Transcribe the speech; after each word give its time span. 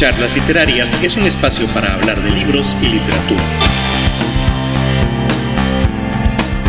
Charlas 0.00 0.34
Literarias 0.34 1.04
es 1.04 1.18
un 1.18 1.24
espacio 1.24 1.66
para 1.74 1.92
hablar 1.92 2.22
de 2.22 2.30
libros 2.30 2.74
y 2.82 2.86
literatura. 2.86 3.42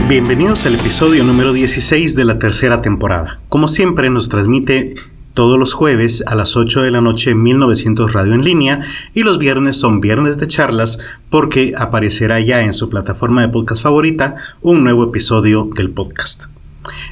Bienvenidos 0.09 0.65
al 0.65 0.75
episodio 0.75 1.23
número 1.23 1.53
16 1.53 2.17
de 2.17 2.25
la 2.25 2.39
tercera 2.39 2.81
temporada. 2.81 3.39
Como 3.47 3.69
siempre 3.69 4.09
nos 4.09 4.27
transmite 4.27 4.95
todos 5.33 5.57
los 5.57 5.71
jueves 5.71 6.25
a 6.27 6.35
las 6.35 6.57
8 6.57 6.81
de 6.81 6.91
la 6.91 6.99
noche 6.99 7.33
1900 7.33 8.11
Radio 8.11 8.33
en 8.33 8.43
línea 8.43 8.81
y 9.13 9.23
los 9.23 9.39
viernes 9.39 9.77
son 9.77 10.01
viernes 10.01 10.37
de 10.37 10.47
charlas 10.47 10.99
porque 11.29 11.71
aparecerá 11.77 12.41
ya 12.41 12.63
en 12.63 12.73
su 12.73 12.89
plataforma 12.89 13.43
de 13.43 13.47
podcast 13.47 13.81
favorita 13.81 14.35
un 14.61 14.83
nuevo 14.83 15.05
episodio 15.05 15.69
del 15.73 15.91
podcast. 15.91 16.47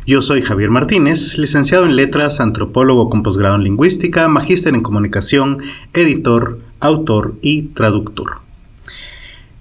Yo 0.06 0.22
soy 0.22 0.42
Javier 0.42 0.70
Martínez, 0.70 1.38
licenciado 1.38 1.86
en 1.86 1.96
letras, 1.96 2.40
antropólogo 2.40 3.10
con 3.10 3.24
posgrado 3.24 3.56
en 3.56 3.64
lingüística, 3.64 4.28
magíster 4.28 4.74
en 4.74 4.82
comunicación, 4.82 5.62
editor, 5.94 6.60
autor 6.80 7.36
y 7.42 7.64
traductor. 7.74 8.49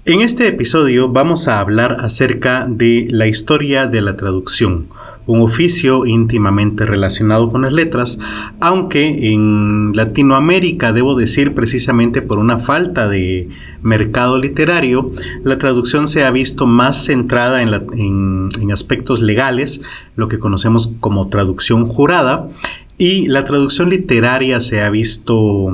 En 0.08 0.22
este 0.22 0.48
episodio 0.48 1.10
vamos 1.10 1.48
a 1.48 1.60
hablar 1.60 1.98
acerca 2.00 2.64
de 2.66 3.08
la 3.10 3.26
historia 3.26 3.86
de 3.86 4.00
la 4.00 4.16
traducción, 4.16 4.86
un 5.26 5.42
oficio 5.42 6.06
íntimamente 6.06 6.86
relacionado 6.86 7.48
con 7.48 7.60
las 7.60 7.74
letras, 7.74 8.18
aunque 8.58 9.34
en 9.34 9.92
Latinoamérica, 9.94 10.94
debo 10.94 11.14
decir 11.14 11.52
precisamente 11.52 12.22
por 12.22 12.38
una 12.38 12.58
falta 12.58 13.06
de 13.06 13.50
mercado 13.82 14.38
literario, 14.38 15.10
la 15.44 15.58
traducción 15.58 16.08
se 16.08 16.24
ha 16.24 16.30
visto 16.30 16.66
más 16.66 17.04
centrada 17.04 17.60
en, 17.60 18.72
aspectos 18.72 19.20
legales, 19.20 19.82
lo 20.16 20.28
que 20.28 20.38
conocemos 20.38 20.90
como 21.00 21.28
traducción 21.28 21.84
jurada, 21.84 22.48
y 22.96 23.26
la 23.26 23.44
traducción 23.44 23.90
literaria 23.90 24.62
se 24.62 24.80
ha 24.80 24.88
visto 24.88 25.70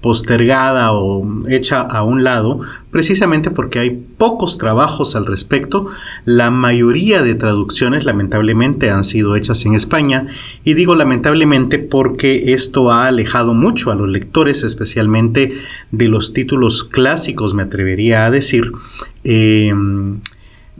postergada 0.00 0.92
o 0.92 1.26
hecha 1.48 1.80
a 1.80 2.02
un 2.02 2.24
lado, 2.24 2.60
precisamente 2.90 3.50
porque 3.50 3.78
hay 3.78 3.90
pocos 4.16 4.58
trabajos 4.58 5.14
al 5.14 5.26
respecto. 5.26 5.88
La 6.24 6.50
mayoría 6.50 7.22
de 7.22 7.34
traducciones 7.34 8.04
lamentablemente 8.04 8.90
han 8.90 9.04
sido 9.04 9.36
hechas 9.36 9.64
en 9.66 9.74
España 9.74 10.26
y 10.64 10.74
digo 10.74 10.94
lamentablemente 10.94 11.78
porque 11.78 12.52
esto 12.54 12.90
ha 12.90 13.06
alejado 13.06 13.54
mucho 13.54 13.90
a 13.90 13.94
los 13.94 14.08
lectores, 14.08 14.64
especialmente 14.64 15.52
de 15.90 16.08
los 16.08 16.32
títulos 16.32 16.84
clásicos, 16.84 17.54
me 17.54 17.62
atrevería 17.62 18.26
a 18.26 18.30
decir. 18.30 18.72
Eh, 19.24 19.72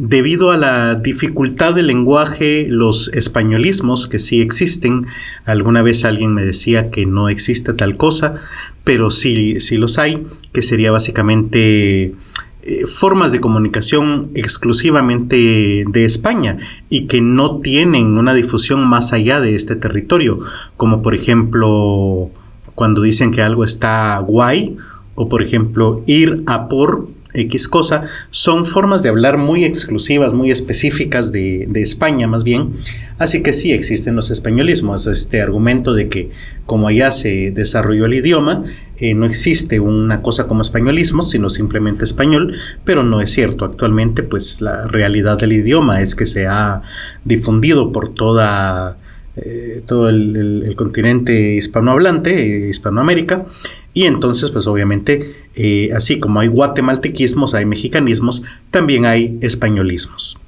Debido 0.02 0.50
a 0.50 0.56
la 0.56 0.94
dificultad 0.94 1.74
del 1.74 1.88
lenguaje, 1.88 2.66
los 2.66 3.08
españolismos 3.12 4.06
que 4.06 4.18
sí 4.18 4.40
existen, 4.40 5.06
alguna 5.44 5.82
vez 5.82 6.06
alguien 6.06 6.32
me 6.32 6.42
decía 6.42 6.90
que 6.90 7.04
no 7.04 7.28
existe 7.28 7.74
tal 7.74 7.98
cosa, 7.98 8.36
pero 8.84 9.10
sí, 9.10 9.60
sí 9.60 9.76
los 9.76 9.98
hay, 9.98 10.26
que 10.52 10.62
sería 10.62 10.90
básicamente 10.90 12.14
eh, 12.62 12.86
formas 12.86 13.32
de 13.32 13.40
comunicación 13.40 14.30
exclusivamente 14.34 15.84
de 15.88 16.04
España 16.04 16.58
y 16.88 17.06
que 17.06 17.20
no 17.20 17.60
tienen 17.60 18.18
una 18.18 18.34
difusión 18.34 18.86
más 18.86 19.12
allá 19.12 19.40
de 19.40 19.54
este 19.54 19.76
territorio, 19.76 20.40
como 20.76 21.02
por 21.02 21.14
ejemplo 21.14 22.30
cuando 22.74 23.02
dicen 23.02 23.30
que 23.30 23.42
algo 23.42 23.64
está 23.64 24.18
guay, 24.18 24.76
o 25.14 25.28
por 25.28 25.42
ejemplo 25.42 26.02
ir 26.06 26.42
a 26.46 26.68
por 26.68 27.08
X 27.34 27.68
cosa, 27.68 28.04
son 28.30 28.66
formas 28.66 29.02
de 29.02 29.08
hablar 29.08 29.38
muy 29.38 29.64
exclusivas, 29.64 30.32
muy 30.32 30.50
específicas 30.50 31.32
de, 31.32 31.68
España 31.74 32.26
más 32.26 32.44
bien. 32.44 32.74
Así 33.18 33.42
que 33.42 33.52
sí 33.52 33.72
existen 33.72 34.16
los 34.16 34.30
españolismos, 34.30 35.06
este 35.06 35.40
argumento 35.40 35.94
de 35.94 36.08
que 36.08 36.30
como 36.66 36.88
allá 36.88 37.10
se 37.10 37.50
desarrolló 37.50 38.06
el 38.06 38.14
idioma, 38.14 38.64
eh, 38.98 39.14
no 39.14 39.24
existe 39.24 39.80
una 39.80 40.20
cosa 40.20 40.46
como 40.46 40.62
españolismo, 40.62 41.22
sino 41.22 41.48
simplemente 41.48 42.04
español, 42.04 42.56
pero 42.84 43.02
no 43.02 43.20
es 43.20 43.30
cierto. 43.30 43.64
Actualmente 43.64 44.22
pues 44.22 44.60
la 44.60 44.86
realidad 44.86 45.38
del 45.38 45.52
idioma 45.52 46.02
es 46.02 46.14
que 46.14 46.26
se 46.26 46.46
ha 46.46 46.82
difundido 47.24 47.92
por 47.92 48.14
toda... 48.14 48.96
Eh, 49.36 49.82
todo 49.86 50.08
el, 50.08 50.74
continente 50.76 51.54
hispanohablante, 51.54 52.68
Hispanoamérica, 52.68 53.46
y 53.92 54.04
entonces, 54.04 54.50
pues 54.50 54.66
obviamente, 54.66 55.34
eh, 55.54 55.90
así 55.94 56.20
como 56.20 56.40
hay 56.40 56.48
guatemaltequismos, 56.48 57.54
hay 57.54 57.66
mexicanismos, 57.66 58.42
también 58.70 59.04
hay 59.04 59.38
españolismos. 59.40 60.38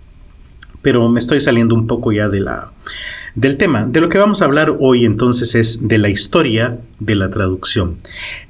Pero 0.81 1.09
me 1.09 1.21
estoy 1.21 1.41
saliendo 1.41 1.75
un 1.75 1.87
poco 1.87 2.13
ya 2.13 2.29
de 2.29 2.41
la, 2.41 2.73
del 3.35 3.57
tema. 3.57 3.87
De 3.87 4.01
lo 4.01 4.09
que 4.09 4.19
vamos 4.19 4.43
a 4.43 4.45
hablar 4.45 4.77
hoy 4.79 5.05
entonces 5.05 5.55
es 5.55 5.89
de 5.89 5.99
la 5.99 6.09
historia 6.09 6.79
de 7.01 7.15
la 7.15 7.31
traducción. 7.31 7.97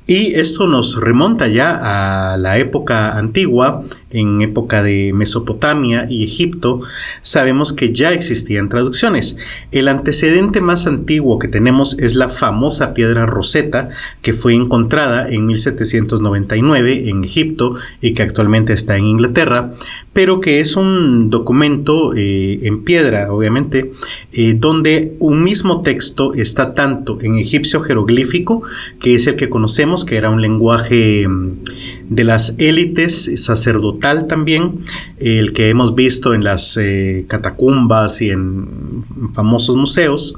Y 0.06 0.34
esto 0.34 0.66
nos 0.66 1.00
remonta 1.00 1.46
ya 1.46 2.32
a 2.32 2.36
la 2.36 2.58
época 2.58 3.16
antigua, 3.16 3.84
en 4.10 4.42
época 4.42 4.82
de 4.82 5.12
Mesopotamia 5.14 6.06
y 6.10 6.24
Egipto, 6.24 6.80
sabemos 7.22 7.72
que 7.72 7.92
ya 7.92 8.12
existían 8.12 8.68
traducciones. 8.68 9.36
El 9.70 9.88
antecedente 9.88 10.60
más 10.60 10.86
antiguo 10.86 11.38
que 11.38 11.48
tenemos 11.48 11.96
es 11.98 12.14
la 12.16 12.28
famosa 12.28 12.94
piedra 12.94 13.26
Rosetta, 13.26 13.90
que 14.22 14.32
fue 14.32 14.54
encontrada 14.54 15.28
en 15.28 15.46
1799 15.46 17.08
en 17.08 17.24
Egipto 17.24 17.76
y 18.00 18.14
que 18.14 18.22
actualmente 18.22 18.72
está 18.72 18.96
en 18.96 19.04
Inglaterra, 19.04 19.72
pero 20.12 20.40
que 20.40 20.60
es 20.60 20.76
un 20.76 21.30
documento 21.30 22.12
eh, 22.14 22.58
en 22.62 22.84
piedra, 22.84 23.32
obviamente, 23.32 23.92
eh, 24.32 24.54
donde 24.58 25.14
un 25.20 25.42
mismo 25.42 25.82
texto 25.82 26.34
está 26.34 26.74
tanto 26.74 27.19
en 27.22 27.36
egipcio 27.36 27.80
jeroglífico, 27.82 28.62
que 29.00 29.14
es 29.14 29.26
el 29.26 29.36
que 29.36 29.48
conocemos, 29.48 29.91
que 30.04 30.16
era 30.16 30.30
un 30.30 30.41
lenguaje 30.41 31.26
mm, 31.28 31.64
de 32.08 32.25
las 32.25 32.54
élites, 32.58 33.30
sacerdotal 33.36 34.26
también, 34.26 34.80
el 35.19 35.53
que 35.53 35.69
hemos 35.69 35.94
visto 35.94 36.34
en 36.34 36.44
las 36.44 36.76
eh, 36.76 37.25
catacumbas 37.28 38.20
y 38.22 38.31
en 38.31 39.04
famosos 39.34 39.76
museos, 39.76 40.34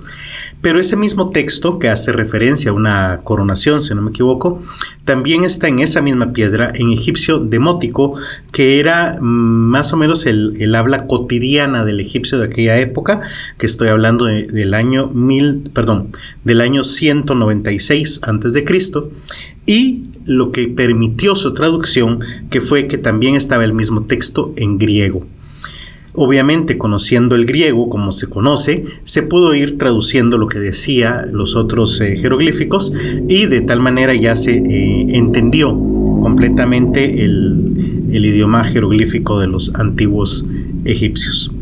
pero 0.64 0.80
ese 0.80 0.96
mismo 0.96 1.28
texto, 1.28 1.78
que 1.78 1.90
hace 1.90 2.10
referencia 2.10 2.70
a 2.70 2.74
una 2.74 3.20
coronación, 3.22 3.82
si 3.82 3.94
no 3.94 4.00
me 4.00 4.12
equivoco, 4.12 4.62
también 5.04 5.44
está 5.44 5.68
en 5.68 5.80
esa 5.80 6.00
misma 6.00 6.32
piedra, 6.32 6.72
en 6.74 6.90
egipcio 6.90 7.38
demótico, 7.38 8.14
que 8.50 8.80
era 8.80 9.18
mm, 9.20 9.24
más 9.24 9.92
o 9.92 9.98
menos 9.98 10.24
el, 10.24 10.74
habla 10.74 11.06
cotidiana 11.06 11.84
del 11.84 12.00
egipcio 12.00 12.38
de 12.38 12.46
aquella 12.46 12.78
época, 12.78 13.20
que 13.58 13.66
estoy 13.66 13.88
hablando 13.88 14.24
del 14.24 14.72
año 14.72 15.08
mil, 15.08 15.70
perdón, 15.74 16.12
del 16.44 16.62
año 16.62 16.82
196 16.82 18.20
a.C., 18.22 18.64
y 19.66 20.04
lo 20.24 20.50
que 20.50 20.68
permitió 20.68 21.34
su 21.34 21.52
traducción, 21.52 22.20
que 22.48 22.62
fue 22.62 22.88
que 22.88 22.96
también 22.96 23.34
estaba 23.34 23.64
el 23.64 23.74
mismo 23.74 24.04
texto 24.04 24.54
en 24.56 24.78
griego. 24.78 25.26
Obviamente, 26.16 26.78
conociendo 26.78 27.34
el 27.34 27.44
griego 27.44 27.90
como 27.90 28.12
se 28.12 28.28
conoce, 28.28 28.84
se 29.02 29.22
pudo 29.22 29.54
ir 29.54 29.78
traduciendo 29.78 30.38
lo 30.38 30.46
que 30.46 30.60
decía 30.60 31.26
los 31.30 31.56
otros 31.56 32.00
eh, 32.00 32.16
jeroglíficos 32.16 32.92
y 33.28 33.46
de 33.46 33.60
tal 33.62 33.80
manera 33.80 34.14
ya 34.14 34.36
se 34.36 34.52
eh, 34.52 35.16
entendió 35.16 35.70
completamente 36.22 37.24
el, 37.24 38.06
el 38.12 38.24
idioma 38.24 38.64
jeroglífico 38.64 39.40
de 39.40 39.48
los 39.48 39.74
antiguos 39.74 40.44
egipcios. 40.84 41.53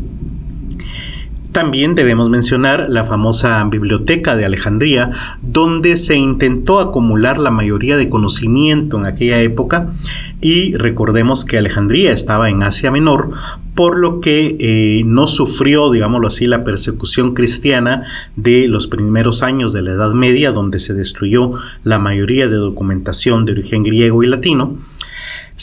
También 1.53 1.93
debemos 1.93 2.31
mencionar 2.31 2.87
la 2.89 3.03
famosa 3.03 3.63
Biblioteca 3.65 4.35
de 4.35 4.43
Alejandría, 4.43 5.11
donde 5.43 5.97
se 5.97 6.15
intentó 6.15 6.79
acumular 6.79 7.37
la 7.37 7.51
mayoría 7.51 7.95
de 7.95 8.09
conocimiento 8.09 8.97
en 8.97 9.05
aquella 9.05 9.39
época 9.39 9.93
y 10.41 10.75
recordemos 10.75 11.45
que 11.45 11.59
Alejandría 11.59 12.11
estaba 12.11 12.49
en 12.49 12.63
Asia 12.63 12.89
Menor, 12.89 13.33
por 13.75 13.99
lo 13.99 14.19
que 14.19 14.57
eh, 14.59 15.03
no 15.05 15.27
sufrió, 15.27 15.91
digámoslo 15.91 16.27
así, 16.27 16.47
la 16.47 16.63
persecución 16.63 17.35
cristiana 17.35 18.01
de 18.35 18.67
los 18.67 18.87
primeros 18.87 19.43
años 19.43 19.73
de 19.73 19.83
la 19.83 19.91
Edad 19.91 20.13
Media, 20.13 20.51
donde 20.51 20.79
se 20.79 20.95
destruyó 20.95 21.51
la 21.83 21.99
mayoría 21.99 22.47
de 22.47 22.55
documentación 22.55 23.45
de 23.45 23.51
origen 23.51 23.83
griego 23.83 24.23
y 24.23 24.27
latino 24.27 24.79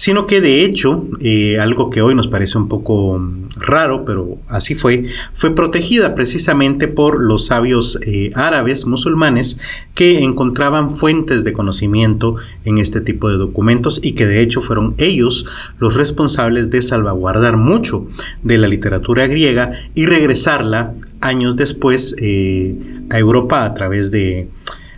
sino 0.00 0.26
que 0.26 0.40
de 0.40 0.64
hecho, 0.64 1.04
eh, 1.20 1.60
algo 1.60 1.90
que 1.90 2.00
hoy 2.00 2.14
nos 2.14 2.26
parece 2.26 2.56
un 2.56 2.68
poco 2.68 3.18
mm, 3.18 3.48
raro, 3.58 4.06
pero 4.06 4.38
así 4.48 4.74
fue, 4.74 5.08
fue 5.34 5.54
protegida 5.54 6.14
precisamente 6.14 6.88
por 6.88 7.22
los 7.22 7.48
sabios 7.48 7.98
eh, 8.06 8.30
árabes 8.34 8.86
musulmanes 8.86 9.58
que 9.94 10.20
encontraban 10.24 10.94
fuentes 10.94 11.44
de 11.44 11.52
conocimiento 11.52 12.36
en 12.64 12.78
este 12.78 13.02
tipo 13.02 13.28
de 13.28 13.36
documentos 13.36 14.00
y 14.02 14.12
que 14.12 14.24
de 14.24 14.40
hecho 14.40 14.62
fueron 14.62 14.94
ellos 14.96 15.44
los 15.78 15.96
responsables 15.96 16.70
de 16.70 16.80
salvaguardar 16.80 17.58
mucho 17.58 18.06
de 18.42 18.56
la 18.56 18.68
literatura 18.68 19.26
griega 19.26 19.72
y 19.94 20.06
regresarla 20.06 20.94
años 21.20 21.56
después 21.56 22.16
eh, 22.18 22.74
a 23.10 23.18
Europa 23.18 23.66
a 23.66 23.74
través 23.74 24.10
de 24.10 24.48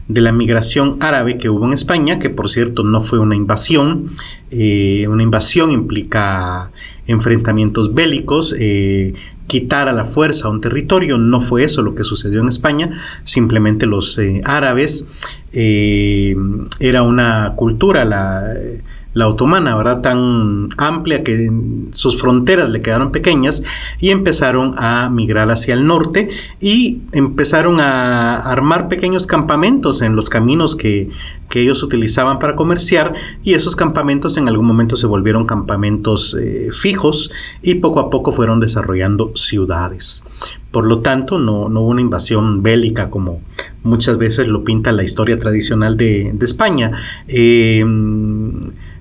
de 0.09 0.21
la 0.21 0.33
migración 0.33 0.97
árabe 1.01 1.39
que 1.39 1.49
hubo 1.49 1.65
en 1.65 1.73
España, 1.73 2.19
que 2.19 2.31
por 2.31 2.51
cierto 2.51 2.83
no 2.83 3.01
fue 3.01 3.19
una 3.19 3.37
invasión. 3.37 4.11
Eh, 4.51 5.07
una 5.09 5.23
invasión 5.23 5.71
implica 5.71 6.71
enfrentamientos 7.07 7.95
bélicos. 7.95 8.55
Eh, 8.59 9.15
quitar 9.47 9.89
a 9.89 9.93
la 9.93 10.05
fuerza 10.05 10.49
un 10.49 10.61
territorio. 10.61 11.19
No 11.19 11.41
fue 11.41 11.65
eso 11.65 11.83
lo 11.83 11.95
que 11.95 12.05
sucedió 12.05 12.41
en 12.41 12.49
España. 12.49 12.91
Simplemente 13.25 13.87
los 13.87 14.19
eh, 14.19 14.43
árabes 14.45 15.07
era 15.55 17.03
una 17.03 17.53
cultura, 17.57 18.07
la 18.07 18.55
la 19.15 19.29
otomana, 19.29 19.77
¿verdad? 19.77 20.01
Tan 20.01 20.69
amplia 20.79 21.23
que 21.23 21.51
sus 21.93 22.21
fronteras 22.21 22.71
le 22.71 22.81
quedaron 22.81 23.13
pequeñas 23.13 23.63
y 23.99 24.11
empezaron 24.11 24.75
a 24.79 25.11
migrar 25.11 25.51
hacia 25.51 25.75
el 25.75 25.87
norte 25.87 26.31
y 26.61 27.01
empezaron 27.13 27.81
a 27.81 28.37
armar 28.37 28.89
pequeños 28.89 29.27
campamentos 29.27 30.01
en 30.03 30.17
los 30.17 30.31
caminos 30.31 30.77
que, 30.77 31.11
ellos 31.55 31.83
utilizaban 31.83 32.39
para 32.39 32.57
comerciar 32.57 33.13
y 33.45 33.53
esos 33.53 33.77
campamentos 33.77 34.39
en 34.39 34.49
algún 34.49 34.65
momento 34.65 34.97
se 34.97 35.07
volvieron 35.07 35.45
campamentos 35.45 36.35
eh, 36.41 36.71
fijos 36.73 37.31
y 37.63 37.75
poco 37.75 38.01
a 38.01 38.09
poco 38.09 38.33
fueron 38.33 38.59
desarrollando 38.59 39.33
ciudades. 39.35 40.25
Por 40.71 40.87
lo 40.87 41.01
tanto, 41.01 41.39
no, 41.39 41.67
hubo 41.67 41.89
una 41.89 42.01
invasión 42.01 42.63
bélica 42.63 43.11
como 43.11 43.43
muchas 43.83 44.17
veces 44.17 44.49
lo 44.49 44.65
pinta 44.65 44.93
la 44.93 45.03
historia 45.03 45.39
tradicional 45.39 45.99
de, 45.99 46.35
España. 46.41 46.93
Eh, 47.29 47.85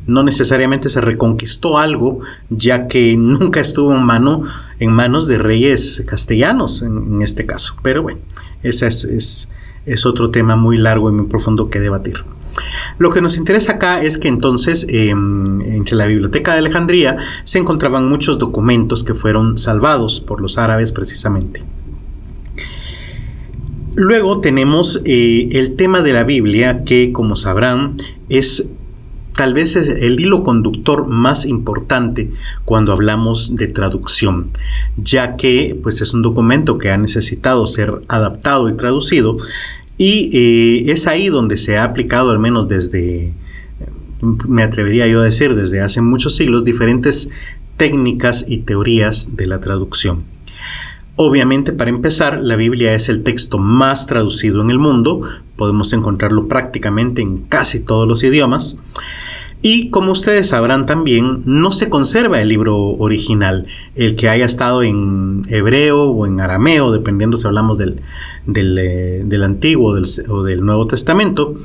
no 0.07 0.23
necesariamente 0.23 0.89
se 0.89 1.01
reconquistó 1.01 1.77
algo, 1.77 2.19
ya 2.49 2.87
que 2.87 3.15
nunca 3.17 3.59
estuvo 3.59 3.95
en, 3.95 4.03
mano, 4.03 4.43
en 4.79 4.91
manos 4.91 5.27
de 5.27 5.37
reyes 5.37 6.03
castellanos 6.07 6.81
en, 6.81 7.21
este 7.21 7.45
caso. 7.45 7.75
Pero 7.81 8.03
bueno, 8.03 8.19
ese 8.63 8.87
es, 8.87 9.47
es, 9.85 10.05
otro 10.05 10.31
tema 10.31 10.55
muy 10.55 10.77
largo 10.77 11.09
y 11.09 11.13
muy 11.13 11.25
profundo 11.27 11.69
que 11.69 11.79
debatir. 11.79 12.23
Lo 12.97 13.11
que 13.11 13.21
nos 13.21 13.37
interesa 13.37 13.73
acá 13.73 14.01
es 14.01 14.17
que 14.17 14.27
entonces 14.27 14.85
em, 14.89 15.61
entre 15.61 15.95
la 15.95 16.05
Biblioteca 16.05 16.53
de 16.53 16.59
Alejandría 16.59 17.17
se 17.45 17.59
encontraban 17.59 18.09
muchos 18.09 18.39
documentos 18.39 19.03
que 19.03 19.13
fueron 19.13 19.57
salvados 19.57 20.19
por 20.19 20.41
los 20.41 20.57
árabes 20.57 20.91
precisamente. 20.91 21.63
Luego 23.93 24.39
tenemos 24.39 25.01
eh, 25.05 25.49
el 25.51 25.75
tema 25.75 26.01
de 26.01 26.13
la 26.13 26.23
Biblia 26.23 26.83
que, 26.85 27.11
como 27.11 27.35
sabrán, 27.35 27.97
es 28.29 28.69
tal 29.35 29.53
vez 29.53 29.75
es 29.75 29.87
el 29.87 30.19
hilo 30.19 30.43
conductor 30.43 31.07
más 31.07 31.45
importante 31.45 32.31
cuando 32.65 32.91
hablamos 32.91 33.55
de 33.55 33.67
traducción, 33.67 34.51
ya 34.97 35.35
que 35.35 35.77
pues 35.81 36.01
es 36.01 36.13
un 36.13 36.21
documento 36.21 36.77
que 36.77 36.91
ha 36.91 36.97
necesitado 36.97 37.65
ser 37.67 38.01
adaptado 38.07 38.69
y 38.69 38.75
traducido 38.75 39.37
y 39.97 40.29
eh, 40.33 40.91
es 40.91 41.07
ahí 41.07 41.29
donde 41.29 41.57
se 41.57 41.77
ha 41.77 41.83
aplicado 41.83 42.31
al 42.31 42.39
menos 42.39 42.67
desde 42.67 43.33
me 44.21 44.63
atrevería 44.63 45.07
yo 45.07 45.21
a 45.21 45.25
decir 45.25 45.55
desde 45.55 45.81
hace 45.81 46.01
muchos 46.01 46.35
siglos 46.35 46.63
diferentes 46.63 47.29
técnicas 47.77 48.45
y 48.47 48.59
teorías 48.59 49.35
de 49.35 49.47
la 49.47 49.59
traducción. 49.59 50.23
Obviamente, 51.17 51.73
para 51.73 51.89
empezar, 51.89 52.39
la 52.41 52.55
Biblia 52.55 52.93
es 52.93 53.09
el 53.09 53.23
texto 53.23 53.57
más 53.57 54.07
traducido 54.07 54.61
en 54.61 54.71
el 54.71 54.79
mundo, 54.79 55.21
podemos 55.55 55.93
encontrarlo 55.93 56.47
prácticamente 56.47 57.21
en 57.21 57.39
casi 57.43 57.81
todos 57.81 58.07
los 58.07 58.23
idiomas. 58.23 58.79
Y 59.63 59.89
como 59.91 60.13
ustedes 60.13 60.47
sabrán 60.47 60.87
también, 60.87 61.43
no 61.45 61.71
se 61.71 61.89
conserva 61.89 62.41
el 62.41 62.47
libro 62.47 62.77
original, 62.77 63.67
el 63.93 64.15
que 64.15 64.27
haya 64.27 64.45
estado 64.45 64.81
en 64.81 65.43
hebreo 65.49 66.05
o 66.05 66.25
en 66.25 66.41
arameo, 66.41 66.91
dependiendo 66.91 67.37
si 67.37 67.45
hablamos 67.45 67.77
del, 67.77 68.01
del, 68.47 68.77
eh, 68.79 69.43
Antiguo 69.43 69.93
o 70.29 70.43
del 70.43 70.65
Nuevo 70.65 70.87
Testamento. 70.87 71.59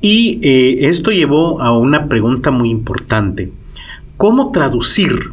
Y 0.00 0.40
eh, 0.42 0.88
esto 0.88 1.12
llevó 1.12 1.60
a 1.60 1.76
una 1.78 2.08
pregunta 2.08 2.50
muy 2.50 2.70
importante. 2.70 3.52
¿Cómo 4.16 4.50
traducir 4.50 5.32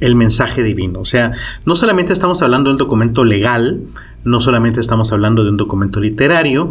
el 0.00 0.14
mensaje 0.14 0.62
divino? 0.62 1.00
O 1.00 1.04
sea, 1.04 1.32
no 1.64 1.76
solamente 1.76 2.12
estamos 2.12 2.42
hablando 2.42 2.70
de 2.70 2.74
un 2.74 2.78
documento 2.78 3.24
legal, 3.24 3.80
no 4.24 4.40
solamente 4.40 4.80
estamos 4.80 5.12
hablando 5.12 5.44
de 5.44 5.50
un 5.50 5.56
documento 5.56 6.00
literario, 6.00 6.70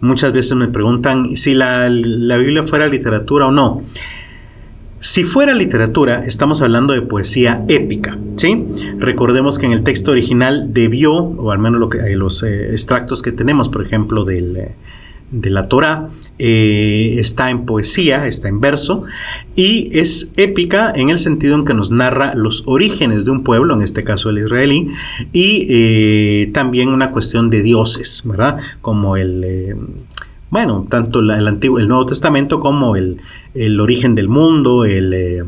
muchas 0.00 0.32
veces 0.32 0.56
me 0.56 0.68
preguntan 0.68 1.36
si 1.36 1.54
la, 1.54 1.88
la 1.88 2.36
Biblia 2.36 2.62
fuera 2.62 2.86
literatura 2.88 3.46
o 3.46 3.52
no. 3.52 3.82
Si 4.98 5.24
fuera 5.24 5.54
literatura, 5.54 6.24
estamos 6.24 6.62
hablando 6.62 6.94
de 6.94 7.02
poesía 7.02 7.64
épica, 7.68 8.18
¿sí? 8.36 8.66
Recordemos 8.98 9.58
que 9.58 9.66
en 9.66 9.72
el 9.72 9.82
texto 9.82 10.10
original 10.10 10.72
debió, 10.72 11.12
o 11.14 11.52
al 11.52 11.58
menos 11.58 11.78
lo 11.78 11.88
que, 11.88 11.98
eh, 11.98 12.16
los 12.16 12.42
eh, 12.42 12.72
extractos 12.72 13.22
que 13.22 13.30
tenemos, 13.30 13.68
por 13.68 13.82
ejemplo, 13.82 14.24
del, 14.24 14.56
eh, 14.56 14.74
de 15.30 15.50
la 15.50 15.68
Torah, 15.68 16.08
está 16.38 17.50
en 17.50 17.64
poesía, 17.64 18.26
está 18.26 18.48
en 18.48 18.60
verso, 18.60 19.04
y 19.54 19.88
es 19.98 20.30
épica 20.36 20.92
en 20.94 21.08
el 21.10 21.18
sentido 21.18 21.54
en 21.54 21.64
que 21.64 21.74
nos 21.74 21.90
narra 21.90 22.34
los 22.34 22.62
orígenes 22.66 23.24
de 23.24 23.30
un 23.30 23.42
pueblo, 23.42 23.74
en 23.74 23.82
este 23.82 24.04
caso 24.04 24.30
el 24.30 24.38
israelí, 24.38 24.88
y 25.32 26.46
también 26.48 26.90
una 26.90 27.10
cuestión 27.10 27.50
de 27.50 27.62
dioses, 27.62 28.22
¿verdad? 28.24 28.58
Como 28.82 29.16
el 29.16 29.76
bueno, 30.50 30.86
tanto 30.88 31.20
el, 31.20 31.30
Antiguo, 31.30 31.78
el 31.78 31.88
Nuevo 31.88 32.06
Testamento 32.06 32.60
como 32.60 32.96
el, 32.96 33.20
origen 33.80 34.14
del 34.14 34.28
mundo, 34.28 34.84
el, 34.84 35.44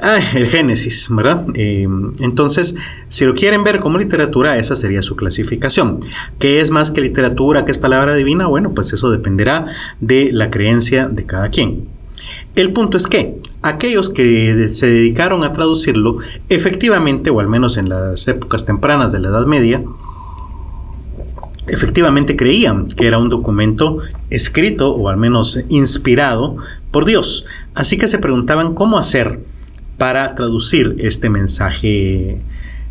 eh, 0.00 0.20
el 0.34 0.46
Génesis, 0.46 1.08
¿verdad? 1.10 1.46
Eh, 1.54 1.86
entonces, 2.20 2.74
si 3.08 3.24
lo 3.24 3.34
quieren 3.34 3.64
ver 3.64 3.80
como 3.80 3.98
literatura, 3.98 4.58
esa 4.58 4.76
sería 4.76 5.02
su 5.02 5.16
clasificación. 5.16 6.00
¿Qué 6.38 6.60
es 6.60 6.70
más 6.70 6.90
que 6.90 7.00
literatura? 7.00 7.64
¿Qué 7.64 7.70
es 7.72 7.78
palabra 7.78 8.14
divina? 8.14 8.46
Bueno, 8.46 8.72
pues 8.74 8.92
eso 8.92 9.10
dependerá 9.10 9.66
de 10.00 10.30
la 10.32 10.50
creencia 10.50 11.08
de 11.08 11.24
cada 11.26 11.48
quien. 11.48 11.88
El 12.54 12.72
punto 12.72 12.96
es 12.96 13.06
que 13.06 13.36
aquellos 13.62 14.10
que 14.10 14.68
se 14.70 14.86
dedicaron 14.86 15.42
a 15.42 15.52
traducirlo, 15.52 16.18
efectivamente, 16.48 17.30
o 17.30 17.40
al 17.40 17.48
menos 17.48 17.76
en 17.76 17.88
las 17.88 18.28
épocas 18.28 18.64
tempranas 18.64 19.12
de 19.12 19.20
la 19.20 19.28
Edad 19.28 19.46
Media, 19.46 19.82
efectivamente 21.66 22.36
creían 22.36 22.88
que 22.88 23.06
era 23.06 23.18
un 23.18 23.28
documento 23.28 23.98
escrito 24.30 24.94
o 24.94 25.08
al 25.08 25.16
menos 25.16 25.58
inspirado 25.68 26.56
por 26.90 27.04
Dios. 27.04 27.44
Así 27.74 27.98
que 27.98 28.06
se 28.06 28.18
preguntaban 28.18 28.74
cómo 28.74 28.98
hacer 28.98 29.40
para 29.96 30.34
traducir 30.34 30.96
este 30.98 31.28
mensaje 31.30 32.40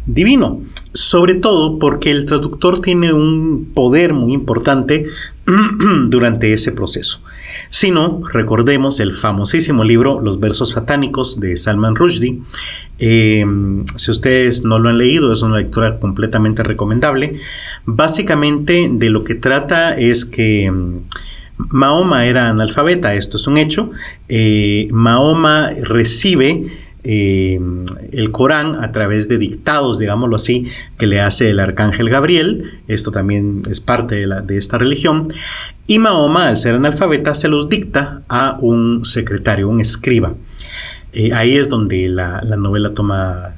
divino. 0.05 0.61
Sobre 0.93 1.33
todo 1.33 1.79
porque 1.79 2.11
el 2.11 2.25
traductor 2.25 2.79
tiene 2.81 3.13
un 3.13 3.71
poder 3.73 4.13
muy 4.13 4.33
importante 4.33 5.05
durante 6.07 6.53
ese 6.53 6.71
proceso. 6.71 7.19
Si 7.69 7.89
no, 7.89 8.21
recordemos 8.31 8.99
el 8.99 9.13
famosísimo 9.13 9.83
libro 9.83 10.21
Los 10.21 10.39
versos 10.39 10.69
satánicos 10.69 11.39
de 11.39 11.57
Salman 11.57 11.95
Rushdie. 11.95 12.41
Eh, 12.99 13.43
si 13.95 14.11
ustedes 14.11 14.63
no 14.63 14.77
lo 14.77 14.89
han 14.89 14.99
leído, 14.99 15.33
es 15.33 15.41
una 15.41 15.57
lectura 15.57 15.99
completamente 15.99 16.61
recomendable. 16.61 17.39
Básicamente 17.85 18.87
de 18.91 19.09
lo 19.09 19.23
que 19.23 19.33
trata 19.33 19.93
es 19.93 20.25
que 20.25 20.69
mm, 20.71 20.99
Mahoma 21.57 22.25
era 22.25 22.49
analfabeta, 22.49 23.15
esto 23.15 23.37
es 23.37 23.47
un 23.47 23.57
hecho. 23.57 23.91
Eh, 24.29 24.87
Mahoma 24.91 25.71
recibe 25.81 26.82
eh, 27.03 27.59
el 28.11 28.31
Corán 28.31 28.81
a 28.81 28.91
través 28.93 29.27
de 29.27 29.37
dictados, 29.37 29.99
digámoslo 29.99 30.37
así, 30.37 30.67
que 30.97 31.07
le 31.07 31.19
hace 31.19 31.49
el 31.49 31.59
arcángel 31.59 32.09
Gabriel. 32.09 32.79
Esto 32.87 33.11
también 33.11 33.63
es 33.69 33.81
parte 33.81 34.25
de, 34.25 34.57
esta 34.57 34.77
religión. 34.77 35.27
Y 35.85 35.99
Mahoma, 35.99 36.47
al 36.47 36.57
ser 36.57 36.75
analfabeta, 36.75 37.35
se 37.35 37.49
los 37.49 37.67
dicta 37.67 38.21
a 38.29 38.57
un 38.61 39.03
secretario, 39.03 39.67
un 39.67 39.81
escriba. 39.81 40.35
Eh, 41.11 41.33
ahí 41.33 41.57
es 41.57 41.67
donde 41.67 42.07
la, 42.07 42.41
novela 42.41 42.93
toma 42.93 43.55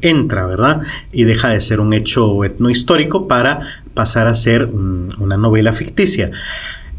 entra, 0.00 0.46
¿verdad? 0.46 0.80
Y 1.12 1.24
deja 1.24 1.50
de 1.50 1.60
ser 1.60 1.80
un 1.80 1.92
hecho 1.92 2.44
etnohistórico 2.44 3.28
para 3.28 3.82
pasar 3.92 4.26
a 4.26 4.34
ser 4.34 4.66
una 4.66 5.36
novela 5.36 5.72
ficticia. 5.72 6.30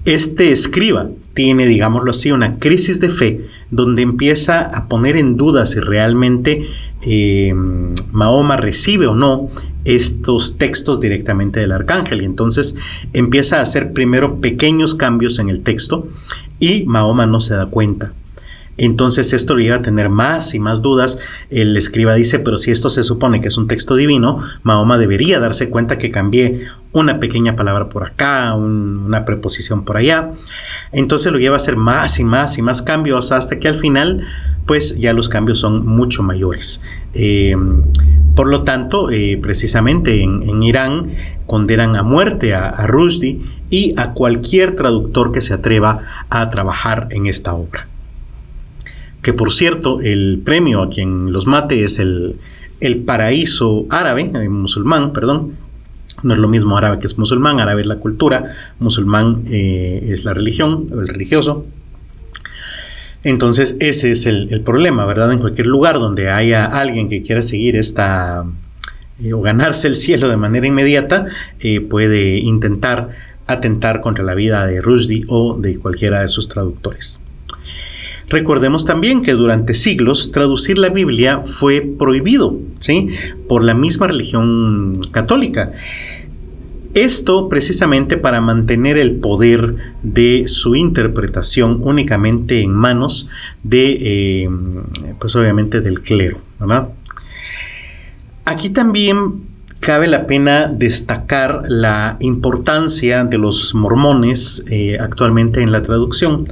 Este 0.06 0.52
escriba 0.52 1.10
tiene, 1.34 1.66
digámoslo 1.68 2.12
así, 2.12 2.32
una 2.32 2.58
crisis 2.58 3.00
de 3.00 3.10
fe 3.10 3.42
donde 3.72 4.02
empieza 4.02 4.62
a 4.62 4.88
poner 4.88 5.18
en 5.18 5.38
duda 5.38 5.66
si 5.66 5.80
realmente 5.80 6.68
eh, 7.04 7.54
Mahoma 8.12 8.58
recibe 8.58 9.08
o 9.08 9.16
no 9.16 9.50
estos 9.86 10.58
textos 10.58 11.00
directamente 11.00 11.60
del 11.60 11.72
arcángel 11.72 12.22
y 12.22 12.26
entonces 12.26 12.76
empieza 13.14 13.58
a 13.58 13.62
hacer 13.62 13.94
primero 13.94 14.40
pequeños 14.40 14.94
cambios 14.94 15.40
en 15.40 15.50
el 15.50 15.64
texto 15.64 16.08
y 16.60 16.84
Mahoma 16.86 17.26
no 17.26 17.42
se 17.42 17.56
da 17.56 17.66
cuenta. 17.66 18.14
Entonces 18.82 19.32
esto 19.34 19.56
le 19.56 19.66
lleva 19.66 19.76
a 19.76 19.82
tener 19.84 20.10
más 20.10 20.56
y 20.56 20.60
más 20.60 20.82
dudas. 20.82 21.20
El 21.52 21.78
escriba 21.78 22.16
dice, 22.16 22.40
pero 22.40 22.58
si 22.58 22.72
esto 22.72 22.90
se 22.90 23.04
supone 23.04 23.40
que 23.40 23.50
es 23.50 23.58
un 23.58 23.68
texto 23.68 23.96
divino, 23.96 24.42
Mahoma 24.64 24.98
debería 24.98 25.40
darse 25.40 25.70
cuenta 25.70 26.00
que 26.00 26.10
cambié 26.10 26.66
una 26.92 27.20
pequeña 27.20 27.56
palabra 27.56 27.90
por 27.90 28.04
acá, 28.04 28.56
una 28.56 29.24
preposición 29.24 29.86
por 29.86 29.98
allá. 29.98 30.32
Entonces 30.92 31.32
lo 31.32 31.38
lleva 31.38 31.58
a 31.58 31.58
hacer 31.58 31.78
más 31.78 32.20
y 32.20 32.24
más 32.24 32.58
y 32.58 32.64
más 32.64 32.82
cambios 32.82 33.32
hasta 33.32 33.60
que 33.60 33.68
al 33.68 33.76
final, 33.76 34.26
pues 34.66 34.98
ya 34.98 35.14
los 35.14 35.30
cambios 35.30 35.60
son 35.60 35.86
mucho 35.86 36.24
mayores. 36.24 36.82
Eh, 37.14 37.56
por 38.36 38.48
lo 38.48 38.64
tanto, 38.64 39.12
eh, 39.12 39.38
precisamente 39.40 40.24
en, 40.24 40.64
Irán 40.64 41.12
condenan 41.46 41.96
a 41.96 42.02
muerte 42.02 42.56
a, 42.56 42.68
a 42.70 42.88
Rushdie 42.88 43.42
y 43.70 43.94
a 43.98 44.14
cualquier 44.14 44.74
traductor 44.74 45.32
que 45.32 45.42
se 45.42 45.54
atreva 45.54 46.26
a 46.32 46.50
trabajar 46.50 47.10
en 47.12 47.28
esta 47.28 47.54
obra 47.54 47.91
que 49.22 49.34
por 49.34 49.54
cierto, 49.54 50.02
el 50.02 50.42
premio 50.44 50.82
a 50.82 50.90
quien 50.90 51.32
los 51.32 51.46
mate 51.46 51.84
es 51.84 52.00
el, 52.00 52.36
el 52.82 52.98
paraíso 52.98 53.86
árabe, 53.90 54.32
eh, 54.34 54.50
musulmán, 54.50 55.14
perdón, 55.14 55.54
no 56.24 56.34
es 56.34 56.40
lo 56.40 56.48
mismo 56.48 56.78
árabe 56.78 57.00
que 57.00 57.08
es 57.08 57.18
musulmán, 57.18 57.60
árabe 57.60 57.82
es 57.82 57.88
la 57.88 57.98
cultura, 57.98 58.56
musulmán 58.80 59.44
eh, 59.48 60.08
es 60.10 60.26
la 60.26 60.34
religión, 60.34 60.88
el 60.92 61.08
religioso. 61.08 61.66
Entonces 63.24 63.76
ese 63.80 64.12
es 64.12 64.26
el, 64.26 64.62
problema, 64.62 65.06
¿verdad? 65.06 65.32
En 65.32 65.38
cualquier 65.38 65.68
lugar 65.68 66.00
donde 66.00 66.30
haya 66.30 66.66
alguien 66.66 67.08
que 67.08 67.22
quiera 67.22 67.44
seguir 67.44 67.76
esta 67.76 68.44
eh, 69.24 69.34
o 69.34 69.42
ganarse 69.42 69.88
el 69.88 69.96
cielo 69.96 70.28
de 70.28 70.38
manera 70.38 70.66
inmediata, 70.66 71.28
puede 71.88 72.38
intentar 72.38 73.10
atentar 73.46 74.02
contra 74.02 74.24
la 74.24 74.34
vida 74.34 74.66
de 74.66 74.82
Rushdie 74.82 75.26
o 75.28 75.56
de 75.60 75.78
cualquiera 75.78 76.22
de 76.22 76.30
sus 76.30 76.50
traductores. 76.50 77.21
Recordemos 78.32 78.86
también 78.86 79.22
que 79.22 79.34
durante 79.34 79.74
siglos 79.74 80.32
traducir 80.32 80.78
la 80.78 80.88
Biblia 80.88 81.42
fue 81.44 81.82
prohibido, 81.82 82.58
¿sí? 82.80 83.10
Por 83.50 83.62
la 83.62 83.74
misma 83.74 84.08
religión 84.08 85.02
católica. 85.12 85.74
Esto 86.94 87.50
precisamente 87.50 88.16
para 88.16 88.40
mantener 88.40 88.98
el 88.98 89.16
poder 89.16 89.76
de 90.02 90.46
su 90.48 90.76
interpretación 90.76 91.82
únicamente 91.84 92.62
en 92.62 92.72
manos 92.72 93.28
de, 93.64 93.98
eh, 94.00 94.50
pues 95.20 95.36
obviamente 95.36 95.82
del 95.82 96.00
clero, 96.02 96.40
Aquí 98.46 98.70
también 98.70 99.42
cabe 99.82 100.08
la 100.08 100.26
pena 100.26 100.68
destacar 100.68 101.64
la 101.68 102.16
importancia 102.22 103.26
de 103.26 103.38
los 103.38 103.76
mormones 103.76 104.64
eh, 104.70 104.98
actualmente 105.00 105.62
en 105.62 105.74
la 105.74 105.82
traducción. 105.82 106.48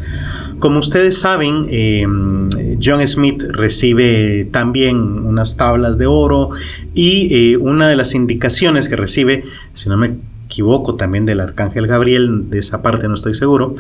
Como 0.60 0.80
ustedes 0.80 1.18
saben, 1.18 1.68
em, 1.70 2.50
John 2.84 3.06
Smith 3.08 3.44
recibe 3.50 4.46
también 4.52 4.98
unas 4.98 5.56
tablas 5.56 5.98
de 5.98 6.06
oro 6.06 6.50
y 6.94 7.34
eh, 7.34 7.58
una 7.58 7.88
de 7.88 7.96
las 7.96 8.14
indicaciones 8.14 8.90
que 8.90 8.98
recibe, 8.98 9.46
si 9.74 9.88
no 9.88 9.96
me 9.96 10.18
equivoco, 10.48 10.96
también 10.96 11.26
del 11.26 11.40
arcángel 11.40 11.88
Gabriel, 11.88 12.50
de 12.50 12.60
esa 12.60 12.82
parte 12.82 13.08
no 13.08 13.14
estoy 13.14 13.36
seguro, 13.36 13.76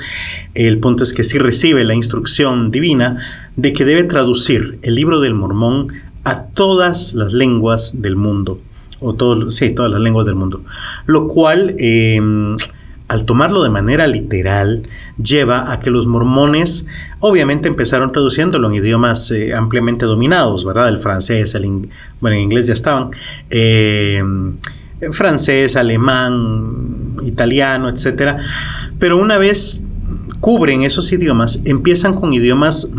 el 0.53 0.79
punto 0.79 1.03
es 1.03 1.11
que 1.11 1.25
sí 1.25 1.37
recibe 1.37 1.83
la 1.83 1.95
instrucción 1.95 2.71
divina 2.71 3.49
de 3.57 3.73
que 3.73 3.83
debe 3.83 4.05
traducir 4.05 4.79
el 4.81 4.95
libro 4.95 5.19
del 5.19 5.33
mormón 5.33 5.91
a 6.23 6.43
todas 6.45 7.13
las 7.13 7.33
lenguas 7.33 8.01
del 8.01 8.15
mundo, 8.15 8.61
o 9.01 9.15
todo, 9.15 9.51
sí, 9.51 9.71
todas 9.71 9.91
las 9.91 9.99
lenguas 9.99 10.25
del 10.25 10.35
mundo, 10.35 10.63
lo 11.07 11.27
cual... 11.27 11.75
Em, 11.77 12.55
al 13.09 13.25
tomarlo 13.25 13.63
de 13.63 13.69
manera 13.69 14.07
literal, 14.07 14.87
lleva 15.21 15.71
a 15.71 15.79
que 15.79 15.89
los 15.89 16.05
mormones 16.05 16.85
obviamente 17.19 17.67
empezaron 17.67 18.11
traduciéndolo 18.11 18.69
en 18.69 18.75
idiomas 18.75 19.31
eh, 19.31 19.53
ampliamente 19.53 20.05
dominados, 20.05 20.63
¿verdad? 20.63 20.89
El 20.89 20.99
francés, 20.99 21.55
el 21.55 21.89
bueno, 22.21 22.37
en 22.37 22.43
inglés 22.43 22.67
ya 22.67 22.73
estaban, 22.73 23.09
eh, 23.49 24.23
francés, 25.11 25.75
alemán, 25.75 27.17
italiano, 27.23 27.89
etcétera. 27.89 28.37
Pero 28.99 29.17
una 29.17 29.37
vez 29.37 29.83
cubren 30.39 30.83
esos 30.83 31.11
idiomas, 31.11 31.61
empiezan 31.65 32.13
con 32.13 32.31
idiomas 32.31 32.89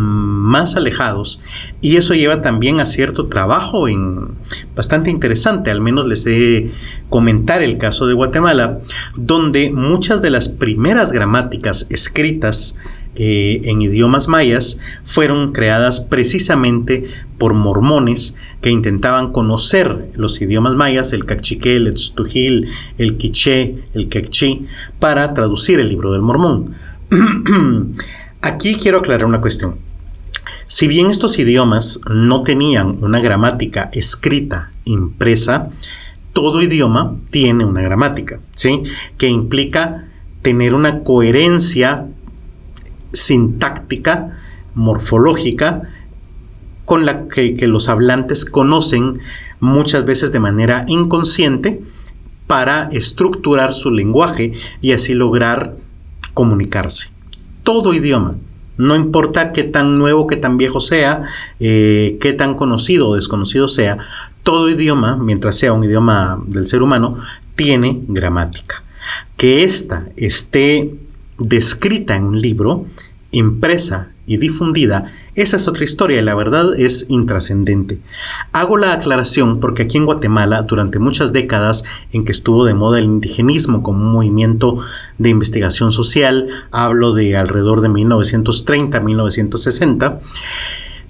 más 0.51 0.77
alejados 0.77 1.41
y 1.81 1.97
eso 1.97 2.13
lleva 2.15 2.43
también 2.43 2.81
a 2.81 2.85
cierto 2.85 3.29
trabajo 3.29 3.89
en, 3.89 4.33
bastante 4.75 5.09
interesante, 5.09 5.71
al 5.71 5.81
menos 5.81 6.07
les 6.07 6.27
he 6.27 6.73
comentar 7.09 7.63
el 7.63 7.79
caso 7.79 8.07
de 8.07 8.15
Guatemala, 8.15 8.81
donde 9.17 9.71
muchas 9.71 10.21
de 10.21 10.31
las 10.31 10.49
primeras 10.49 11.13
gramáticas 11.13 11.87
escritas 11.89 12.77
eh, 13.17 13.63
en 13.65 13.83
idiomas 13.83 14.29
mayas 14.29 14.79
fueron 15.05 15.53
creadas 15.53 16.01
precisamente 16.01 17.07
por 17.39 17.55
mormones 17.55 18.37
que 18.61 18.71
intentaban 18.71 19.33
conocer 19.33 20.11
los 20.15 20.41
idiomas 20.41 20.75
mayas, 20.75 21.13
el 21.13 21.25
cachiqué, 21.25 21.77
el 21.77 21.95
tztujil, 21.95 22.69
el 22.99 23.17
quiché, 23.17 23.83
el 23.95 24.09
quechí, 24.09 24.67
para 24.99 25.33
traducir 25.35 25.81
el 25.81 25.89
libro 25.89 26.13
del 26.13 26.23
mormón. 26.23 26.75
Aquí 28.43 28.77
quiero 28.77 28.99
aclarar 28.99 29.27
una 29.27 29.41
cuestión. 29.41 29.90
Si 30.71 30.87
bien 30.87 31.11
estos 31.11 31.37
idiomas 31.41 32.01
no 32.09 32.45
tenían 32.45 33.03
una 33.03 33.19
gramática 33.19 33.91
escrita, 33.93 34.71
impresa, 34.85 35.71
todo 36.33 36.63
idioma 36.63 37.17
tiene 37.31 37.65
una 37.65 37.83
gramática, 37.83 38.39
¿sí? 38.55 38.85
Que 39.19 39.27
implica 39.27 40.07
tener 40.43 40.75
una 40.75 41.03
coherencia 41.03 42.07
sintáctica, 43.13 44.39
morfológica, 44.77 45.91
con 46.85 47.05
la 47.05 47.27
que, 47.27 47.57
que 47.57 47.67
los 47.67 47.89
hablantes 47.89 48.45
conocen 48.45 49.19
muchas 49.59 50.05
veces 50.05 50.31
de 50.31 50.39
manera 50.39 50.85
inconsciente 50.87 51.83
para 52.47 52.89
estructurar 52.93 53.75
su 53.75 53.91
lenguaje 53.91 54.53
y 54.81 54.93
así 54.93 55.15
lograr 55.15 55.79
comunicarse. 56.33 57.09
Todo 57.65 57.93
idioma, 57.93 58.37
no 58.81 58.97
importa 58.97 59.53
qué 59.53 59.63
tan 59.63 59.99
nuevo, 59.99 60.27
qué 60.27 60.37
tan 60.37 60.57
viejo 60.57 60.81
sea, 60.81 61.23
eh, 61.61 62.17
qué 62.21 62.33
tan 62.33 62.55
conocido 62.55 63.09
o 63.09 63.15
desconocido 63.15 63.69
sea, 63.69 63.99
todo 64.43 64.71
idioma, 64.71 65.17
mientras 65.17 65.57
sea 65.59 65.73
un 65.73 65.85
idioma 65.85 66.43
del 66.47 66.67
ser 66.67 66.83
humano, 66.83 67.19
tiene 67.57 68.01
gramática. 68.09 68.83
Que 69.37 69.65
ésta 69.65 70.07
esté 70.17 70.95
descrita 71.39 72.17
en 72.17 72.25
un 72.25 72.41
libro, 72.41 72.87
impresa 73.33 74.09
y 74.27 74.39
difundida 74.39 75.13
esa 75.35 75.57
es 75.57 75.67
otra 75.69 75.85
historia 75.85 76.21
y 76.21 76.25
la 76.25 76.35
verdad 76.35 76.79
es 76.79 77.07
intrascendente. 77.09 78.01
Hago 78.53 78.77
la 78.77 78.93
aclaración 78.93 79.61
porque 79.61 79.85
aquí 79.85 79.97
en 79.99 80.07
Guatemala, 80.07 80.63
durante 80.63 80.99
muchas 80.99 81.33
décadas 81.33 81.85
en 82.13 82.25
que 82.25 82.33
estuvo 82.33 82.65
de 82.65 82.75
moda 82.75 82.99
el 82.99 83.05
indigenismo 83.05 83.83
como 83.83 84.05
un 84.05 84.13
movimiento 84.13 84.81
de 85.19 85.31
investigación 85.31 85.93
social, 85.93 86.49
hablo 86.73 87.15
de 87.15 87.37
alrededor 87.37 87.81
de 87.81 87.91
1930-1960, 87.91 90.19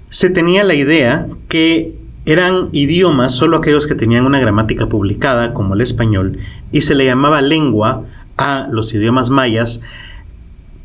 se 0.09 0.29
tenía 0.29 0.63
la 0.63 0.75
idea 0.75 1.27
que 1.47 1.95
eran 2.25 2.69
idiomas 2.71 3.33
solo 3.33 3.57
aquellos 3.57 3.87
que 3.87 3.95
tenían 3.95 4.25
una 4.25 4.39
gramática 4.39 4.87
publicada, 4.87 5.53
como 5.53 5.73
el 5.73 5.81
español, 5.81 6.37
y 6.71 6.81
se 6.81 6.93
le 6.93 7.05
llamaba 7.05 7.41
lengua 7.41 8.05
a 8.37 8.67
los 8.71 8.93
idiomas 8.93 9.29
mayas 9.29 9.81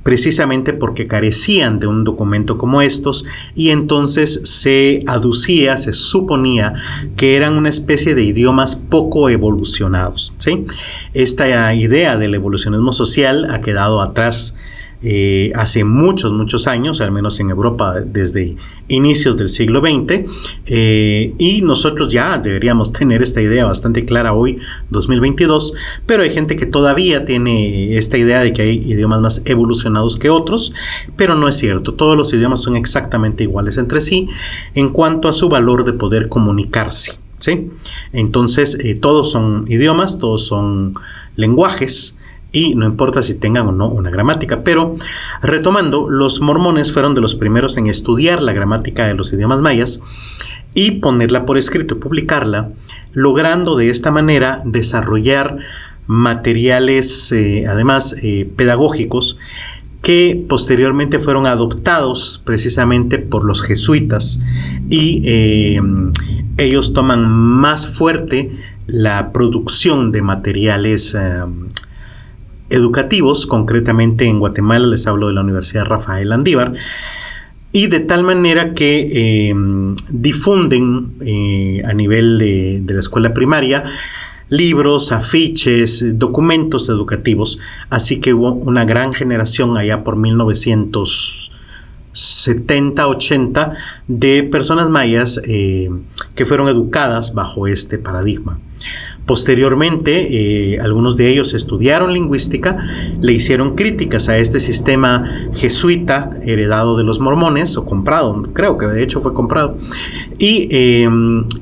precisamente 0.06 0.72
porque 0.72 1.08
carecían 1.08 1.80
de 1.80 1.88
un 1.88 2.04
documento 2.04 2.58
como 2.58 2.80
estos 2.80 3.24
y 3.56 3.70
entonces 3.70 4.40
se 4.44 5.02
aducía, 5.08 5.76
se 5.78 5.92
suponía 5.92 6.74
que 7.16 7.34
eran 7.34 7.54
una 7.54 7.70
especie 7.70 8.14
de 8.14 8.22
idiomas 8.22 8.76
poco 8.76 9.28
evolucionados. 9.30 10.32
¿sí? 10.38 10.64
Esta 11.12 11.74
idea 11.74 12.16
del 12.16 12.36
evolucionismo 12.36 12.92
social 12.92 13.48
ha 13.50 13.60
quedado 13.62 14.00
atrás 14.00 14.54
eh, 15.02 15.52
hace 15.54 15.84
muchos, 15.84 16.32
muchos 16.32 16.66
años, 16.66 17.00
al 17.00 17.12
menos 17.12 17.38
en 17.40 17.50
Europa 17.50 17.94
desde 18.04 18.56
inicios 18.88 19.36
del 19.36 19.48
siglo 19.48 19.80
XX, 19.80 20.24
eh, 20.66 21.34
y 21.38 21.62
nosotros 21.62 22.12
ya 22.12 22.38
deberíamos 22.38 22.92
tener 22.92 23.22
esta 23.22 23.42
idea 23.42 23.66
bastante 23.66 24.04
clara 24.04 24.32
hoy, 24.32 24.58
2022, 24.90 25.74
pero 26.06 26.22
hay 26.22 26.30
gente 26.30 26.56
que 26.56 26.66
todavía 26.66 27.24
tiene 27.24 27.96
esta 27.96 28.16
idea 28.16 28.40
de 28.40 28.52
que 28.52 28.62
hay 28.62 28.76
idiomas 28.78 29.20
más 29.20 29.42
evolucionados 29.44 30.18
que 30.18 30.30
otros, 30.30 30.72
pero 31.16 31.34
no 31.34 31.48
es 31.48 31.56
cierto, 31.56 31.94
todos 31.94 32.16
los 32.16 32.32
idiomas 32.32 32.62
son 32.62 32.76
exactamente 32.76 33.44
iguales 33.44 33.78
entre 33.78 34.00
sí 34.00 34.28
en 34.74 34.90
cuanto 34.90 35.28
a 35.28 35.32
su 35.32 35.48
valor 35.48 35.84
de 35.84 35.92
poder 35.92 36.28
comunicarse. 36.28 37.18
¿sí? 37.38 37.70
Entonces, 38.12 38.78
eh, 38.80 38.94
todos 38.94 39.30
son 39.30 39.64
idiomas, 39.68 40.18
todos 40.18 40.46
son 40.46 40.94
lenguajes, 41.36 42.15
y 42.56 42.74
no 42.74 42.86
importa 42.86 43.22
si 43.22 43.34
tengan 43.34 43.68
o 43.68 43.72
no 43.72 43.86
una 43.88 44.08
gramática. 44.08 44.64
Pero 44.64 44.96
retomando, 45.42 46.08
los 46.08 46.40
mormones 46.40 46.90
fueron 46.90 47.14
de 47.14 47.20
los 47.20 47.34
primeros 47.34 47.76
en 47.76 47.86
estudiar 47.86 48.40
la 48.40 48.54
gramática 48.54 49.06
de 49.06 49.12
los 49.12 49.30
idiomas 49.30 49.60
mayas 49.60 50.00
y 50.72 50.92
ponerla 50.92 51.44
por 51.44 51.58
escrito 51.58 51.96
y 51.96 51.98
publicarla, 51.98 52.70
logrando 53.12 53.76
de 53.76 53.90
esta 53.90 54.10
manera 54.10 54.62
desarrollar 54.64 55.58
materiales, 56.06 57.30
eh, 57.32 57.66
además, 57.68 58.16
eh, 58.22 58.48
pedagógicos 58.56 59.38
que 60.00 60.42
posteriormente 60.48 61.18
fueron 61.18 61.46
adoptados 61.46 62.40
precisamente 62.44 63.18
por 63.18 63.44
los 63.44 63.60
jesuitas 63.60 64.40
y 64.88 65.20
eh, 65.26 65.82
ellos 66.56 66.94
toman 66.94 67.28
más 67.28 67.86
fuerte 67.86 68.50
la 68.86 69.32
producción 69.32 70.10
de 70.12 70.22
materiales 70.22 71.14
educativos, 72.70 73.46
concretamente 73.46 74.26
en 74.26 74.38
Guatemala 74.38 74.86
les 74.86 75.06
hablo 75.06 75.28
de 75.28 75.34
la 75.34 75.42
Universidad 75.42 75.84
Rafael 75.84 76.32
Andívar, 76.32 76.74
y 77.72 77.88
de 77.88 78.00
tal 78.00 78.22
manera 78.22 78.74
que 78.74 79.48
em, 79.50 79.94
difunden 80.10 81.14
eh, 81.20 81.82
a 81.84 81.92
nivel 81.92 82.38
de, 82.38 82.94
la 82.94 83.00
escuela 83.00 83.34
primaria 83.34 83.84
libros, 84.48 85.12
afiches, 85.12 86.18
documentos 86.18 86.88
educativos, 86.88 87.58
así 87.90 88.20
que 88.20 88.32
hubo 88.32 88.52
una 88.52 88.84
gran 88.84 89.12
generación 89.12 89.76
allá 89.76 90.04
por 90.04 90.16
1900 90.16 91.52
70, 92.16 93.08
80 93.08 93.72
de 94.08 94.42
personas 94.44 94.88
mayas 94.88 95.38
eh, 95.44 95.90
que 96.34 96.46
fueron 96.46 96.68
educadas 96.68 97.34
bajo 97.34 97.66
este 97.66 97.98
paradigma. 97.98 98.58
Posteriormente, 99.26 100.74
eh, 100.74 100.78
algunos 100.78 101.16
de 101.16 101.28
ellos 101.28 101.52
estudiaron 101.52 102.12
lingüística, 102.12 102.86
le 103.20 103.32
hicieron 103.32 103.74
críticas 103.74 104.28
a 104.28 104.38
este 104.38 104.60
sistema 104.60 105.48
jesuita 105.52 106.30
heredado 106.42 106.96
de 106.96 107.02
los 107.02 107.18
mormones, 107.18 107.76
o 107.76 107.84
comprado, 107.84 108.44
creo 108.52 108.78
que 108.78 108.86
de 108.86 109.02
hecho 109.02 109.18
fue 109.18 109.34
comprado, 109.34 109.78
y 110.38 110.68
eh, 110.70 111.08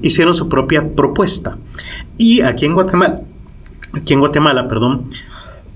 hicieron 0.02 0.35
su 0.35 0.47
propia 0.50 0.94
propuesta. 0.94 1.56
Y 2.18 2.42
aquí 2.42 2.66
en 2.66 2.75
Guatemala, 2.75 3.23
aquí 3.94 4.12
en 4.12 4.21
Guatemala, 4.21 4.68
perdón, 4.68 5.04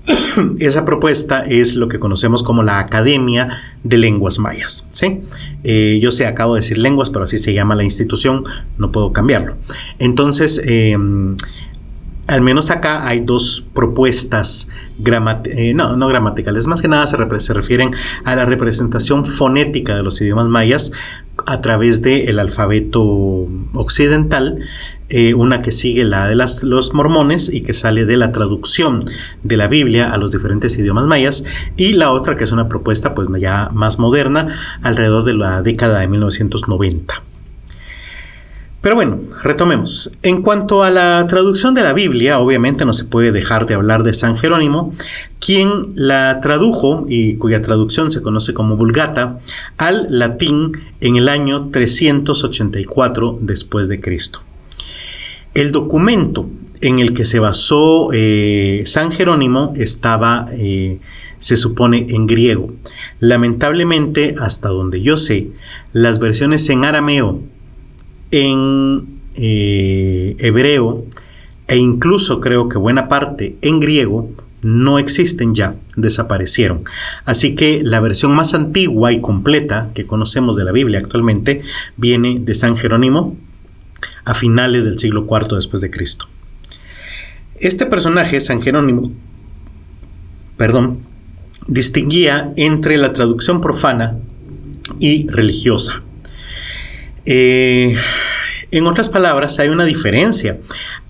esa 0.59 0.85
propuesta 0.85 1.41
es 1.41 1.75
lo 1.75 1.87
que 1.87 1.97
conocemos 1.97 2.43
como 2.43 2.61
la 2.61 2.77
Academia 2.77 3.63
de 3.83 3.97
Lenguas 3.97 4.37
Mayas. 4.37 4.85
¿sí? 4.91 5.21
Eh, 5.63 5.97
yo 5.99 6.11
sé, 6.11 6.27
acabo 6.27 6.53
de 6.53 6.61
decir 6.61 6.77
lenguas, 6.77 7.09
pero 7.09 7.25
así 7.25 7.39
se 7.39 7.51
llama 7.51 7.73
la 7.73 7.83
institución, 7.83 8.43
no 8.77 8.91
puedo 8.91 9.11
cambiarlo. 9.11 9.55
Entonces, 9.97 10.61
al 12.29 12.41
menos 12.41 12.69
acá 12.69 13.07
hay 13.07 13.21
dos 13.21 13.65
propuestas 13.73 14.67
eh, 15.45 15.73
no, 15.73 15.95
no 15.95 16.07
gramaticales, 16.07 16.67
más 16.67 16.81
que 16.81 16.87
nada 16.87 17.07
se, 17.07 17.17
se, 17.39 17.53
refieren 17.53 17.91
a 18.23 18.35
la 18.35 18.45
representación 18.45 19.25
fonética 19.25 19.95
de 19.95 20.03
los 20.03 20.21
idiomas 20.21 20.47
mayas 20.47 20.91
a 21.45 21.61
través 21.61 22.01
del 22.01 22.37
alfabeto 22.37 23.47
occidental 23.73 24.59
eh, 25.11 25.33
una 25.33 25.63
que 25.63 25.71
sigue 25.71 26.03
la 26.03 26.27
de 26.27 26.35
los 26.35 26.93
mormones 26.93 27.51
y 27.51 27.61
que 27.61 27.73
sale 27.73 28.05
de 28.05 28.15
la 28.15 28.31
traducción 28.31 29.05
de 29.41 29.57
la 29.57 29.67
Biblia 29.67 30.11
a 30.11 30.17
los 30.17 30.31
diferentes 30.31 30.77
idiomas 30.77 31.05
mayas, 31.05 31.43
y 31.77 31.93
la 31.93 32.11
otra 32.11 32.35
que 32.35 32.43
es 32.43 32.51
una 32.51 32.69
propuesta 32.69 33.15
pues 33.15 33.27
ya 33.41 33.71
más 33.73 33.97
moderna, 33.97 34.49
alrededor 34.83 35.23
de 35.23 35.33
la 35.33 35.63
década 35.63 35.99
de 36.01 36.07
1990. 36.07 37.23
Pero 38.81 38.95
bueno, 38.95 39.19
retomemos. 39.43 40.09
En 40.23 40.41
cuanto 40.41 40.83
a 40.83 40.89
la 40.89 41.25
traducción 41.27 41.73
de 41.73 41.83
la 41.83 41.91
Biblia, 41.91 42.39
obviamente 42.39 42.85
no 42.85 42.93
se 42.93 43.03
puede 43.03 43.33
dejar 43.33 43.65
de 43.65 43.73
hablar 43.73 44.03
de 44.03 44.13
San 44.13 44.37
Jerónimo, 44.37 44.93
quien 45.39 45.91
la 45.95 46.39
tradujo 46.41 47.05
y 47.09 47.35
cuya 47.35 47.61
traducción 47.61 48.09
se 48.09 48.21
conoce 48.21 48.53
como 48.53 48.77
Vulgata 48.77 49.39
al 49.77 50.07
latín 50.09 50.77
en 51.01 51.17
el 51.17 51.27
año 51.27 51.69
384 51.71 53.39
después 53.41 53.89
de 53.89 53.99
Cristo. 53.99 54.41
El 55.53 55.73
documento 55.73 56.49
en 56.79 56.99
el 56.99 57.13
que 57.13 57.25
se 57.25 57.39
basó 57.39 58.11
eh, 58.13 58.83
San 58.85 59.11
Jerónimo 59.11 59.73
estaba, 59.75 60.47
eh, 60.53 60.99
se 61.39 61.57
supone, 61.57 62.07
en 62.11 62.27
griego. 62.27 62.71
Lamentablemente, 63.19 64.35
hasta 64.39 64.69
donde 64.69 65.01
yo 65.01 65.17
sé, 65.17 65.49
las 65.91 66.19
versiones 66.19 66.69
en 66.69 66.85
arameo, 66.85 67.41
en 68.31 69.19
eh, 69.35 70.35
hebreo 70.39 71.05
e 71.67 71.77
incluso 71.77 72.39
creo 72.41 72.69
que 72.69 72.77
buena 72.77 73.07
parte 73.07 73.55
en 73.61 73.79
griego 73.79 74.29
no 74.61 74.99
existen 74.99 75.53
ya, 75.53 75.75
desaparecieron. 75.95 76.83
Así 77.25 77.55
que 77.55 77.81
la 77.83 77.99
versión 77.99 78.33
más 78.33 78.53
antigua 78.53 79.11
y 79.11 79.21
completa 79.21 79.89
que 79.93 80.05
conocemos 80.05 80.55
de 80.55 80.65
la 80.65 80.71
Biblia 80.71 80.99
actualmente 80.99 81.61
viene 81.95 82.39
de 82.41 82.55
San 82.55 82.75
Jerónimo, 82.75 83.37
a 84.25 84.33
finales 84.33 84.83
del 84.83 84.99
siglo 84.99 85.27
IV 85.29 85.55
después 85.55 85.81
de 85.81 85.91
Cristo. 85.91 86.27
Este 87.59 87.85
personaje, 87.85 88.39
San 88.39 88.61
Jerónimo, 88.61 89.11
perdón, 90.57 90.99
distinguía 91.67 92.53
entre 92.55 92.97
la 92.97 93.13
traducción 93.13 93.61
profana 93.61 94.17
y 94.99 95.27
religiosa. 95.27 96.01
Eh, 97.31 97.95
en 98.71 98.87
otras 98.87 99.07
palabras, 99.07 99.59
hay 99.59 99.69
una 99.69 99.85
diferencia. 99.85 100.57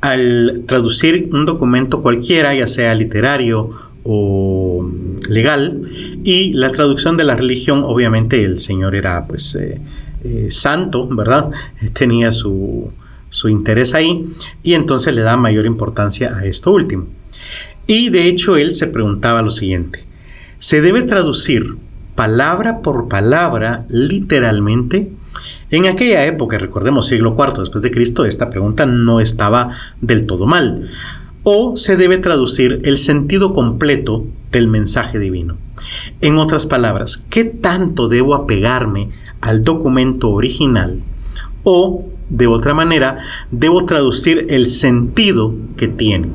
Al 0.01 0.63
traducir 0.67 1.29
un 1.31 1.45
documento 1.45 2.01
cualquiera, 2.01 2.53
ya 2.53 2.67
sea 2.67 2.93
literario 2.93 3.69
o 4.03 4.85
legal, 5.29 5.81
y 6.25 6.51
la 6.51 6.71
traducción 6.71 7.15
de 7.15 7.23
la 7.23 7.38
religión, 7.38 7.84
obviamente 7.86 8.43
el 8.43 8.60
Señor 8.60 8.95
era 8.95 9.27
pues 9.27 9.55
eh, 9.55 9.79
eh, 10.25 10.47
santo, 10.49 11.08
¿verdad? 11.08 11.51
Tenía 11.93 12.34
su, 12.34 12.91
su 13.29 13.47
interés 13.47 13.93
ahí 13.93 14.27
y 14.62 14.73
entonces 14.73 15.15
le 15.15 15.21
da 15.21 15.38
mayor 15.38 15.65
importancia 15.65 16.36
a 16.36 16.43
esto 16.43 16.71
último. 16.71 17.08
Y 17.88 18.10
de 18.10 18.27
hecho 18.27 18.58
él 18.58 18.75
se 18.75 18.88
preguntaba 18.88 19.41
lo 19.41 19.51
siguiente, 19.51 20.03
¿se 20.58 20.82
debe 20.82 21.01
traducir 21.03 21.77
palabra 22.15 22.82
por 22.82 23.08
palabra 23.08 23.86
literalmente? 23.88 25.10
En 25.71 25.86
aquella 25.86 26.25
época, 26.25 26.58
recordemos 26.58 27.08
siglo 27.08 27.36
IV 27.38 27.60
después 27.60 27.84
de 27.84 27.91
Cristo, 27.91 28.25
esta 28.25 28.49
pregunta 28.49 28.88
no 28.88 29.19
estaba 29.19 29.77
del 30.01 30.25
todo 30.25 30.47
mal. 30.47 30.89
O 31.43 31.77
se 31.77 31.95
debe 31.95 32.17
traducir 32.17 32.82
el 32.86 32.97
sentido 32.97 33.53
completo 33.53 34.25
del 34.51 34.67
mensaje 34.67 35.19
divino. 35.19 35.58
En 36.21 36.38
otras 36.38 36.65
palabras, 36.65 37.23
¿qué 37.29 37.45
tanto 37.45 38.08
debo 38.08 38.34
apegarme 38.34 39.10
al 39.41 39.62
documento 39.62 40.32
original? 40.32 41.01
O 41.63 42.05
de 42.29 42.47
otra 42.47 42.73
manera, 42.73 43.19
debo 43.51 43.86
traducir 43.86 44.47
el 44.49 44.67
sentido 44.67 45.53
que 45.77 45.88
tiene. 45.88 46.29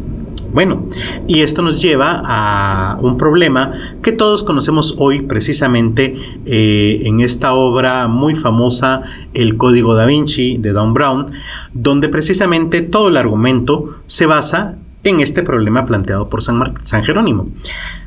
Bueno, 0.55 0.87
y 1.27 1.40
esto 1.40 1.62
nos 1.62 1.83
lleva 1.83 2.23
a 2.25 2.97
un 3.01 3.19
problema 3.19 3.73
que 4.05 4.12
todos 4.12 4.45
conocemos 4.45 4.95
hoy 4.99 5.23
precisamente 5.23 6.17
eh, 6.47 7.03
en 7.07 7.19
esta 7.19 7.55
obra 7.55 8.07
muy 8.07 8.37
famosa, 8.37 9.03
El 9.35 9.57
Código 9.57 9.97
da 9.97 10.07
Vinci 10.07 10.57
de 10.59 10.71
Don 10.71 10.95
Brown, 10.95 11.33
donde 11.73 12.09
precisamente 12.09 12.83
todo 12.83 13.09
el 13.09 13.17
argumento 13.17 13.97
se 14.07 14.27
basa 14.27 14.77
en 15.03 15.19
este 15.19 15.43
problema 15.43 15.87
planteado 15.87 16.29
por 16.29 16.40
San, 16.40 16.62
San 16.85 17.03
Jerónimo. 17.03 17.49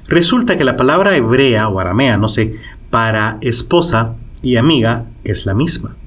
Resulta 0.08 0.56
que 0.56 0.64
la 0.64 0.78
palabra 0.78 1.18
hebrea 1.18 1.68
o 1.68 1.82
aramea, 1.82 2.16
no 2.16 2.30
sé, 2.30 2.56
para 2.90 3.40
esposa 3.42 4.14
y 4.42 4.56
amiga 4.56 5.04
es 5.26 5.46
la 5.46 5.54
misma 5.54 5.98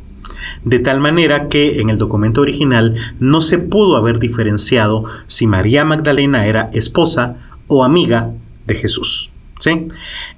de 0.64 0.78
tal 0.78 1.00
manera 1.00 1.48
que 1.48 1.80
en 1.80 1.90
el 1.90 1.98
documento 1.98 2.40
original 2.40 2.96
no 3.18 3.40
se 3.40 3.58
pudo 3.58 3.96
haber 3.96 4.18
diferenciado 4.18 5.04
si 5.26 5.46
María 5.46 5.84
Magdalena 5.84 6.46
era 6.46 6.70
esposa 6.72 7.36
o 7.66 7.84
amiga 7.84 8.32
de 8.66 8.74
Jesús. 8.74 9.30
¿Sí? 9.58 9.88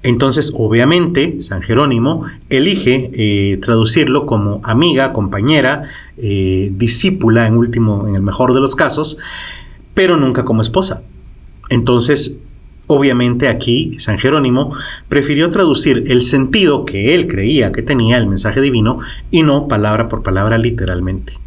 Entonces, 0.01 0.51
obviamente, 0.53 1.39
San 1.39 1.61
Jerónimo 1.61 2.25
elige 2.49 3.09
eh, 3.13 3.57
traducirlo 3.61 4.25
como 4.25 4.59
amiga, 4.65 5.13
compañera, 5.13 5.83
eh, 6.17 6.69
discípula, 6.75 7.47
en 7.47 7.55
último, 7.55 8.05
en 8.05 8.15
el 8.15 8.21
mejor 8.21 8.53
de 8.53 8.59
los 8.59 8.75
casos, 8.75 9.17
pero 9.93 10.17
nunca 10.17 10.43
como 10.43 10.61
esposa. 10.61 11.03
Entonces, 11.69 12.35
Obviamente 12.87 13.47
aquí 13.47 13.97
San 13.99 14.17
Jerónimo 14.17 14.75
prefirió 15.07 15.49
traducir 15.49 16.03
el 16.07 16.21
sentido 16.21 16.85
que 16.85 17.15
él 17.15 17.27
creía 17.27 17.71
que 17.71 17.81
tenía 17.81 18.17
el 18.17 18.27
mensaje 18.27 18.59
divino 18.59 18.99
y 19.31 19.43
no 19.43 19.67
palabra 19.67 20.09
por 20.09 20.21
palabra 20.21 20.57
literalmente. 20.57 21.39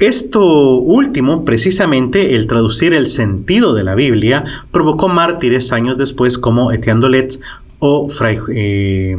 Esto 0.00 0.76
último, 0.76 1.44
precisamente 1.44 2.36
el 2.36 2.46
traducir 2.46 2.94
el 2.94 3.08
sentido 3.08 3.74
de 3.74 3.82
la 3.82 3.96
Biblia, 3.96 4.44
provocó 4.70 5.08
mártires 5.08 5.72
años 5.72 5.96
después 5.96 6.38
como 6.38 6.70
Etienne 6.70 7.00
Dolet 7.00 7.40
o 7.80 8.08
Fray, 8.08 8.38
eh, 8.54 9.16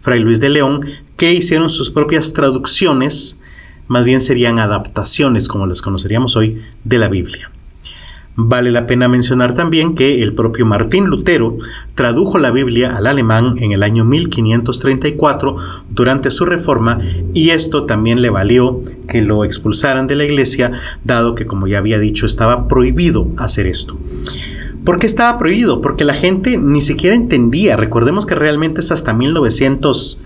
Fray 0.00 0.20
Luis 0.20 0.40
de 0.40 0.48
León, 0.48 0.80
que 1.16 1.32
hicieron 1.32 1.70
sus 1.70 1.90
propias 1.90 2.32
traducciones, 2.32 3.38
más 3.86 4.04
bien 4.04 4.20
serían 4.20 4.58
adaptaciones, 4.58 5.46
como 5.46 5.66
las 5.66 5.80
conoceríamos 5.80 6.36
hoy, 6.36 6.60
de 6.82 6.98
la 6.98 7.08
Biblia. 7.08 7.50
Vale 8.38 8.70
la 8.70 8.86
pena 8.86 9.08
mencionar 9.08 9.54
también 9.54 9.94
que 9.94 10.22
el 10.22 10.34
propio 10.34 10.66
Martín 10.66 11.06
Lutero 11.06 11.56
tradujo 11.94 12.38
la 12.38 12.50
Biblia 12.50 12.94
al 12.94 13.06
alemán 13.06 13.56
en 13.60 13.72
el 13.72 13.82
año 13.82 14.04
1534 14.04 15.56
durante 15.88 16.30
su 16.30 16.44
reforma 16.44 17.00
y 17.32 17.50
esto 17.50 17.84
también 17.84 18.20
le 18.20 18.28
valió 18.28 18.82
que 19.08 19.22
lo 19.22 19.42
expulsaran 19.42 20.06
de 20.06 20.16
la 20.16 20.24
iglesia, 20.24 20.72
dado 21.02 21.34
que, 21.34 21.46
como 21.46 21.66
ya 21.66 21.78
había 21.78 21.98
dicho, 21.98 22.26
estaba 22.26 22.68
prohibido 22.68 23.28
hacer 23.38 23.66
esto. 23.66 23.96
¿Por 24.84 24.98
qué 24.98 25.06
estaba 25.06 25.38
prohibido? 25.38 25.80
Porque 25.80 26.04
la 26.04 26.14
gente 26.14 26.58
ni 26.58 26.82
siquiera 26.82 27.16
entendía. 27.16 27.76
Recordemos 27.76 28.26
que 28.26 28.34
realmente 28.34 28.82
es 28.82 28.92
hasta 28.92 29.14
1900 29.14 30.20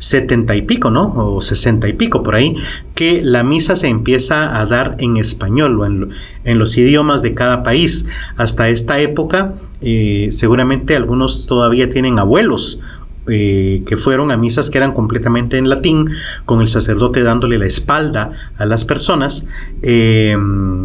setenta 0.00 0.56
y 0.56 0.62
pico, 0.62 0.90
¿no? 0.90 1.12
O 1.14 1.40
sesenta 1.40 1.86
y 1.86 1.92
pico 1.92 2.24
por 2.24 2.34
ahí, 2.34 2.56
que 2.94 3.20
la 3.22 3.44
misa 3.44 3.76
se 3.76 3.86
empieza 3.86 4.58
a 4.58 4.66
dar 4.66 4.96
en 4.98 5.18
español 5.18 5.80
o 5.80 5.86
en, 5.86 6.58
los 6.58 6.76
idiomas 6.76 7.22
de 7.22 7.34
cada 7.34 7.62
país. 7.62 8.06
Hasta 8.36 8.68
esta 8.70 8.98
época, 8.98 9.54
eh, 9.82 10.30
seguramente 10.32 10.96
algunos 10.96 11.46
todavía 11.46 11.88
tienen 11.88 12.18
abuelos 12.18 12.80
eh, 13.28 13.82
que 13.86 13.98
fueron 13.98 14.30
a 14.30 14.38
misas 14.38 14.70
que 14.70 14.78
eran 14.78 14.92
completamente 14.92 15.58
en 15.58 15.68
latín, 15.68 16.10
con 16.46 16.62
el 16.62 16.68
sacerdote 16.68 17.22
dándole 17.22 17.58
la 17.58 17.66
espalda 17.66 18.32
a 18.56 18.64
las 18.64 18.86
personas. 18.86 19.46
Em, 19.82 20.82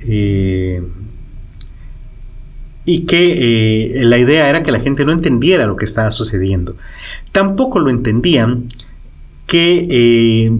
eh, 0.00 0.82
y 2.84 3.00
que 3.06 4.00
eh, 4.00 4.04
la 4.04 4.18
idea 4.18 4.48
era 4.48 4.62
que 4.62 4.72
la 4.72 4.80
gente 4.80 5.04
no 5.04 5.12
entendiera 5.12 5.66
lo 5.66 5.76
que 5.76 5.84
estaba 5.84 6.10
sucediendo. 6.10 6.76
Tampoco 7.32 7.78
lo 7.78 7.90
entendían 7.90 8.64
que 9.46 9.86
eh, 9.90 10.52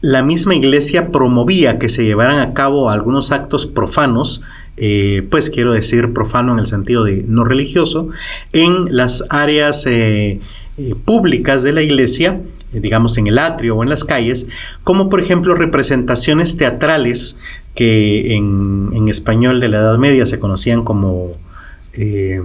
la 0.00 0.22
misma 0.22 0.54
iglesia 0.54 1.10
promovía 1.10 1.78
que 1.78 1.88
se 1.88 2.04
llevaran 2.04 2.38
a 2.38 2.54
cabo 2.54 2.90
algunos 2.90 3.32
actos 3.32 3.66
profanos, 3.66 4.42
eh, 4.76 5.26
pues 5.30 5.48
quiero 5.48 5.72
decir 5.72 6.12
profano 6.12 6.52
en 6.52 6.58
el 6.58 6.66
sentido 6.66 7.04
de 7.04 7.24
no 7.26 7.44
religioso, 7.44 8.08
en 8.52 8.94
las 8.94 9.24
áreas 9.30 9.86
públicas 11.04 11.62
de 11.62 11.72
la 11.72 11.82
iglesia, 11.82 12.40
digamos 12.72 13.18
en 13.18 13.26
el 13.26 13.38
atrio 13.38 13.76
o 13.76 13.82
en 13.82 13.90
las 13.90 14.04
calles, 14.04 14.48
como 14.82 15.08
por 15.08 15.20
ejemplo 15.20 15.54
representaciones 15.54 16.56
teatrales 16.56 17.36
que 17.74 18.34
en, 18.36 19.08
español 19.08 19.60
de 19.60 19.68
la 19.68 19.78
Edad 19.78 19.98
Media 19.98 20.26
se 20.26 20.38
conocían 20.38 20.84
como 20.84 21.32
eh, 21.94 22.40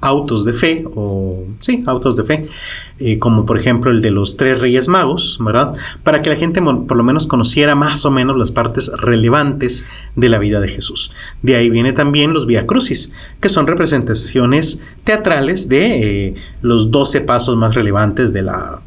autos 0.00 0.44
de 0.44 0.52
fe, 0.52 0.84
o 0.94 1.44
sí, 1.60 1.82
autos 1.86 2.14
de 2.16 2.22
fe, 2.22 2.46
eh, 2.98 3.18
como 3.18 3.44
por 3.46 3.58
ejemplo 3.58 3.90
el 3.90 4.02
de 4.02 4.10
los 4.10 4.36
tres 4.36 4.60
reyes 4.60 4.86
magos, 4.86 5.38
¿verdad? 5.40 5.72
Para 6.04 6.22
que 6.22 6.30
la 6.30 6.36
gente 6.36 6.60
por 6.62 6.96
lo 6.96 7.02
menos 7.02 7.26
conociera 7.26 7.74
más 7.74 8.04
o 8.04 8.10
menos 8.10 8.36
las 8.36 8.52
partes 8.52 8.90
relevantes 8.98 9.84
de 10.14 10.28
la 10.28 10.38
vida 10.38 10.60
de 10.60 10.68
Jesús. 10.68 11.10
De 11.42 11.56
ahí 11.56 11.70
viene 11.70 11.92
también 11.92 12.34
los 12.34 12.46
Via 12.46 12.66
Crucis, 12.66 13.10
que 13.40 13.48
son 13.48 13.66
representaciones 13.66 14.80
teatrales 15.02 15.68
de 15.68 16.26
eh, 16.26 16.34
los 16.60 16.90
doce 16.90 17.20
pasos 17.20 17.56
más 17.56 17.74
relevantes 17.74 18.32
de 18.32 18.42
la 18.42 18.80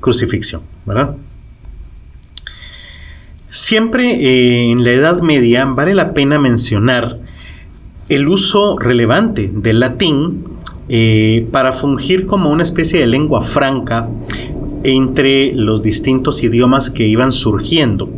crucifixión, 0.00 0.62
¿verdad? 0.86 1.14
Siempre 3.52 4.12
eh, 4.12 4.70
en 4.70 4.82
la 4.82 4.92
Edad 4.92 5.20
Media 5.20 5.66
vale 5.66 5.94
la 5.94 6.14
pena 6.14 6.38
mencionar 6.38 7.18
el 8.08 8.26
uso 8.26 8.78
relevante 8.78 9.50
del 9.52 9.80
latín 9.80 10.44
eh, 10.88 11.46
para 11.52 11.74
fungir 11.74 12.24
como 12.24 12.50
una 12.50 12.62
especie 12.62 13.00
de 13.00 13.06
lengua 13.06 13.42
franca 13.42 14.08
entre 14.84 15.52
los 15.52 15.82
distintos 15.82 16.42
idiomas 16.42 16.88
que 16.88 17.06
iban 17.06 17.30
surgiendo. 17.30 18.08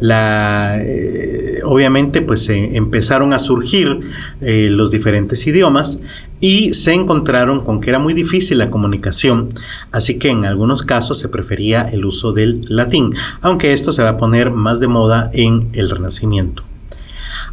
Eh, 0.00 1.60
obviamente, 1.64 2.22
pues 2.22 2.48
empezaron 2.48 3.32
a 3.32 3.38
surgir 3.38 4.00
los 4.40 4.90
diferentes 4.90 5.46
idiomas 5.46 6.00
y 6.40 6.74
se 6.74 6.92
encontraron 6.92 7.64
con 7.64 7.80
que 7.80 7.90
era 7.90 7.98
muy 7.98 8.14
difícil 8.14 8.58
la 8.58 8.70
comunicación, 8.70 9.48
así 9.92 10.18
que 10.18 10.30
en 10.30 10.44
algunos 10.44 10.82
casos 10.82 11.18
se 11.18 11.28
prefería 11.28 11.82
el 11.82 12.04
uso 12.04 12.32
del 12.32 12.64
latín, 12.68 13.14
aunque 13.40 13.72
esto 13.72 13.92
se 13.92 14.02
va 14.02 14.10
a 14.10 14.16
poner 14.16 14.50
más 14.50 14.80
de 14.80 14.88
moda 14.88 15.30
en 15.32 15.68
el 15.72 15.90
Renacimiento. 15.90 16.62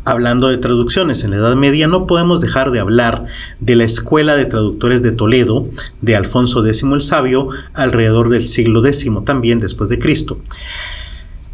Hablando 0.07 0.49
de 0.49 0.59
traducciones 0.59 1.23
en 1.23 1.31
la 1.31 1.37
Edad 1.37 1.55
Media, 1.55 1.87
no 1.87 2.05
podemos 2.05 2.39
dejar 2.39 2.69
de 2.69 2.79
hablar 2.79 3.25
de 3.59 3.75
la 3.75 3.85
Escuela 3.85 4.35
de 4.35 4.45
Traductores 4.45 5.01
de 5.01 5.11
Toledo 5.11 5.67
de 6.01 6.15
Alfonso 6.15 6.63
X 6.63 6.83
el 6.83 7.01
Sabio 7.01 7.49
alrededor 7.73 8.29
del 8.29 8.47
siglo 8.47 8.85
X 8.85 9.09
también 9.25 9.59
después 9.59 9.89
de 9.89 9.97
Cristo. 9.97 10.37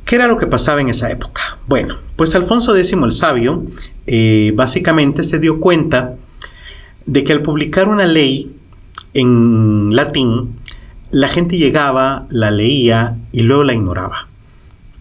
¿Qué 0.06 0.16
era 0.16 0.28
lo 0.28 0.38
que 0.38 0.48
pasaba 0.48 0.82
en 0.82 0.90
esa 0.90 1.10
época? 1.10 1.58
Bueno, 1.68 1.96
pues 2.16 2.36
Alfonso 2.36 2.76
X 2.76 2.94
el 2.94 3.12
Sabio 3.12 3.64
eh, 4.08 4.52
básicamente 4.56 5.24
se 5.24 5.40
dio 5.40 5.60
cuenta 5.60 6.16
de 7.06 7.24
que 7.24 7.34
al 7.34 7.42
publicar 7.42 7.88
una 7.88 8.06
ley 8.06 8.56
en 9.14 9.96
latín, 9.96 10.56
la 11.12 11.28
gente 11.28 11.58
llegaba, 11.58 12.26
la 12.30 12.52
leía 12.52 13.18
y 13.32 13.42
luego 13.42 13.64
la 13.64 13.74
ignoraba. 13.74 14.28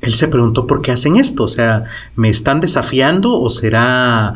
Él 0.00 0.14
se 0.14 0.28
preguntó 0.28 0.66
por 0.66 0.82
qué 0.82 0.92
hacen 0.92 1.16
esto, 1.16 1.44
o 1.44 1.48
sea, 1.48 1.84
¿me 2.16 2.30
están 2.30 2.60
desafiando 2.60 3.38
o 3.38 3.50
será 3.50 4.34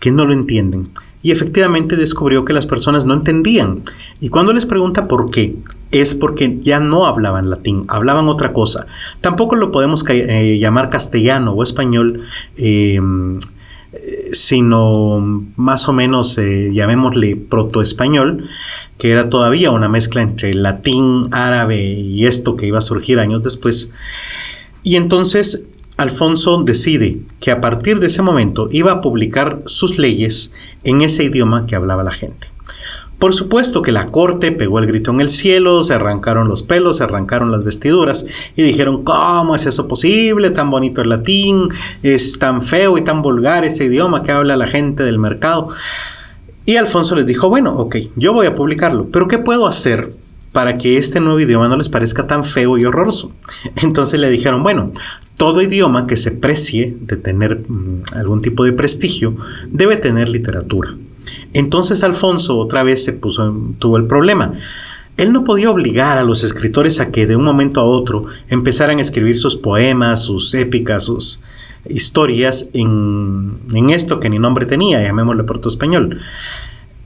que 0.00 0.10
no 0.10 0.26
lo 0.26 0.32
entienden? 0.32 0.90
Y 1.22 1.30
efectivamente 1.30 1.96
descubrió 1.96 2.44
que 2.44 2.52
las 2.52 2.66
personas 2.66 3.04
no 3.06 3.14
entendían. 3.14 3.82
Y 4.20 4.28
cuando 4.28 4.52
les 4.52 4.66
pregunta 4.66 5.08
por 5.08 5.30
qué, 5.30 5.56
es 6.00 6.14
porque 6.14 6.58
ya 6.60 6.80
no 6.80 7.06
hablaban 7.06 7.50
latín, 7.50 7.82
hablaban 7.88 8.28
otra 8.28 8.52
cosa. 8.52 8.86
Tampoco 9.20 9.56
lo 9.56 9.70
podemos 9.70 10.04
eh, 10.08 10.58
llamar 10.58 10.90
castellano 10.90 11.52
o 11.52 11.62
español. 11.62 12.22
Eh, 12.56 13.00
sino 14.32 15.20
más 15.56 15.88
o 15.88 15.92
menos, 15.92 16.36
eh, 16.38 16.70
llamémosle 16.72 17.36
protoespañol, 17.36 18.48
que 18.98 19.12
era 19.12 19.28
todavía 19.28 19.70
una 19.70 19.88
mezcla 19.88 20.22
entre 20.22 20.52
latín, 20.52 21.28
árabe 21.32 21.80
y 21.80 22.26
esto 22.26 22.56
que 22.56 22.66
iba 22.66 22.78
a 22.78 22.82
surgir 22.82 23.18
años 23.20 23.42
después. 23.42 23.92
Y 24.82 24.96
entonces 24.96 25.64
Alfonso 25.96 26.62
decide 26.64 27.20
que 27.40 27.52
a 27.52 27.60
partir 27.60 28.00
de 28.00 28.08
ese 28.08 28.22
momento 28.22 28.68
iba 28.72 28.92
a 28.92 29.00
publicar 29.00 29.62
sus 29.66 29.98
leyes 29.98 30.52
en 30.82 31.02
ese 31.02 31.24
idioma 31.24 31.66
que 31.66 31.76
hablaba 31.76 32.02
la 32.02 32.12
gente. 32.12 32.53
Por 33.18 33.34
supuesto 33.34 33.80
que 33.80 33.92
la 33.92 34.06
corte 34.06 34.52
pegó 34.52 34.78
el 34.78 34.86
grito 34.86 35.10
en 35.10 35.20
el 35.20 35.30
cielo, 35.30 35.82
se 35.82 35.94
arrancaron 35.94 36.48
los 36.48 36.62
pelos, 36.62 36.98
se 36.98 37.04
arrancaron 37.04 37.52
las 37.52 37.64
vestiduras 37.64 38.26
y 38.56 38.62
dijeron, 38.62 39.04
¿cómo 39.04 39.54
es 39.54 39.66
eso 39.66 39.88
posible? 39.88 40.50
Tan 40.50 40.70
bonito 40.70 41.00
el 41.00 41.08
latín, 41.08 41.68
es 42.02 42.38
tan 42.38 42.60
feo 42.60 42.98
y 42.98 43.04
tan 43.04 43.22
vulgar 43.22 43.64
ese 43.64 43.84
idioma 43.84 44.22
que 44.22 44.32
habla 44.32 44.56
la 44.56 44.66
gente 44.66 45.04
del 45.04 45.18
mercado. 45.18 45.68
Y 46.66 46.76
Alfonso 46.76 47.14
les 47.14 47.26
dijo, 47.26 47.48
bueno, 47.48 47.76
ok, 47.76 47.96
yo 48.16 48.32
voy 48.32 48.46
a 48.46 48.54
publicarlo, 48.54 49.08
pero 49.10 49.28
¿qué 49.28 49.38
puedo 49.38 49.66
hacer 49.66 50.14
para 50.52 50.78
que 50.78 50.96
este 50.96 51.20
nuevo 51.20 51.40
idioma 51.40 51.68
no 51.68 51.76
les 51.76 51.88
parezca 51.88 52.26
tan 52.26 52.44
feo 52.44 52.78
y 52.78 52.84
horroroso? 52.84 53.32
Entonces 53.76 54.18
le 54.18 54.30
dijeron, 54.30 54.62
bueno, 54.62 54.92
todo 55.36 55.60
idioma 55.60 56.06
que 56.06 56.16
se 56.16 56.30
precie 56.30 56.96
de 57.00 57.16
tener 57.16 57.64
mm, 57.68 58.02
algún 58.14 58.40
tipo 58.40 58.64
de 58.64 58.72
prestigio 58.72 59.36
debe 59.70 59.96
tener 59.96 60.28
literatura. 60.28 60.94
Entonces 61.54 62.02
Alfonso 62.02 62.58
otra 62.58 62.82
vez 62.82 63.02
se 63.02 63.12
puso, 63.12 63.54
tuvo 63.78 63.96
el 63.96 64.06
problema. 64.06 64.52
Él 65.16 65.32
no 65.32 65.44
podía 65.44 65.70
obligar 65.70 66.18
a 66.18 66.24
los 66.24 66.42
escritores 66.42 67.00
a 67.00 67.10
que 67.10 67.26
de 67.26 67.36
un 67.36 67.44
momento 67.44 67.80
a 67.80 67.84
otro 67.84 68.26
empezaran 68.48 68.98
a 68.98 69.02
escribir 69.02 69.38
sus 69.38 69.56
poemas, 69.56 70.24
sus 70.24 70.52
épicas, 70.54 71.04
sus 71.04 71.40
historias 71.88 72.68
en, 72.72 73.58
en 73.72 73.90
esto 73.90 74.18
que 74.18 74.28
ni 74.28 74.38
nombre 74.38 74.66
tenía, 74.66 75.02
llamémosle 75.02 75.44
proto 75.44 75.68
español. 75.68 76.20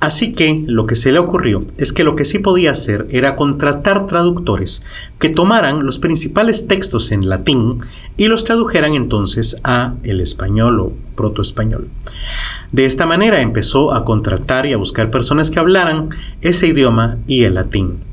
Así 0.00 0.32
que 0.32 0.62
lo 0.66 0.87
que 0.87 0.94
se 0.94 1.11
le 1.11 1.18
ocurrió 1.18 1.64
es 1.76 1.92
que 1.92 2.04
lo 2.04 2.14
que 2.14 2.24
sí 2.24 2.38
podía 2.38 2.70
hacer 2.70 3.08
era 3.11 3.34
contratar 3.34 4.06
traductores 4.06 4.84
que 5.18 5.28
tomaran 5.28 5.84
los 5.84 5.98
principales 5.98 6.68
textos 6.68 7.11
en 7.11 7.28
latín 7.28 7.80
y 8.16 8.28
los 8.28 8.44
tradujeran 8.44 8.94
entonces 8.94 9.56
a 9.64 9.94
el 10.04 10.20
español 10.20 10.78
o 10.78 10.92
protoespañol. 11.16 11.88
De 12.70 12.84
esta 12.84 13.06
manera 13.06 13.40
empezó 13.40 13.92
a 13.92 14.04
contratar 14.04 14.66
y 14.66 14.72
a 14.72 14.76
buscar 14.76 15.11
personas 15.11 15.50
que 15.50 15.58
hablaran 15.58 16.11
ese 16.42 16.68
idioma 16.68 17.18
y 17.26 17.42
el 17.42 17.54
latín 17.54 18.08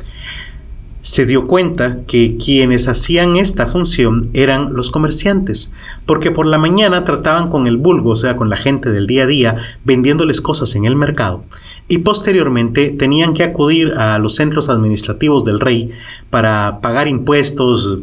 se 1.05 1.27
dio 1.27 1.45
cuenta 1.45 1.99
que 2.07 2.35
quienes 2.43 2.87
hacían 2.87 3.35
esta 3.35 3.67
función 3.67 4.31
eran 4.33 4.73
los 4.73 4.89
comerciantes, 4.89 5.71
porque 6.07 6.31
por 6.31 6.47
la 6.47 6.57
mañana 6.57 7.03
trataban 7.03 7.51
con 7.51 7.67
el 7.67 7.77
vulgo, 7.77 8.09
o 8.09 8.15
sea, 8.15 8.35
con 8.35 8.49
la 8.49 8.55
gente 8.55 8.91
del 8.91 9.05
día 9.05 9.25
a 9.25 9.27
día, 9.27 9.57
vendiéndoles 9.83 10.41
cosas 10.41 10.75
en 10.75 10.85
el 10.85 10.95
mercado, 10.95 11.43
y 11.87 11.99
posteriormente 11.99 12.89
tenían 12.89 13.35
que 13.35 13.43
acudir 13.43 13.93
a 13.93 14.17
los 14.17 14.33
centros 14.33 14.67
administrativos 14.67 15.45
del 15.45 15.59
rey 15.59 15.91
para 16.31 16.79
pagar 16.81 17.07
impuestos, 17.07 17.99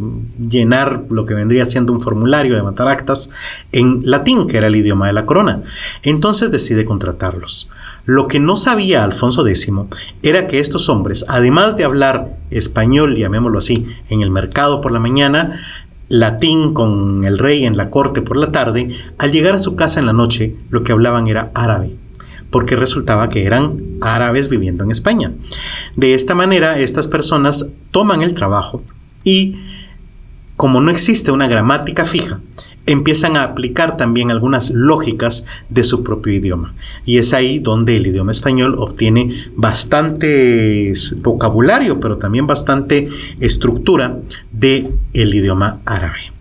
llenar 0.49 1.03
lo 1.11 1.27
que 1.27 1.35
vendría 1.35 1.67
siendo 1.67 1.93
un 1.93 2.01
formulario, 2.01 2.55
levantar 2.55 2.87
actas 2.87 3.31
en 3.73 4.03
latín, 4.05 4.47
que 4.47 4.59
era 4.59 4.69
el 4.69 4.77
idioma 4.77 5.09
de 5.09 5.13
la 5.13 5.27
corona. 5.27 5.65
Entonces 6.05 6.53
decide 6.53 6.85
contratarlos. 6.85 7.69
Lo 8.05 8.27
que 8.27 8.41
no 8.41 8.57
sabía 8.57 9.05
Alfonso 9.05 9.47
X 9.47 9.71
era 10.23 10.49
que 10.49 10.59
estos 10.59 10.89
hombres, 10.89 11.25
además 11.29 11.77
de 11.77 11.85
hablar 11.85 12.37
español, 12.51 13.17
llamémoslo 13.17 13.59
así, 13.59 13.87
en 14.09 14.23
el 14.23 14.31
mercado 14.31 14.81
por 14.81 14.91
la 14.91 14.99
mañana, 14.99 15.61
latín 16.09 16.75
con 16.75 17.25
el 17.25 17.39
rey 17.39 17.65
en 17.65 17.77
la 17.77 17.91
corte 17.91 18.21
por 18.21 18.37
la 18.37 18.51
tarde, 18.51 18.97
al 19.19 19.31
llegar 19.31 19.55
a 19.55 19.61
su 19.61 19.77
casa 19.77 20.01
en 20.01 20.07
la 20.07 20.13
noche, 20.13 20.57
lo 20.71 20.83
que 20.83 20.93
hablaban 20.93 21.29
era 21.29 21.51
árabe, 21.55 21.93
porque 22.51 22.75
resultaba 22.75 23.29
que 23.29 23.47
eran 23.47 23.77
árabes 24.01 24.49
viviendo 24.49 24.83
en 24.83 24.91
España. 24.91 25.33
De 25.95 26.15
esta 26.15 26.35
manera, 26.35 26.79
estas 26.81 27.07
personas 27.07 27.69
toman 27.93 28.23
el 28.23 28.35
trabajo 28.35 28.83
y, 29.23 29.57
como 30.57 30.81
no 30.81 30.91
existe 30.91 31.31
una 31.31 31.47
gramática 31.47 32.05
fija, 32.05 32.41
empiezan 32.87 33.37
a 33.37 33.45
aplicar 33.45 33.97
también 33.97 34.31
algunas 34.31 34.71
lógicas 34.71 35.45
de 35.69 35.85
su 35.85 36.03
propio 36.03 36.33
idioma. 36.33 36.75
Y 37.05 37.19
es 37.19 37.33
ahí 37.33 37.59
donde 37.59 37.97
el 37.97 38.07
idioma 38.07 38.33
español 38.33 38.77
obtiene 38.79 39.47
bastante 39.57 40.93
vocabulario, 41.17 42.01
pero 42.01 42.19
también 42.19 42.47
bastante 42.47 43.09
estructura 43.41 44.19
del 44.51 44.91
el 45.13 45.35
idioma 45.35 45.81
árabe. 45.85 46.33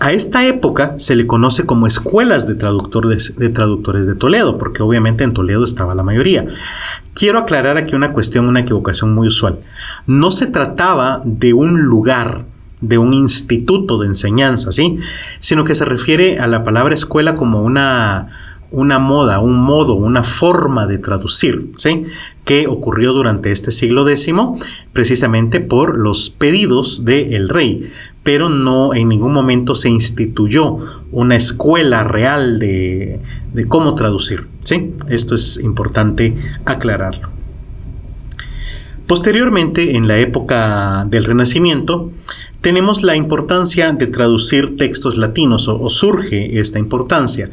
A 0.00 0.12
esta 0.12 0.46
época 0.46 0.94
se 0.98 1.16
le 1.16 1.26
conoce 1.26 1.66
como 1.66 1.88
escuelas 1.88 2.46
de 2.46 2.54
traductores, 2.54 3.34
de 3.36 3.48
traductores 3.48 4.06
de 4.06 4.14
Toledo, 4.14 4.56
porque 4.56 4.84
obviamente 4.84 5.24
en 5.24 5.32
Toledo 5.32 5.64
estaba 5.64 5.96
la 5.96 6.04
mayoría. 6.04 6.46
Quiero 7.14 7.40
aclarar 7.40 7.76
aquí 7.76 7.96
una 7.96 8.12
cuestión, 8.12 8.46
una 8.46 8.60
equivocación 8.60 9.12
muy 9.12 9.26
usual. 9.26 9.58
No 10.06 10.30
se 10.30 10.46
trataba 10.46 11.20
de 11.24 11.52
un 11.52 11.80
lugar 11.80 12.44
de 12.80 12.98
un 12.98 13.14
instituto 13.14 13.98
de 13.98 14.06
enseñanza, 14.06 14.72
¿sí? 14.72 14.98
Sino 15.40 15.64
que 15.64 15.74
se 15.74 15.84
refiere 15.84 16.38
a 16.38 16.46
la 16.46 16.64
palabra 16.64 16.94
escuela 16.94 17.34
como 17.34 17.62
una, 17.62 18.28
una 18.70 18.98
moda, 18.98 19.40
un 19.40 19.56
modo, 19.56 19.94
una 19.94 20.22
forma 20.22 20.86
de 20.86 20.98
traducir, 20.98 21.70
¿sí? 21.74 22.04
que 22.44 22.66
ocurrió 22.66 23.12
durante 23.12 23.50
este 23.50 23.72
siglo 23.72 24.08
X, 24.08 24.30
precisamente 24.92 25.60
por 25.60 25.96
los 25.98 26.30
pedidos 26.30 27.04
del 27.04 27.48
rey, 27.48 27.90
pero 28.22 28.48
no 28.48 28.94
en 28.94 29.08
ningún 29.08 29.32
momento 29.32 29.74
se 29.74 29.88
instituyó 29.88 30.78
una 31.12 31.36
escuela 31.36 32.04
real 32.04 32.58
de, 32.58 33.20
de 33.54 33.66
cómo 33.66 33.94
traducir. 33.94 34.46
¿sí? 34.60 34.92
Esto 35.08 35.34
es 35.34 35.58
importante 35.62 36.36
aclararlo. 36.64 37.30
Posteriormente, 39.06 39.96
en 39.96 40.06
la 40.06 40.18
época 40.18 41.06
del 41.08 41.24
Renacimiento, 41.24 42.12
tenemos 42.60 43.04
la 43.04 43.14
importancia 43.14 43.92
de 43.92 44.06
traducir 44.08 44.76
textos 44.76 45.16
latinos 45.16 45.68
o, 45.68 45.88
surge 45.88 46.58
esta 46.58 46.78
importancia. 46.78 47.50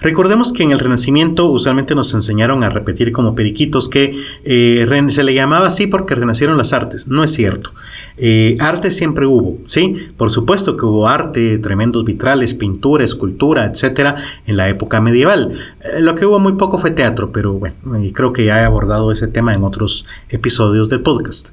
Recordemos 0.00 0.52
que 0.52 0.62
en 0.62 0.72
el 0.72 0.78
Renacimiento 0.78 1.46
usualmente 1.46 1.94
nos 1.94 2.12
enseñaron 2.14 2.64
a 2.64 2.68
repetir 2.68 3.12
como 3.12 3.34
periquitos 3.34 3.88
que 3.88 4.18
eh, 4.44 5.06
se 5.08 5.24
le 5.24 5.34
llamaba 5.34 5.66
así 5.66 5.86
porque 5.86 6.14
renacieron 6.14 6.56
las 6.56 6.72
artes. 6.72 7.06
No 7.06 7.24
es 7.24 7.32
cierto. 7.32 7.72
Eh, 8.16 8.56
arte 8.60 8.90
siempre 8.90 9.26
hubo, 9.26 9.58
¿sí? 9.64 10.08
Por 10.16 10.30
supuesto 10.30 10.76
que 10.76 10.86
hubo 10.86 11.08
arte, 11.08 11.58
tremendos 11.58 12.04
vitrales, 12.04 12.54
pintura, 12.54 13.04
escultura, 13.04 13.66
etcétera, 13.66 14.16
en 14.46 14.56
la 14.56 14.68
época 14.68 15.00
medieval. 15.00 15.52
Eh, 15.80 16.00
lo 16.00 16.14
que 16.14 16.24
hubo 16.26 16.38
muy 16.38 16.52
poco 16.52 16.78
fue 16.78 16.90
teatro, 16.90 17.30
pero 17.30 17.54
bueno, 17.54 17.74
creo 18.12 18.32
que 18.32 18.44
ya 18.46 18.60
he 18.60 18.64
abordado 18.64 19.12
ese 19.12 19.28
tema 19.28 19.54
en 19.54 19.64
otros 19.64 20.06
episodios 20.30 20.88
del 20.88 21.00
podcast 21.00 21.50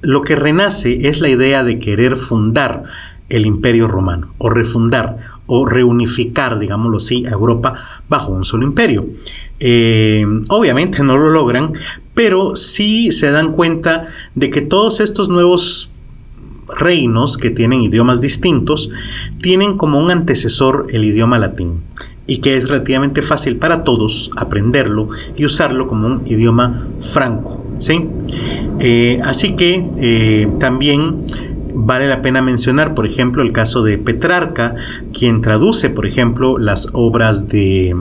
lo 0.00 0.22
que 0.22 0.36
renace 0.36 1.08
es 1.08 1.20
la 1.20 1.28
idea 1.28 1.64
de 1.64 1.78
querer 1.78 2.16
fundar 2.16 2.84
el 3.28 3.46
imperio 3.46 3.88
romano, 3.88 4.32
o 4.38 4.48
refundar, 4.48 5.18
o 5.46 5.66
reunificar, 5.66 6.58
digámoslo 6.58 6.98
así, 6.98 7.26
a 7.26 7.30
Europa 7.30 8.02
bajo 8.08 8.32
un 8.32 8.44
solo 8.44 8.64
imperio. 8.64 9.06
Eh, 9.60 10.24
obviamente 10.48 11.02
no 11.02 11.18
lo 11.18 11.30
logran, 11.30 11.72
pero 12.14 12.56
sí 12.56 13.12
se 13.12 13.30
dan 13.30 13.52
cuenta 13.52 14.08
de 14.34 14.50
que 14.50 14.62
todos 14.62 15.00
estos 15.00 15.28
nuevos 15.28 15.90
reinos 16.76 17.38
que 17.38 17.50
tienen 17.50 17.82
idiomas 17.82 18.20
distintos 18.20 18.90
tienen 19.40 19.76
como 19.76 19.98
un 19.98 20.10
antecesor 20.10 20.86
el 20.90 21.04
idioma 21.04 21.38
latín 21.38 21.80
y 22.26 22.38
que 22.38 22.56
es 22.56 22.68
relativamente 22.68 23.22
fácil 23.22 23.56
para 23.56 23.84
todos 23.84 24.30
aprenderlo 24.36 25.08
y 25.34 25.46
usarlo 25.46 25.86
como 25.86 26.06
un 26.06 26.22
idioma 26.26 26.86
franco. 27.00 27.67
¿Sí? 27.78 28.04
Eh, 28.80 29.20
así 29.24 29.56
que 29.56 29.86
eh, 29.98 30.48
también 30.60 31.26
vale 31.74 32.08
la 32.08 32.22
pena 32.22 32.42
mencionar, 32.42 32.94
por 32.94 33.06
ejemplo, 33.06 33.42
el 33.42 33.52
caso 33.52 33.82
de 33.82 33.98
Petrarca, 33.98 34.76
quien 35.12 35.40
traduce, 35.40 35.90
por 35.90 36.06
ejemplo, 36.06 36.58
las 36.58 36.88
obras 36.92 37.48
de... 37.48 37.94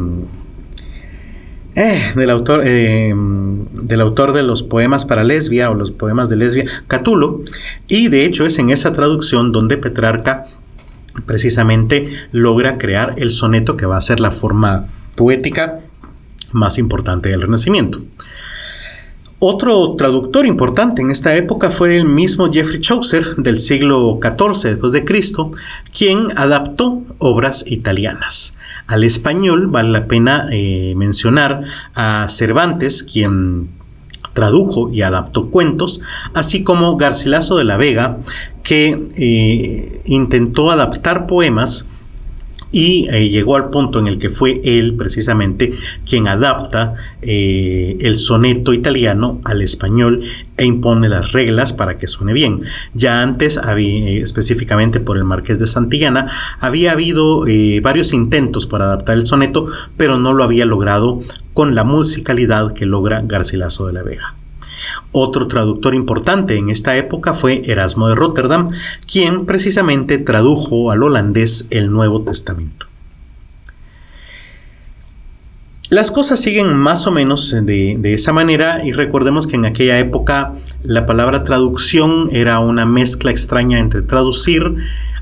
Eh, 1.76 2.02
del, 2.16 2.32
autor, 2.32 2.64
del 2.64 4.02
autor 4.02 4.34
de 4.34 4.42
los 4.42 4.64
poemas 4.64 5.06
para 5.06 5.24
lesbia 5.24 5.70
o 5.70 5.76
los 5.76 5.92
poemas 5.92 6.28
de 6.28 6.36
lesbia, 6.36 6.66
Catulo, 6.88 7.42
y 7.88 8.08
de 8.08 8.26
hecho 8.26 8.48
es 8.48 8.58
en 8.58 8.72
esa 8.72 8.94
traducción 8.94 9.52
donde 9.52 9.78
Petrarca 9.78 10.48
precisamente 11.28 12.10
logra 12.32 12.80
crear 12.80 13.14
el 13.18 13.32
soneto 13.32 13.78
que 13.78 13.86
va 13.86 13.98
a 13.98 14.02
ser 14.02 14.20
la 14.20 14.32
forma 14.32 14.88
poética 15.16 15.82
más 16.52 16.78
importante 16.78 17.30
del 17.30 17.42
Renacimiento. 17.42 18.02
Otro 19.40 19.96
traductor 19.96 20.48
importante 20.48 21.04
en 21.04 21.12
esta 21.12 21.36
época 21.36 21.70
fue 21.70 21.96
el 21.96 22.06
mismo 22.06 22.52
Geoffrey 22.52 22.80
Chaucer 22.80 23.36
del 23.36 23.60
siglo 23.60 24.20
XIV 24.20 24.72
después 24.72 24.94
de 24.94 25.06
Cristo, 25.06 25.52
quien 25.96 26.36
adaptó 26.36 27.04
obras 27.20 27.64
italianas. 27.68 28.56
Al 28.88 29.04
español 29.04 29.68
vale 29.68 29.90
la 29.90 30.08
pena 30.08 30.48
eh, 30.52 30.96
mencionar 30.98 31.66
a 31.94 32.26
Cervantes, 32.30 33.04
quien 33.04 33.70
tradujo 34.34 34.90
y 34.92 35.04
adaptó 35.04 35.52
cuentos, 35.52 36.02
así 36.34 36.64
como 36.64 36.98
Garcilaso 36.98 37.58
de 37.58 37.64
la 37.64 37.78
Vega, 37.78 38.18
que 38.64 39.12
eh, 39.18 40.02
intentó 40.06 40.72
adaptar 40.72 41.28
poemas 41.28 41.86
y 42.78 43.08
eh, 43.10 43.28
llegó 43.28 43.56
al 43.56 43.72
punto 43.72 43.98
en 43.98 44.06
el 44.06 44.20
que 44.20 44.30
fue 44.30 44.62
él 44.64 44.94
precisamente 44.94 45.74
quien 46.08 46.28
adapta 46.28 46.94
eh, 47.24 47.98
el 48.02 48.18
soneto 48.18 48.72
italiano 48.72 49.42
al 49.46 49.64
español 49.64 50.22
e 50.58 50.66
impone 50.66 51.10
las 51.10 51.32
reglas 51.32 51.74
para 51.74 51.98
que 51.98 52.08
suene 52.08 52.34
bien. 52.34 52.62
Ya 52.94 53.24
antes, 53.24 53.58
había, 53.58 54.24
específicamente 54.24 55.00
por 55.00 55.18
el 55.18 55.24
Marqués 55.24 55.58
de 55.58 55.66
Santillana, 55.66 56.28
había 56.60 56.92
habido 56.92 57.46
varios 57.82 58.14
intentos 58.14 58.68
para 58.68 58.86
adaptar 58.86 59.18
el 59.18 59.26
soneto, 59.26 59.68
pero 59.98 60.20
no 60.20 60.34
lo 60.34 60.44
había 60.44 60.66
logrado 60.66 61.24
con 61.56 61.74
la 61.74 61.84
musicalidad 61.84 62.74
que 62.74 62.86
logra 62.86 63.24
Garcilaso 63.26 63.88
de 63.88 63.94
la 63.94 64.04
Vega. 64.04 64.37
Otro 65.12 65.48
traductor 65.48 65.96
importante 65.96 66.58
en 66.58 66.70
esta 66.70 66.96
época 66.98 67.34
fue 67.34 67.62
Erasmo 67.66 68.08
de 68.08 68.16
Rotterdam, 68.16 68.72
quien 69.12 69.46
precisamente 69.46 70.18
tradujo 70.18 70.92
al 70.92 71.04
holandés 71.04 71.68
el 71.70 71.92
Nuevo 71.92 72.22
Testamento. 72.22 72.88
Las 75.90 76.12
cosas 76.12 76.42
siguen 76.42 76.76
más 76.76 77.08
o 77.08 77.12
menos 77.12 77.56
de, 77.64 78.14
esa 78.14 78.34
manera 78.34 78.86
y 78.86 78.92
recordemos 78.92 79.48
que 79.48 79.56
en 79.56 79.66
aquella 79.66 79.98
época 80.00 80.54
la 80.84 81.06
palabra 81.06 81.46
traducción 81.46 82.28
era 82.34 82.60
una 82.60 82.86
mezcla 82.86 83.32
extraña 83.32 83.80
entre 83.80 84.02
traducir, 84.02 84.76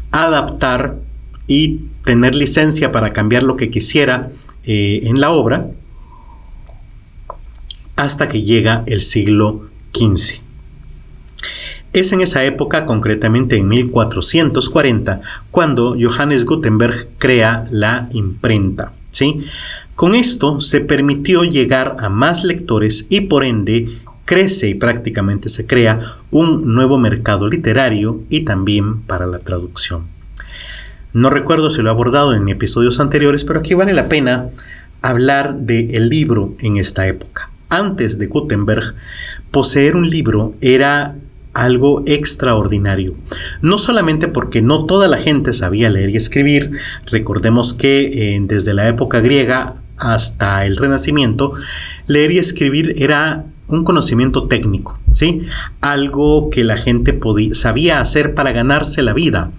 adaptar 0.09 0.95
y 1.45 1.81
tener 2.03 2.33
licencia 2.33 2.91
para 2.91 3.13
cambiar 3.13 3.43
lo 3.43 3.57
que 3.57 3.69
quisiera 3.69 4.31
eh, 4.63 5.01
en 5.03 5.21
la 5.21 5.29
obra 5.29 5.67
hasta 7.95 8.27
que 8.27 8.41
llega 8.41 8.83
el 8.87 9.01
siglo 9.01 9.65
XV. 9.93 10.41
Es 11.93 12.11
en 12.11 12.19
esa 12.19 12.43
época, 12.43 12.85
concretamente 12.85 13.55
en 13.55 13.69
1440, 13.69 15.21
cuando 15.49 15.95
Johannes 15.97 16.43
Gutenberg 16.43 17.07
crea 17.17 17.67
la 17.71 18.09
imprenta. 18.11 18.91
¿sí? 19.11 19.45
Con 19.95 20.13
esto 20.13 20.59
se 20.59 20.81
permitió 20.81 21.45
llegar 21.45 21.95
a 21.99 22.09
más 22.09 22.43
lectores 22.43 23.07
y 23.09 23.21
por 23.21 23.45
ende 23.45 23.99
crece 24.25 24.67
y 24.67 24.75
prácticamente 24.75 25.47
se 25.47 25.65
crea 25.65 26.17
un 26.31 26.73
nuevo 26.73 26.97
mercado 26.97 27.47
literario 27.47 28.23
y 28.29 28.41
también 28.41 29.01
para 29.03 29.25
la 29.25 29.39
traducción. 29.39 30.03
No 31.13 31.29
recuerdo 31.29 31.71
si 31.71 31.81
lo 31.81 31.87
he 31.87 31.91
abordado 31.93 32.33
en 32.33 32.49
episodios 32.49 32.99
anteriores, 32.99 33.45
pero 33.45 33.61
aquí 33.61 33.73
vale 33.73 33.93
la 33.93 34.09
pena 34.09 34.49
hablar 35.01 35.55
del 35.59 36.09
libro 36.09 36.55
en 36.59 36.75
esta 36.75 37.07
época 37.07 37.51
antes 37.69 38.19
de 38.19 38.27
Gutenberg, 38.27 38.95
poseer 39.51 39.95
un 39.95 40.09
libro 40.09 40.53
era 40.61 41.15
algo 41.53 42.03
extraordinario. 42.05 43.15
No 43.61 43.77
solamente 43.77 44.27
porque 44.27 44.61
no 44.61 44.85
toda 44.85 45.07
la 45.07 45.17
gente 45.17 45.53
sabía 45.53 45.89
leer 45.89 46.09
y 46.09 46.17
escribir, 46.17 46.71
recordemos 47.05 47.73
que 47.73 48.35
eh, 48.35 48.39
desde 48.41 48.73
la 48.73 48.87
época 48.87 49.21
griega 49.21 49.75
hasta 49.97 50.65
el 50.65 50.75
Renacimiento, 50.75 51.53
leer 52.07 52.31
y 52.31 52.39
escribir 52.39 52.95
era 52.97 53.45
un 53.67 53.83
conocimiento 53.83 54.47
técnico, 54.47 54.99
¿sí? 55.13 55.43
Algo 55.81 56.49
que 56.49 56.63
la 56.63 56.77
gente 56.77 57.17
sabía 57.53 57.99
hacer 57.99 58.35
para 58.35 58.51
ganarse 58.51 59.01
la 59.01 59.13
vida. 59.13 59.51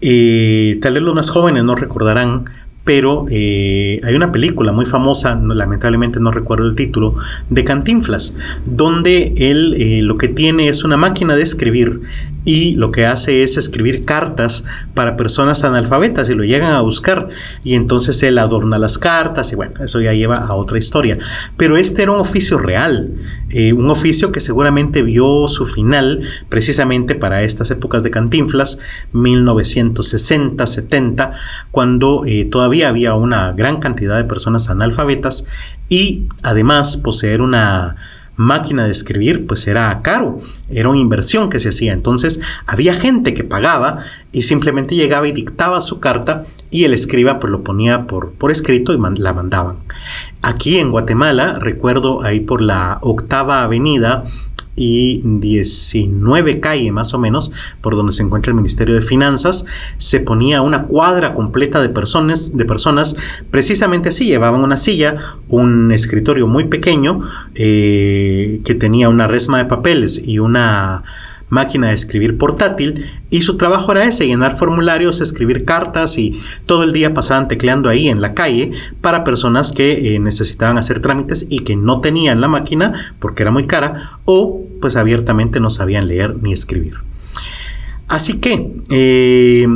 Eh, 0.00 0.78
tal 0.80 0.94
vez 0.94 1.02
los 1.02 1.14
más 1.14 1.30
jóvenes 1.30 1.64
no 1.64 1.74
recordarán 1.74 2.44
pero 2.84 3.26
eh, 3.30 4.00
hay 4.02 4.14
una 4.14 4.32
película 4.32 4.72
muy 4.72 4.86
famosa, 4.86 5.34
lamentablemente 5.34 6.18
no 6.18 6.30
recuerdo 6.30 6.66
el 6.66 6.74
título, 6.74 7.14
de 7.48 7.64
Cantinflas, 7.64 8.34
donde 8.66 9.34
él 9.36 9.74
eh, 9.78 10.02
lo 10.02 10.16
que 10.18 10.28
tiene 10.28 10.68
es 10.68 10.84
una 10.84 10.96
máquina 10.96 11.36
de 11.36 11.42
escribir 11.42 12.00
y 12.44 12.74
lo 12.74 12.90
que 12.90 13.06
hace 13.06 13.42
es 13.42 13.56
escribir 13.56 14.04
cartas 14.04 14.64
para 14.94 15.16
personas 15.16 15.64
analfabetas 15.64 16.28
y 16.28 16.34
lo 16.34 16.44
llegan 16.44 16.72
a 16.72 16.80
buscar 16.80 17.28
y 17.62 17.74
entonces 17.74 18.22
él 18.22 18.38
adorna 18.38 18.78
las 18.78 18.98
cartas 18.98 19.52
y 19.52 19.56
bueno, 19.56 19.84
eso 19.84 20.00
ya 20.00 20.12
lleva 20.12 20.38
a 20.38 20.54
otra 20.54 20.78
historia. 20.78 21.18
Pero 21.56 21.76
este 21.76 22.02
era 22.02 22.12
un 22.12 22.18
oficio 22.18 22.58
real, 22.58 23.14
eh, 23.50 23.72
un 23.72 23.90
oficio 23.90 24.32
que 24.32 24.40
seguramente 24.40 25.02
vio 25.02 25.46
su 25.48 25.64
final 25.64 26.22
precisamente 26.48 27.14
para 27.14 27.42
estas 27.42 27.70
épocas 27.70 28.02
de 28.02 28.10
Cantinflas, 28.10 28.78
1960, 29.12 30.66
70, 30.66 31.32
cuando 31.70 32.22
todavía 32.50 32.88
había 32.88 33.14
una 33.14 33.52
gran 33.52 33.78
cantidad 33.78 34.16
de 34.16 34.24
personas 34.24 34.68
analfabetas 34.68 35.46
y 35.88 36.26
además 36.42 36.96
poseer 36.96 37.40
una 37.42 37.96
máquina 38.36 38.84
de 38.84 38.90
escribir 38.90 39.46
pues 39.46 39.66
era 39.66 40.00
caro, 40.02 40.40
era 40.70 40.88
una 40.88 40.98
inversión 40.98 41.50
que 41.50 41.60
se 41.60 41.68
hacía. 41.68 41.92
Entonces 41.92 42.40
había 42.66 42.94
gente 42.94 43.34
que 43.34 43.44
pagaba 43.44 44.00
y 44.32 44.42
simplemente 44.42 44.94
llegaba 44.94 45.28
y 45.28 45.32
dictaba 45.32 45.80
su 45.80 46.00
carta 46.00 46.44
y 46.70 46.84
el 46.84 46.94
escriba 46.94 47.38
pues 47.38 47.50
lo 47.50 47.62
ponía 47.62 48.06
por, 48.06 48.32
por 48.32 48.50
escrito 48.50 48.92
y 48.94 48.98
la 49.18 49.32
mandaban. 49.32 49.76
Aquí 50.40 50.78
en 50.78 50.90
Guatemala, 50.90 51.58
recuerdo 51.60 52.22
ahí 52.22 52.40
por 52.40 52.62
la 52.62 52.98
octava 53.02 53.62
avenida, 53.62 54.24
y 54.74 55.20
19 55.24 56.60
calle 56.60 56.92
más 56.92 57.14
o 57.14 57.18
menos, 57.18 57.52
por 57.80 57.96
donde 57.96 58.12
se 58.12 58.22
encuentra 58.22 58.50
el 58.50 58.56
Ministerio 58.56 58.94
de 58.94 59.02
Finanzas, 59.02 59.66
se 59.98 60.20
ponía 60.20 60.62
una 60.62 60.84
cuadra 60.84 61.34
completa 61.34 61.80
de 61.80 61.88
personas, 61.88 62.56
de 62.56 62.64
personas. 62.64 63.16
Precisamente 63.50 64.08
así, 64.08 64.26
llevaban 64.26 64.62
una 64.62 64.76
silla, 64.76 65.16
un 65.48 65.92
escritorio 65.92 66.46
muy 66.46 66.64
pequeño 66.64 67.20
eh, 67.54 68.60
que 68.64 68.74
tenía 68.74 69.08
una 69.08 69.26
resma 69.26 69.58
de 69.58 69.66
papeles 69.66 70.20
y 70.24 70.38
una 70.38 71.04
máquina 71.52 71.88
de 71.88 71.94
escribir 71.94 72.38
portátil 72.38 73.10
y 73.28 73.42
su 73.42 73.58
trabajo 73.58 73.92
era 73.92 74.06
ese, 74.06 74.26
llenar 74.26 74.56
formularios, 74.56 75.20
escribir 75.20 75.66
cartas 75.66 76.16
y 76.16 76.40
todo 76.64 76.82
el 76.82 76.92
día 76.92 77.12
pasaban 77.12 77.46
tecleando 77.46 77.90
ahí 77.90 78.08
en 78.08 78.22
la 78.22 78.32
calle 78.32 78.72
para 79.02 79.22
personas 79.22 79.70
que 79.70 80.14
eh, 80.14 80.18
necesitaban 80.18 80.78
hacer 80.78 81.00
trámites 81.00 81.46
y 81.50 81.58
que 81.60 81.76
no 81.76 82.00
tenían 82.00 82.40
la 82.40 82.48
máquina 82.48 83.14
porque 83.18 83.42
era 83.42 83.50
muy 83.50 83.66
cara 83.66 84.18
o 84.24 84.62
pues 84.80 84.96
abiertamente 84.96 85.60
no 85.60 85.68
sabían 85.68 86.08
leer 86.08 86.42
ni 86.42 86.54
escribir. 86.54 86.94
Así 88.08 88.38
que 88.38 88.72
eh, 88.88 89.66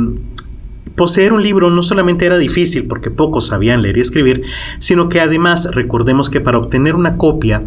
Poseer 0.97 1.31
un 1.31 1.43
libro 1.43 1.69
no 1.69 1.83
solamente 1.83 2.25
era 2.25 2.39
difícil 2.39 2.87
porque 2.87 3.11
pocos 3.11 3.45
sabían 3.45 3.83
leer 3.83 3.97
y 3.97 4.01
escribir, 4.01 4.41
sino 4.79 5.09
que 5.09 5.21
además 5.21 5.69
recordemos 5.71 6.31
que 6.31 6.41
para 6.41 6.57
obtener 6.57 6.95
una 6.95 7.17
copia 7.17 7.61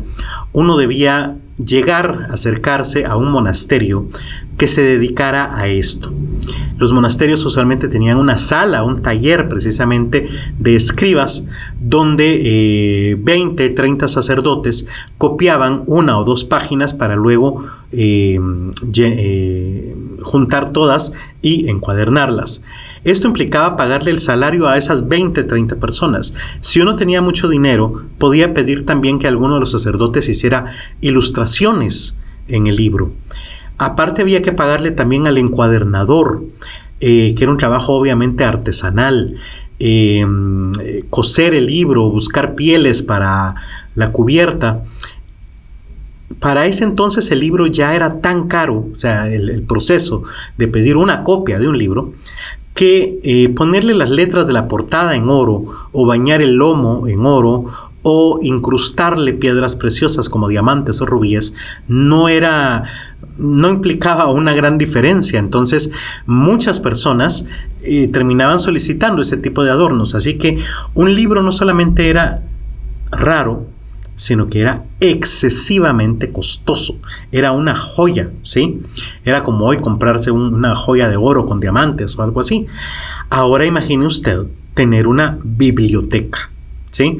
uno 0.52 0.76
debía 0.76 1.36
llegar, 1.64 2.28
acercarse 2.30 3.04
a 3.04 3.16
un 3.16 3.30
monasterio 3.30 4.06
que 4.56 4.68
se 4.68 4.82
dedicara 4.82 5.56
a 5.56 5.68
esto. 5.68 6.12
Los 6.76 6.92
monasterios 6.92 7.44
usualmente 7.44 7.88
tenían 7.88 8.18
una 8.18 8.36
sala, 8.38 8.82
un 8.82 9.02
taller 9.02 9.48
precisamente 9.48 10.28
de 10.58 10.76
escribas, 10.76 11.46
donde 11.80 13.16
20, 13.18 13.64
eh, 13.64 13.68
30 13.70 14.08
sacerdotes 14.08 14.86
copiaban 15.18 15.82
una 15.86 16.18
o 16.18 16.24
dos 16.24 16.44
páginas 16.44 16.94
para 16.94 17.16
luego 17.16 17.66
eh, 17.92 18.38
eh, 18.96 19.96
juntar 20.22 20.72
todas 20.72 21.12
y 21.42 21.68
encuadernarlas. 21.68 22.62
Esto 23.04 23.28
implicaba 23.28 23.76
pagarle 23.76 24.10
el 24.10 24.20
salario 24.20 24.68
a 24.68 24.76
esas 24.76 25.08
20, 25.08 25.44
30 25.44 25.76
personas. 25.76 26.34
Si 26.60 26.80
uno 26.80 26.96
tenía 26.96 27.22
mucho 27.22 27.48
dinero, 27.48 28.02
podía 28.18 28.52
pedir 28.52 28.84
también 28.84 29.18
que 29.18 29.26
alguno 29.26 29.54
de 29.54 29.60
los 29.60 29.70
sacerdotes 29.70 30.28
hiciera 30.28 30.66
ilustraciones 31.00 32.16
en 32.48 32.66
el 32.66 32.76
libro. 32.76 33.12
Aparte 33.78 34.20
había 34.20 34.42
que 34.42 34.52
pagarle 34.52 34.90
también 34.90 35.26
al 35.26 35.38
encuadernador, 35.38 36.44
eh, 37.00 37.34
que 37.34 37.44
era 37.44 37.52
un 37.52 37.58
trabajo 37.58 37.94
obviamente 37.94 38.44
artesanal. 38.44 39.36
Em, 39.78 40.72
coser 41.08 41.54
el 41.54 41.66
libro, 41.66 42.10
buscar 42.10 42.54
pieles 42.54 43.02
para 43.02 43.54
la 43.94 44.12
cubierta. 44.12 44.84
Para 46.38 46.66
ese 46.66 46.84
entonces 46.84 47.30
el 47.30 47.40
libro 47.40 47.66
ya 47.66 47.94
era 47.94 48.20
tan 48.20 48.46
caro, 48.46 48.88
o 48.94 48.98
sea, 48.98 49.26
el 49.28 49.62
proceso 49.62 50.22
de 50.58 50.68
pedir 50.68 50.98
una 50.98 51.24
copia 51.24 51.58
de 51.58 51.66
un 51.66 51.78
libro, 51.78 52.12
que 52.80 53.20
eh, 53.24 53.50
ponerle 53.50 53.92
las 53.92 54.08
letras 54.08 54.46
de 54.46 54.54
la 54.54 54.66
portada 54.66 55.14
en 55.14 55.28
oro 55.28 55.66
o 55.92 56.06
bañar 56.06 56.40
el 56.40 56.54
lomo 56.54 57.06
en 57.08 57.26
oro 57.26 57.66
o 58.02 58.38
incrustarle 58.40 59.34
piedras 59.34 59.76
preciosas 59.76 60.30
como 60.30 60.48
diamantes 60.48 61.02
o 61.02 61.04
rubíes 61.04 61.52
no 61.88 62.30
era 62.30 62.84
no 63.36 63.68
implicaba 63.68 64.28
una 64.28 64.54
gran 64.54 64.78
diferencia. 64.78 65.38
Entonces 65.38 65.90
muchas 66.24 66.80
personas 66.80 67.46
eh, 67.82 68.08
terminaban 68.08 68.60
solicitando 68.60 69.20
ese 69.20 69.36
tipo 69.36 69.62
de 69.62 69.72
adornos. 69.72 70.14
Así 70.14 70.38
que 70.38 70.60
un 70.94 71.14
libro 71.14 71.42
no 71.42 71.52
solamente 71.52 72.08
era 72.08 72.44
raro 73.10 73.66
sino 74.20 74.48
que 74.48 74.60
era 74.60 74.84
excesivamente 75.00 76.30
costoso. 76.30 76.96
Era 77.32 77.52
una 77.52 77.74
joya, 77.74 78.28
¿sí? 78.42 78.82
Era 79.24 79.42
como 79.42 79.64
hoy 79.64 79.78
comprarse 79.78 80.30
una 80.30 80.76
joya 80.76 81.08
de 81.08 81.16
oro 81.16 81.46
con 81.46 81.58
diamantes 81.58 82.18
o 82.18 82.22
algo 82.22 82.40
así. 82.40 82.66
Ahora 83.30 83.64
imagine 83.64 84.04
usted 84.04 84.40
tener 84.74 85.06
una 85.06 85.38
biblioteca, 85.42 86.50
¿sí? 86.90 87.16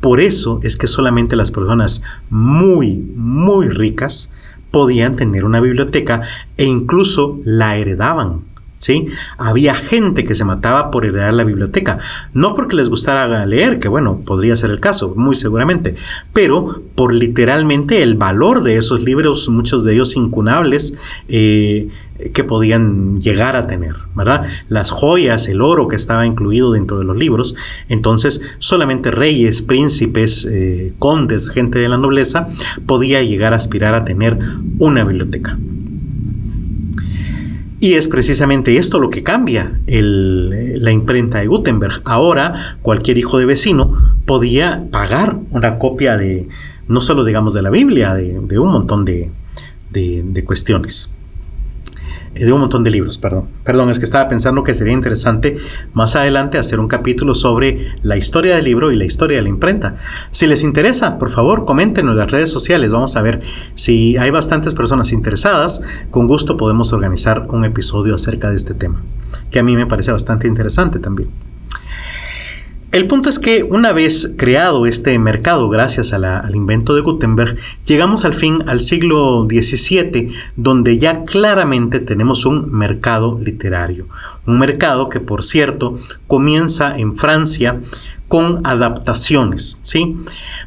Por 0.00 0.20
eso 0.20 0.60
es 0.62 0.76
que 0.76 0.86
solamente 0.86 1.34
las 1.34 1.50
personas 1.50 2.04
muy, 2.30 2.94
muy 3.16 3.68
ricas 3.68 4.30
podían 4.70 5.16
tener 5.16 5.44
una 5.44 5.58
biblioteca 5.58 6.22
e 6.56 6.66
incluso 6.66 7.40
la 7.44 7.78
heredaban. 7.78 8.42
¿Sí? 8.78 9.06
Había 9.38 9.74
gente 9.74 10.24
que 10.24 10.34
se 10.34 10.44
mataba 10.44 10.90
por 10.90 11.04
heredar 11.04 11.34
la 11.34 11.44
biblioteca, 11.44 11.98
no 12.32 12.54
porque 12.54 12.76
les 12.76 12.88
gustara 12.88 13.44
leer, 13.46 13.78
que 13.78 13.88
bueno, 13.88 14.20
podría 14.24 14.56
ser 14.56 14.70
el 14.70 14.80
caso, 14.80 15.14
muy 15.16 15.36
seguramente, 15.36 15.94
pero 16.32 16.82
por 16.94 17.14
literalmente 17.14 18.02
el 18.02 18.14
valor 18.14 18.62
de 18.62 18.76
esos 18.76 19.00
libros, 19.00 19.48
muchos 19.48 19.84
de 19.84 19.94
ellos 19.94 20.16
incunables, 20.16 20.94
eh, 21.28 21.88
que 22.32 22.44
podían 22.44 23.20
llegar 23.20 23.56
a 23.56 23.66
tener, 23.66 23.94
¿verdad? 24.14 24.46
Las 24.68 24.90
joyas, 24.90 25.48
el 25.48 25.60
oro 25.60 25.86
que 25.86 25.96
estaba 25.96 26.24
incluido 26.24 26.72
dentro 26.72 26.98
de 26.98 27.04
los 27.04 27.16
libros, 27.16 27.54
entonces 27.88 28.40
solamente 28.58 29.10
reyes, 29.10 29.60
príncipes, 29.60 30.46
eh, 30.50 30.94
condes, 30.98 31.50
gente 31.50 31.78
de 31.78 31.88
la 31.88 31.98
nobleza, 31.98 32.48
podía 32.86 33.22
llegar 33.22 33.52
a 33.52 33.56
aspirar 33.56 33.94
a 33.94 34.04
tener 34.04 34.38
una 34.78 35.04
biblioteca. 35.04 35.58
Y 37.86 37.94
es 37.94 38.08
precisamente 38.08 38.78
esto 38.78 38.98
lo 38.98 39.10
que 39.10 39.22
cambia 39.22 39.78
la 39.86 40.90
imprenta 40.90 41.38
de 41.38 41.46
Gutenberg. 41.46 42.02
Ahora 42.04 42.78
cualquier 42.82 43.16
hijo 43.16 43.38
de 43.38 43.46
vecino 43.46 43.96
podía 44.24 44.88
pagar 44.90 45.38
una 45.52 45.78
copia 45.78 46.16
de, 46.16 46.48
no 46.88 47.00
solo 47.00 47.22
digamos 47.22 47.54
de 47.54 47.62
la 47.62 47.70
Biblia, 47.70 48.12
de, 48.14 48.58
un 48.58 48.72
montón 48.72 49.04
de 49.04 49.30
cuestiones. 50.44 51.10
Eh, 52.36 52.44
de 52.44 52.52
un 52.52 52.60
montón 52.60 52.84
de 52.84 52.90
libros, 52.90 53.18
perdón. 53.18 53.48
Perdón, 53.64 53.90
es 53.90 53.98
que 53.98 54.04
estaba 54.04 54.28
pensando 54.28 54.62
que 54.62 54.74
sería 54.74 54.92
interesante 54.92 55.56
más 55.94 56.16
adelante 56.16 56.58
hacer 56.58 56.80
un 56.80 56.88
capítulo 56.88 57.34
sobre 57.34 57.88
la 58.02 58.16
historia 58.16 58.56
del 58.56 58.64
libro 58.64 58.92
y 58.92 58.96
la 58.96 59.04
historia 59.04 59.38
de 59.38 59.42
la 59.42 59.48
imprenta. 59.48 59.96
Si 60.30 60.46
les 60.46 60.62
interesa, 60.62 61.18
por 61.18 61.30
favor, 61.30 61.64
comenten 61.64 62.08
en 62.08 62.16
las 62.16 62.30
redes 62.30 62.50
sociales. 62.50 62.92
Vamos 62.92 63.16
a 63.16 63.22
ver 63.22 63.40
si 63.74 64.16
hay 64.18 64.30
bastantes 64.30 64.74
personas 64.74 65.12
interesadas. 65.12 65.82
Con 66.10 66.26
gusto 66.26 66.56
podemos 66.56 66.92
organizar 66.92 67.46
un 67.48 67.64
episodio 67.64 68.14
acerca 68.14 68.50
de 68.50 68.56
este 68.56 68.74
tema, 68.74 69.02
que 69.50 69.58
a 69.58 69.62
mí 69.62 69.74
me 69.74 69.86
parece 69.86 70.12
bastante 70.12 70.46
interesante 70.46 70.98
también. 70.98 71.45
El 72.96 73.08
punto 73.08 73.28
es 73.28 73.38
que 73.38 73.62
una 73.62 73.92
vez 73.92 74.32
creado 74.38 74.86
este 74.86 75.18
mercado 75.18 75.68
gracias 75.68 76.14
al 76.14 76.56
invento 76.56 76.94
de 76.94 77.02
Gutenberg, 77.02 77.58
llegamos 77.84 78.24
al 78.24 78.32
fin 78.32 78.64
al 78.68 78.80
siglo 78.80 79.46
XVII, 79.46 80.30
donde 80.56 80.96
ya 80.96 81.26
claramente 81.26 82.00
tenemos 82.00 82.46
un 82.46 82.72
mercado 82.72 83.38
literario. 83.38 84.06
Un 84.46 84.58
mercado 84.58 85.10
que, 85.10 85.20
por 85.20 85.44
cierto, 85.44 85.98
comienza 86.26 86.96
en 86.96 87.18
Francia 87.18 87.82
con 88.28 88.66
adaptaciones, 88.66 89.76
¿sí? 89.82 90.16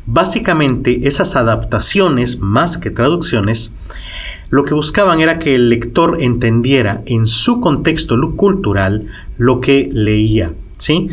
Básicamente 0.05 1.07
esas 1.07 1.35
adaptaciones, 1.35 2.37
más 2.37 2.77
que 2.77 2.91
traducciones, 2.91 3.73
lo 4.51 4.65
que 4.65 4.75
buscaban 4.75 5.19
era 5.19 5.39
que 5.39 5.55
el 5.55 5.69
lector 5.69 6.17
entendiera 6.21 7.01
en 7.07 7.25
su 7.25 7.59
contexto 7.59 8.15
cultural 8.35 9.07
lo 9.39 9.61
que 9.61 9.89
leía, 9.91 10.53
¿sí? 10.77 11.09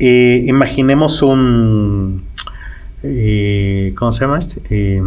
Eh, 0.00 0.44
imaginemos 0.46 1.20
un... 1.20 2.24
Eh, 3.02 3.92
¿Cómo 3.96 4.12
se 4.12 4.20
llama 4.20 4.38
este? 4.38 4.62
Eh, 4.70 5.02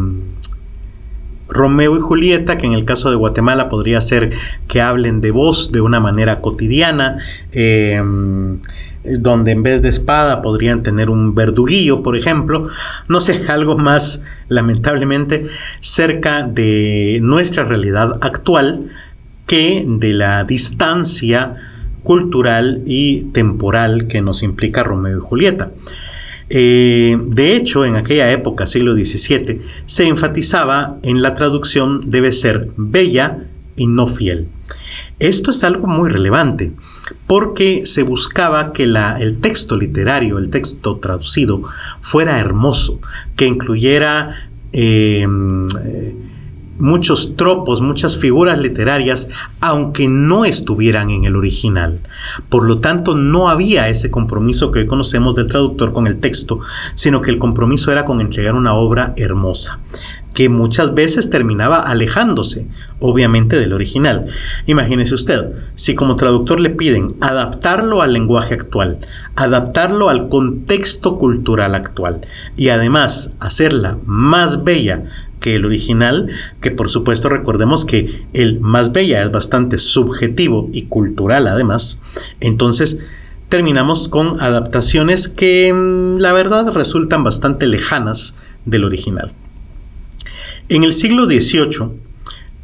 Romeo 1.49 1.97
y 1.97 1.99
Julieta, 1.99 2.57
que 2.57 2.67
en 2.67 2.73
el 2.73 2.85
caso 2.85 3.09
de 3.09 3.15
Guatemala 3.15 3.69
podría 3.69 4.01
ser 4.01 4.31
que 4.67 4.81
hablen 4.81 5.19
de 5.19 5.31
voz 5.31 5.71
de 5.71 5.81
una 5.81 5.99
manera 5.99 6.41
cotidiana, 6.41 7.17
donde 9.03 9.51
en 9.51 9.63
vez 9.63 9.81
de 9.81 9.89
espada 9.89 10.41
podrían 10.41 10.81
tener 10.83 11.09
un 11.09 11.35
verduguillo, 11.35 12.01
por 12.01 12.15
ejemplo, 12.15 12.69
no 13.07 13.19
sé, 13.19 13.43
algo 13.49 13.77
más 13.77 14.23
lamentablemente 14.47 15.45
cerca 15.79 16.43
de 16.43 17.19
nuestra 17.21 17.63
realidad 17.65 18.17
actual 18.21 18.89
que 19.45 19.83
de 19.85 20.13
la 20.13 20.43
distancia 20.43 21.72
cultural 22.03 22.81
y 22.85 23.23
temporal 23.31 24.07
que 24.07 24.21
nos 24.21 24.43
implica 24.43 24.83
Romeo 24.83 25.17
y 25.17 25.21
Julieta. 25.21 25.71
Eh, 26.49 27.17
de 27.19 27.55
hecho, 27.55 27.85
en 27.85 27.95
aquella 27.95 28.31
época, 28.31 28.65
siglo 28.65 28.93
XVII, 28.93 29.61
se 29.85 30.07
enfatizaba 30.07 30.97
en 31.03 31.21
la 31.21 31.33
traducción 31.33 32.11
debe 32.11 32.31
ser 32.31 32.69
bella 32.77 33.45
y 33.75 33.87
no 33.87 34.07
fiel. 34.07 34.47
Esto 35.19 35.51
es 35.51 35.63
algo 35.63 35.87
muy 35.87 36.09
relevante 36.09 36.73
porque 37.27 37.83
se 37.85 38.03
buscaba 38.03 38.73
que 38.73 38.87
la, 38.87 39.17
el 39.19 39.39
texto 39.39 39.77
literario, 39.77 40.37
el 40.37 40.49
texto 40.49 40.97
traducido, 40.97 41.63
fuera 42.01 42.39
hermoso, 42.39 42.99
que 43.35 43.45
incluyera 43.45 44.49
eh, 44.73 45.25
muchos 46.79 47.35
tropos, 47.35 47.81
muchas 47.81 48.17
figuras 48.17 48.59
literarias, 48.59 49.29
aunque 49.61 50.07
no 50.07 50.45
estuvieran 50.45 51.09
en 51.11 51.25
el 51.25 51.35
original. 51.35 51.99
Por 52.49 52.65
lo 52.65 52.79
tanto, 52.79 53.15
no 53.15 53.49
había 53.49 53.89
ese 53.89 54.11
compromiso 54.11 54.71
que 54.71 54.79
hoy 54.79 54.87
conocemos 54.87 55.35
del 55.35 55.47
traductor 55.47 55.93
con 55.93 56.07
el 56.07 56.19
texto, 56.19 56.59
sino 56.95 57.21
que 57.21 57.31
el 57.31 57.37
compromiso 57.39 57.91
era 57.91 58.05
con 58.05 58.21
entregar 58.21 58.55
una 58.55 58.73
obra 58.73 59.13
hermosa. 59.17 59.79
que 60.33 60.49
muchas 60.49 60.93
veces 60.95 61.29
terminaba 61.29 61.79
alejándose, 61.79 62.67
obviamente, 62.99 63.59
del 63.59 63.73
original. 63.73 64.25
Imagínese 64.65 65.13
usted, 65.13 65.51
si 65.75 65.95
como 65.95 66.15
traductor 66.15 66.59
le 66.59 66.71
piden 66.71 67.15
adaptarlo 67.21 68.01
al 68.01 68.13
lenguaje 68.13 68.55
actual, 68.55 68.99
adaptarlo 69.35 70.09
al 70.09 70.29
contexto 70.29 71.17
cultural 71.17 71.75
actual 71.75 72.25
y 72.57 72.69
además 72.69 73.35
hacerla 73.39 73.97
más 74.05 74.63
bella 74.63 75.03
que 75.43 75.55
el 75.55 75.65
original, 75.65 76.29
que 76.61 76.71
por 76.71 76.89
supuesto 76.89 77.27
recordemos 77.27 77.83
que 77.83 78.23
el 78.31 78.61
más 78.61 78.93
bella 78.93 79.21
es 79.21 79.29
bastante 79.29 79.77
subjetivo 79.77 80.69
y 80.71 80.83
cultural 80.83 81.47
además, 81.47 82.01
entonces 82.39 82.99
terminamos 83.49 84.07
con 84.07 84.41
adaptaciones 84.41 85.27
que 85.27 85.73
mm, 85.73 86.21
la 86.21 86.31
verdad 86.31 86.71
resultan 86.71 87.25
bastante 87.25 87.67
lejanas 87.67 88.47
del 88.63 88.85
original. 88.85 89.33
En 90.69 90.83
el 90.83 90.93
siglo 90.93 91.25
XVIII, 91.25 91.89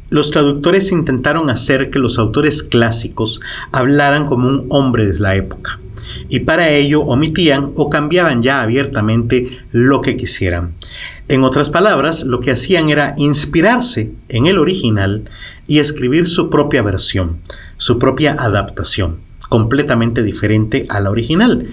los 0.08 0.30
traductores 0.30 0.90
intentaron 0.90 1.50
hacer 1.50 1.90
que 1.90 1.98
los 1.98 2.18
autores 2.18 2.62
clásicos 2.62 3.42
hablaran 3.72 4.24
como 4.24 4.48
un 4.48 4.66
hombre 4.70 5.06
de 5.06 5.18
la 5.18 5.36
época, 5.36 5.78
y 6.30 6.40
para 6.40 6.70
ello 6.70 7.02
omitían 7.02 7.72
o 7.76 7.90
cambiaban 7.90 8.40
ya 8.40 8.62
abiertamente 8.62 9.50
lo 9.70 10.00
que 10.00 10.16
quisieran. 10.16 10.72
En 11.30 11.44
otras 11.44 11.70
palabras, 11.70 12.24
lo 12.24 12.40
que 12.40 12.50
hacían 12.50 12.90
era 12.90 13.14
inspirarse 13.16 14.10
en 14.28 14.46
el 14.46 14.58
original 14.58 15.30
y 15.68 15.78
escribir 15.78 16.26
su 16.26 16.50
propia 16.50 16.82
versión, 16.82 17.36
su 17.76 18.00
propia 18.00 18.32
adaptación, 18.32 19.18
completamente 19.48 20.24
diferente 20.24 20.86
a 20.88 20.98
la 20.98 21.08
original. 21.08 21.68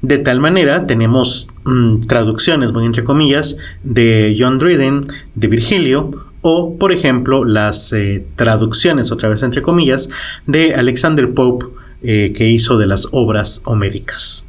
De 0.00 0.16
tal 0.16 0.40
manera, 0.40 0.86
tenemos 0.86 1.48
mm, 1.66 2.06
traducciones, 2.06 2.72
muy 2.72 2.86
entre 2.86 3.04
comillas, 3.04 3.58
de 3.84 4.34
John 4.38 4.56
Dryden, 4.58 5.02
de 5.34 5.48
Virgilio, 5.48 6.10
o, 6.40 6.78
por 6.78 6.90
ejemplo, 6.90 7.44
las 7.44 7.92
eh, 7.92 8.24
traducciones, 8.36 9.12
otra 9.12 9.28
vez 9.28 9.42
entre 9.42 9.60
comillas, 9.60 10.08
de 10.46 10.74
Alexander 10.74 11.34
Pope, 11.34 11.66
eh, 12.02 12.32
que 12.34 12.48
hizo 12.48 12.78
de 12.78 12.86
las 12.86 13.06
obras 13.12 13.60
homéricas. 13.66 14.46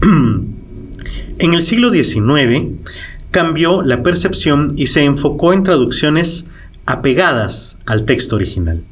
en 1.42 1.54
el 1.54 1.62
siglo 1.62 1.90
XIX 1.90 2.78
cambió 3.32 3.82
la 3.82 4.04
percepción 4.04 4.74
y 4.76 4.86
se 4.86 5.02
enfocó 5.02 5.52
en 5.52 5.64
traducciones 5.64 6.46
apegadas 6.86 7.78
al 7.86 8.04
texto 8.04 8.36
original. 8.36 8.84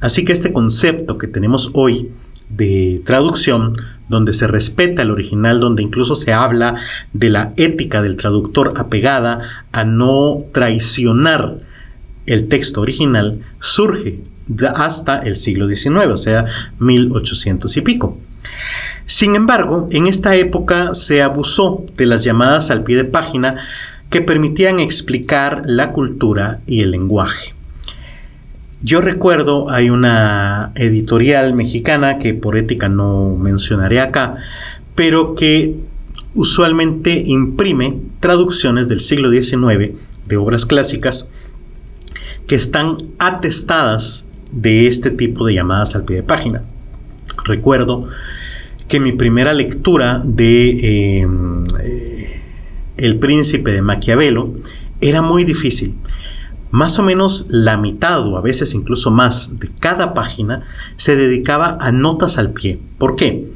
Así 0.00 0.24
que 0.24 0.32
este 0.32 0.52
concepto 0.52 1.18
que 1.18 1.26
tenemos 1.26 1.70
hoy 1.72 2.12
de 2.48 3.02
traducción 3.04 3.76
donde 4.08 4.32
se 4.32 4.46
respeta 4.46 5.02
el 5.02 5.10
original, 5.10 5.58
donde 5.58 5.82
incluso 5.82 6.14
se 6.14 6.32
habla 6.32 6.76
de 7.12 7.30
la 7.30 7.52
ética 7.56 8.02
del 8.02 8.16
traductor 8.16 8.74
apegada 8.76 9.64
a 9.72 9.84
no 9.84 10.44
traicionar 10.52 11.58
el 12.26 12.48
texto 12.48 12.82
original, 12.82 13.40
surge 13.58 14.20
hasta 14.74 15.18
el 15.18 15.36
siglo 15.36 15.66
XIX, 15.68 16.06
o 16.12 16.16
sea, 16.16 16.44
1800 16.78 17.76
y 17.76 17.80
pico. 17.80 18.18
Sin 19.06 19.36
embargo, 19.36 19.88
en 19.92 20.08
esta 20.08 20.34
época 20.34 20.94
se 20.94 21.22
abusó 21.22 21.84
de 21.96 22.06
las 22.06 22.24
llamadas 22.24 22.70
al 22.70 22.82
pie 22.82 22.96
de 22.96 23.04
página 23.04 23.56
que 24.10 24.20
permitían 24.20 24.78
explicar 24.78 25.62
la 25.66 25.92
cultura 25.92 26.60
y 26.66 26.82
el 26.82 26.92
lenguaje. 26.92 27.54
Yo 28.82 29.00
recuerdo, 29.00 29.70
hay 29.70 29.90
una 29.90 30.72
editorial 30.74 31.54
mexicana 31.54 32.18
que 32.18 32.34
por 32.34 32.56
ética 32.56 32.88
no 32.88 33.34
mencionaré 33.36 34.00
acá, 34.00 34.36
pero 34.94 35.34
que 35.34 35.76
usualmente 36.34 37.22
imprime 37.26 37.98
traducciones 38.20 38.86
del 38.88 39.00
siglo 39.00 39.30
XIX 39.30 39.92
de 40.26 40.36
obras 40.36 40.66
clásicas 40.66 41.28
que 42.46 42.54
están 42.54 42.96
atestadas 43.18 44.26
de 44.52 44.86
este 44.86 45.10
tipo 45.10 45.46
de 45.46 45.54
llamadas 45.54 45.96
al 45.96 46.04
pie 46.04 46.16
de 46.16 46.22
página. 46.22 46.62
Recuerdo 47.44 48.08
que 48.88 49.00
mi 49.00 49.12
primera 49.12 49.52
lectura 49.52 50.22
de 50.24 51.20
eh, 51.22 51.26
El 52.96 53.18
príncipe 53.18 53.72
de 53.72 53.82
Maquiavelo 53.82 54.52
era 55.00 55.22
muy 55.22 55.44
difícil 55.44 55.94
más 56.70 56.98
o 56.98 57.02
menos 57.02 57.46
la 57.48 57.76
mitad 57.76 58.26
o 58.26 58.36
a 58.36 58.40
veces 58.40 58.74
incluso 58.74 59.10
más 59.10 59.58
de 59.58 59.70
cada 59.78 60.14
página 60.14 60.64
se 60.96 61.16
dedicaba 61.16 61.78
a 61.80 61.92
notas 61.92 62.38
al 62.38 62.52
pie. 62.52 62.78
¿Por 62.98 63.16
qué? 63.16 63.46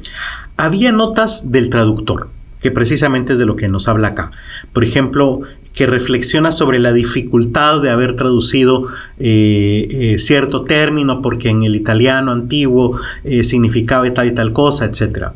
Había 0.57 0.91
notas 0.91 1.51
del 1.51 1.69
traductor, 1.69 2.29
que 2.61 2.71
precisamente 2.71 3.33
es 3.33 3.39
de 3.39 3.45
lo 3.45 3.55
que 3.55 3.67
nos 3.67 3.87
habla 3.87 4.09
acá. 4.09 4.31
Por 4.73 4.83
ejemplo, 4.83 5.41
que 5.73 5.85
reflexiona 5.85 6.51
sobre 6.51 6.79
la 6.79 6.93
dificultad 6.93 7.81
de 7.81 7.91
haber 7.91 8.15
traducido 8.15 8.87
eh, 9.19 9.87
eh, 9.89 10.19
cierto 10.19 10.63
término 10.63 11.21
porque 11.21 11.49
en 11.49 11.63
el 11.63 11.75
italiano 11.75 12.31
antiguo 12.31 12.99
eh, 13.23 13.43
significaba 13.43 14.11
tal 14.13 14.27
y 14.27 14.31
tal 14.31 14.51
cosa, 14.51 14.85
etc. 14.85 15.27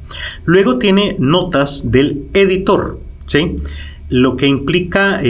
Luego 0.43 0.77
tiene 0.77 1.15
notas 1.19 1.91
del 1.91 2.23
editor, 2.33 2.99
¿sí? 3.25 3.57
Lo 4.09 4.35
que 4.35 4.47
implica 4.47 5.21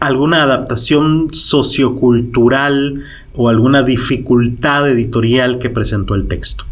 alguna 0.00 0.42
adaptación 0.42 1.28
sociocultural 1.32 3.04
o 3.34 3.48
alguna 3.48 3.82
dificultad 3.82 4.88
editorial 4.88 5.58
que 5.58 5.70
presentó 5.70 6.14
el 6.14 6.28
texto. 6.28 6.64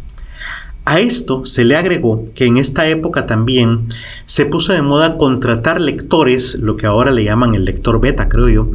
A 0.85 0.99
esto 0.99 1.47
se 1.47 1.65
le 1.65 1.77
agregó 1.77 2.27
que 2.35 2.45
en 2.45 2.57
esta 2.57 2.89
época 2.89 3.25
también 3.25 3.87
se 4.25 4.47
puso 4.47 4.73
de 4.73 4.83
moda 4.83 5.17
contratar 5.17 5.81
lectores, 5.81 6.57
lo 6.57 6.77
que 6.77 6.87
ahora 6.87 7.13
le 7.13 7.23
llaman 7.25 7.55
el 7.55 7.65
lector 7.65 8.01
beta, 8.01 8.29
creo 8.29 8.49
yo, 8.49 8.69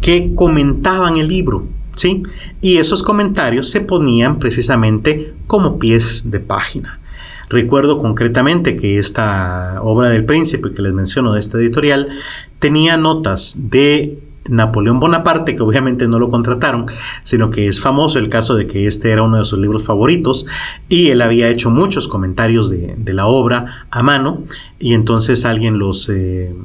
que 0.00 0.34
comentaban 0.36 1.16
el 1.16 1.26
libro, 1.26 1.66
¿sí? 1.96 2.22
Y 2.60 2.76
esos 2.76 3.02
comentarios 3.02 3.70
se 3.70 3.80
ponían 3.80 4.38
precisamente 4.38 5.34
como 5.48 5.80
pies 5.80 6.22
de 6.30 6.38
página. 6.38 7.00
Recuerdo 7.52 7.98
concretamente 7.98 8.76
que 8.78 8.96
esta 8.96 9.82
obra 9.82 10.08
del 10.08 10.24
príncipe 10.24 10.72
que 10.72 10.80
les 10.80 10.94
menciono 10.94 11.34
de 11.34 11.40
esta 11.40 11.58
editorial 11.58 12.08
tenía 12.58 12.96
notas 12.96 13.56
de 13.58 14.18
Napoleón 14.48 15.00
Bonaparte, 15.00 15.54
que 15.54 15.62
obviamente 15.62 16.08
no 16.08 16.18
lo 16.18 16.30
contrataron, 16.30 16.86
sino 17.24 17.50
que 17.50 17.68
es 17.68 17.78
famoso 17.78 18.18
el 18.18 18.30
caso 18.30 18.54
de 18.54 18.66
que 18.66 18.86
este 18.86 19.10
era 19.10 19.22
uno 19.22 19.36
de 19.36 19.44
sus 19.44 19.58
libros 19.58 19.84
favoritos 19.84 20.46
y 20.88 21.10
él 21.10 21.20
había 21.20 21.48
hecho 21.48 21.68
muchos 21.68 22.08
comentarios 22.08 22.70
de, 22.70 22.96
la 23.12 23.26
obra 23.26 23.86
a 23.90 24.02
mano 24.02 24.44
y 24.78 24.94
entonces 24.94 25.44
alguien 25.44 25.78
los, 25.78 26.08
eh, 26.08 26.56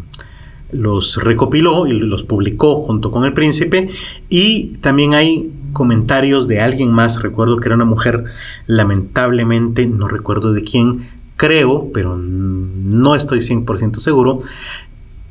los 0.72 1.22
recopiló 1.22 1.86
y 1.86 1.92
los 1.92 2.24
publicó 2.24 2.76
junto 2.76 3.12
con 3.12 3.26
el 3.26 3.34
príncipe 3.34 3.90
y 4.30 4.78
también 4.78 5.14
hay 5.16 5.52
comentarios 5.74 6.48
de 6.48 6.62
alguien 6.62 6.92
más, 6.92 7.22
recuerdo 7.22 7.58
que 7.58 7.68
era 7.68 7.76
una 7.76 7.86
mujer, 7.86 8.26
lamentablemente, 8.66 9.86
no 9.86 10.08
recuerdo 10.08 10.54
de 10.54 10.64
quién, 10.64 11.08
creo, 11.36 11.92
pero 11.94 12.18
no 12.18 13.16
estoy 13.16 13.40
100% 13.40 14.00
seguro, 14.00 14.42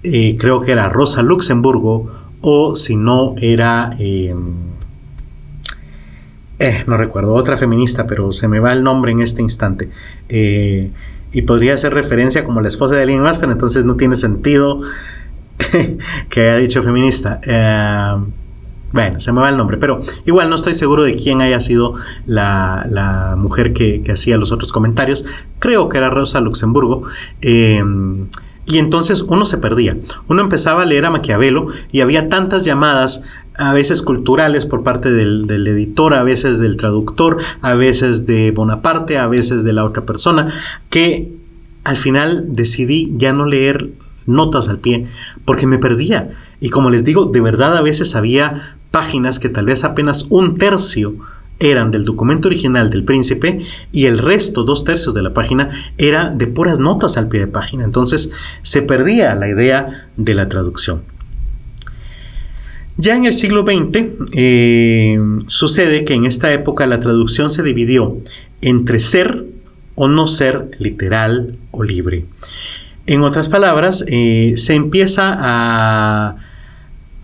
eh, 0.03 0.37
creo 0.39 0.61
que 0.61 0.73
era 0.73 0.89
Rosa 0.89 1.23
Luxemburgo 1.23 2.11
o 2.41 2.77
si 2.77 2.97
no 2.97 3.35
era... 3.39 3.91
Em, 3.99 4.55
eh, 6.59 6.85
no 6.87 6.97
recuerdo, 6.97 7.35
otra 7.35 7.59
feminista, 7.59 8.07
pero 8.07 8.33
se 8.33 8.49
me 8.49 8.61
va 8.61 8.73
el 8.73 8.83
nombre 8.83 9.13
en 9.13 9.21
este 9.21 9.43
instante. 9.43 9.91
Eh, 10.29 10.91
y 11.33 11.43
podría 11.43 11.75
hacer 11.75 11.93
referencia 11.93 12.45
como 12.45 12.63
la 12.63 12.69
esposa 12.69 12.95
de 12.95 13.03
alguien 13.03 13.21
más, 13.21 13.37
pero 13.37 13.53
entonces 13.53 13.85
no 13.85 13.97
tiene 13.97 14.17
sentido 14.17 14.81
que 16.31 16.41
haya 16.41 16.57
dicho 16.57 16.83
feminista. 16.83 17.41
Bueno, 18.97 19.21
se 19.21 19.31
me 19.31 19.43
va 19.43 19.51
el 19.51 19.59
nombre, 19.59 19.77
pero 19.77 20.01
igual 20.25 20.49
no 20.49 20.57
estoy 20.57 20.75
seguro 20.75 21.03
de 21.03 21.17
quién 21.17 21.43
haya 21.43 21.61
sido 21.61 21.97
la, 22.25 23.35
mujer 23.37 23.75
que, 23.75 24.03
hacía 24.11 24.39
los 24.39 24.53
otros 24.53 24.73
comentarios. 24.73 25.27
Creo 25.59 25.91
que 25.91 25.99
era 25.99 26.09
Rosa 26.09 26.41
Luxemburgo. 26.41 27.03
Em, 27.43 28.29
y 28.65 28.79
entonces 28.79 29.21
uno 29.21 29.45
se 29.45 29.59
perdía. 29.59 29.99
Uno 30.29 30.41
empezaba 30.41 30.83
a 30.83 30.87
leer 30.87 31.05
a 31.05 31.11
Maquiavelo 31.11 31.67
y 31.93 32.01
había 32.01 32.31
tantas 32.31 32.65
llamadas, 32.65 33.23
a 33.59 33.75
veces 33.75 34.01
culturales 34.01 34.65
por 34.65 34.83
parte 34.83 35.13
del, 35.13 35.47
del, 35.47 35.67
editor, 35.67 36.15
a 36.15 36.23
veces 36.23 36.59
del 36.59 36.79
traductor, 36.79 37.37
a 37.61 37.75
veces 37.75 38.25
de 38.25 38.51
Bonaparte, 38.51 39.19
a 39.19 39.27
veces 39.27 39.63
de 39.63 39.75
la 39.75 39.85
otra 39.85 40.07
persona, 40.07 40.55
que 40.89 41.35
al 41.85 41.99
final 41.99 42.47
decidí 42.49 43.13
ya 43.19 43.35
no 43.35 43.45
leer 43.45 43.91
notas 44.27 44.69
al 44.69 44.79
pie 44.79 45.07
porque 45.45 45.67
me 45.67 45.79
perdía. 45.79 46.31
Y 46.61 46.71
como 46.71 46.91
les 46.91 47.05
digo, 47.05 47.27
de 47.27 47.41
verdad 47.41 47.77
a 47.77 47.83
veces 47.83 48.15
había 48.15 48.77
páginas 48.91 49.39
que 49.39 49.49
tal 49.49 49.67
vez 49.67 49.85
apenas 49.85 50.27
un 50.31 50.57
tercio 50.57 51.17
eran 51.59 51.91
del 51.91 52.05
documento 52.05 52.49
original 52.49 52.91
del 52.91 53.05
príncipe 53.05 53.61
y 53.93 54.07
el 54.07 54.19
resto, 54.19 54.65
dos 54.65 54.85
tercios 54.85 55.15
de 55.15 55.23
la 55.23 55.33
página, 55.33 55.93
era 55.97 56.29
de 56.29 56.47
puras 56.47 56.79
notas 56.79 57.17
al 57.17 57.29
pie 57.29 57.41
de 57.41 57.47
página. 57.47 57.85
Entonces 57.85 58.31
se 58.63 58.83
perdía 58.83 59.35
la 59.35 59.49
idea 59.49 60.09
de 60.17 60.35
la 60.35 60.49
traducción. 60.49 61.03
Ya 62.99 63.15
en 63.15 63.27
el 63.27 63.35
siglo 63.35 63.65
XX 63.65 64.07
eh, 64.33 65.19
sucede 65.47 66.05
que 66.05 66.15
en 66.15 66.25
esta 66.25 66.53
época 66.53 66.87
la 66.87 67.01
traducción 67.01 67.51
se 67.51 67.63
dividió 67.63 68.19
entre 68.63 69.01
ser 69.01 69.45
o 69.95 70.09
no 70.09 70.27
ser 70.27 70.71
literal 70.79 71.59
o 71.73 71.83
libre. 71.83 72.25
En 73.07 73.23
otras 73.23 73.49
palabras, 73.49 74.05
eh, 74.09 74.55
se 74.57 74.75
empieza 74.75 75.37
a 75.39 76.37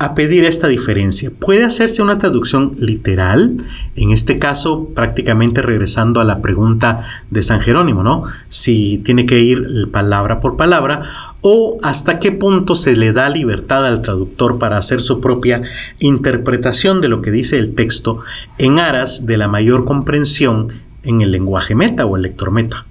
a 0.02 0.16
pedir 0.16 0.44
esta 0.44 0.66
diferencia. 0.66 1.30
Puede 1.30 1.62
hacerse 1.62 2.02
una 2.02 2.18
traducción 2.18 2.74
literal, 2.80 3.64
en 3.94 4.10
este 4.10 4.40
caso 4.40 4.88
prácticamente 4.96 5.62
regresando 5.62 6.20
a 6.20 6.24
la 6.24 6.42
pregunta 6.42 7.06
de 7.30 7.44
San 7.44 7.60
Jerónimo, 7.60 8.02
¿no? 8.02 8.24
Si 8.48 8.98
tiene 9.04 9.26
que 9.26 9.38
ir 9.38 9.88
palabra 9.92 10.40
por 10.40 10.56
palabra 10.56 11.02
o 11.40 11.78
hasta 11.84 12.18
qué 12.18 12.32
punto 12.32 12.74
se 12.74 12.96
le 12.96 13.12
da 13.12 13.28
libertad 13.30 13.86
al 13.86 14.02
traductor 14.02 14.58
para 14.58 14.76
hacer 14.76 15.00
su 15.00 15.20
propia 15.20 15.62
interpretación 16.00 17.00
de 17.00 17.08
lo 17.08 17.22
que 17.22 17.30
dice 17.30 17.58
el 17.58 17.76
texto 17.76 18.18
en 18.58 18.80
aras 18.80 19.24
de 19.24 19.36
la 19.36 19.46
mayor 19.46 19.84
comprensión 19.84 20.66
en 21.04 21.20
el 21.20 21.30
lenguaje 21.30 21.76
meta 21.76 22.06
o 22.06 22.16
el 22.16 22.22
lector 22.22 22.50
meta. 22.50 22.86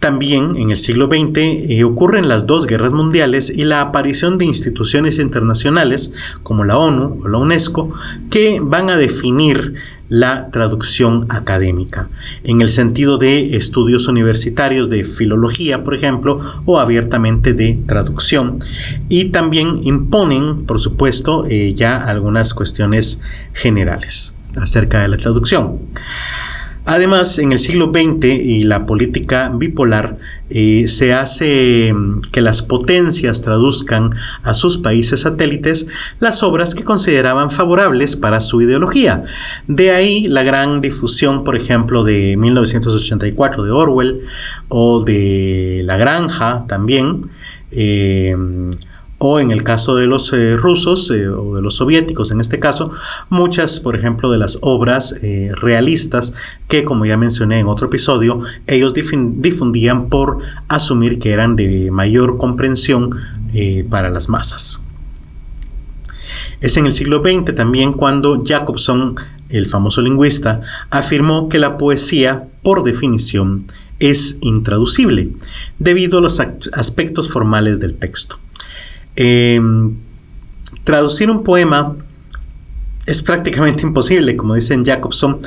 También 0.00 0.56
en 0.56 0.70
el 0.70 0.76
siglo 0.76 1.06
XX 1.06 1.36
eh, 1.36 1.84
ocurren 1.84 2.28
las 2.28 2.46
dos 2.46 2.66
guerras 2.66 2.92
mundiales 2.92 3.50
y 3.50 3.64
la 3.64 3.80
aparición 3.80 4.36
de 4.38 4.44
instituciones 4.44 5.18
internacionales 5.18 6.12
como 6.42 6.64
la 6.64 6.76
ONU 6.76 7.22
o 7.24 7.28
la 7.28 7.38
UNESCO 7.38 7.92
que 8.30 8.60
van 8.62 8.90
a 8.90 8.96
definir 8.96 9.74
la 10.08 10.50
traducción 10.50 11.26
académica, 11.30 12.08
en 12.44 12.60
el 12.60 12.70
sentido 12.70 13.18
de 13.18 13.56
estudios 13.56 14.06
universitarios 14.06 14.88
de 14.88 15.04
filología, 15.04 15.82
por 15.82 15.94
ejemplo, 15.94 16.40
o 16.64 16.78
abiertamente 16.78 17.54
de 17.54 17.78
traducción. 17.86 18.60
Y 19.08 19.30
también 19.30 19.80
imponen, 19.82 20.64
por 20.64 20.80
supuesto, 20.80 21.44
eh, 21.48 21.74
ya 21.74 21.96
algunas 21.96 22.54
cuestiones 22.54 23.20
generales 23.52 24.36
acerca 24.54 25.00
de 25.00 25.08
la 25.08 25.16
traducción. 25.16 25.78
Además, 26.86 27.40
en 27.40 27.50
el 27.50 27.58
siglo 27.58 27.90
XX 27.92 28.26
y 28.26 28.62
la 28.62 28.86
política 28.86 29.50
bipolar 29.52 30.18
eh, 30.50 30.84
se 30.86 31.12
hace 31.12 31.92
mm, 31.92 32.20
que 32.30 32.40
las 32.40 32.62
potencias 32.62 33.42
traduzcan 33.42 34.10
a 34.44 34.54
sus 34.54 34.78
países 34.78 35.22
satélites 35.22 35.88
las 36.20 36.44
obras 36.44 36.76
que 36.76 36.84
consideraban 36.84 37.50
favorables 37.50 38.14
para 38.14 38.40
su 38.40 38.62
ideología. 38.62 39.24
De 39.66 39.90
ahí 39.90 40.28
la 40.28 40.44
gran 40.44 40.80
difusión, 40.80 41.42
por 41.42 41.56
ejemplo, 41.56 42.04
de 42.04 42.36
1984 42.36 43.64
de 43.64 43.70
Orwell 43.72 44.20
o 44.68 45.02
de 45.02 45.80
La 45.84 45.96
Granja 45.96 46.66
también. 46.68 47.30
Eh, 47.72 48.36
o 49.18 49.40
en 49.40 49.50
el 49.50 49.64
caso 49.64 49.96
de 49.96 50.06
los 50.06 50.32
eh, 50.32 50.56
rusos 50.56 51.10
eh, 51.10 51.28
o 51.28 51.56
de 51.56 51.62
los 51.62 51.76
soviéticos 51.76 52.30
en 52.30 52.40
este 52.40 52.58
caso, 52.58 52.90
muchas, 53.30 53.80
por 53.80 53.96
ejemplo, 53.96 54.30
de 54.30 54.38
las 54.38 54.58
obras 54.60 55.14
eh, 55.22 55.48
realistas 55.52 56.34
que, 56.68 56.84
como 56.84 57.06
ya 57.06 57.16
mencioné 57.16 57.60
en 57.60 57.66
otro 57.66 57.86
episodio, 57.86 58.42
ellos 58.66 58.92
difundían 58.94 60.08
por 60.08 60.38
asumir 60.68 61.18
que 61.18 61.32
eran 61.32 61.56
de 61.56 61.90
mayor 61.90 62.36
comprensión 62.36 63.10
para 63.88 64.10
las 64.10 64.28
masas. 64.28 64.82
Es 66.60 66.76
en 66.76 66.84
el 66.84 66.92
siglo 66.92 67.22
XX 67.22 67.54
también 67.54 67.92
cuando 67.92 68.42
Jacobson, 68.44 69.14
el 69.48 69.66
famoso 69.66 70.02
lingüista, 70.02 70.60
afirmó 70.90 71.48
que 71.48 71.58
la 71.58 71.78
poesía, 71.78 72.48
por 72.62 72.82
definición, 72.82 73.66
es 73.98 74.36
intraducible, 74.42 75.30
debido 75.78 76.18
a 76.18 76.22
los 76.22 76.38
aspectos 76.40 77.30
formales 77.30 77.80
del 77.80 77.94
texto. 77.94 78.38
Em, 79.16 79.94
traducir 80.84 81.30
un 81.30 81.42
poema 81.42 81.96
es 83.06 83.22
prácticamente 83.22 83.82
imposible, 83.86 84.36
como 84.36 84.54
dicen 84.54 84.84
Jacobson, 84.84 85.38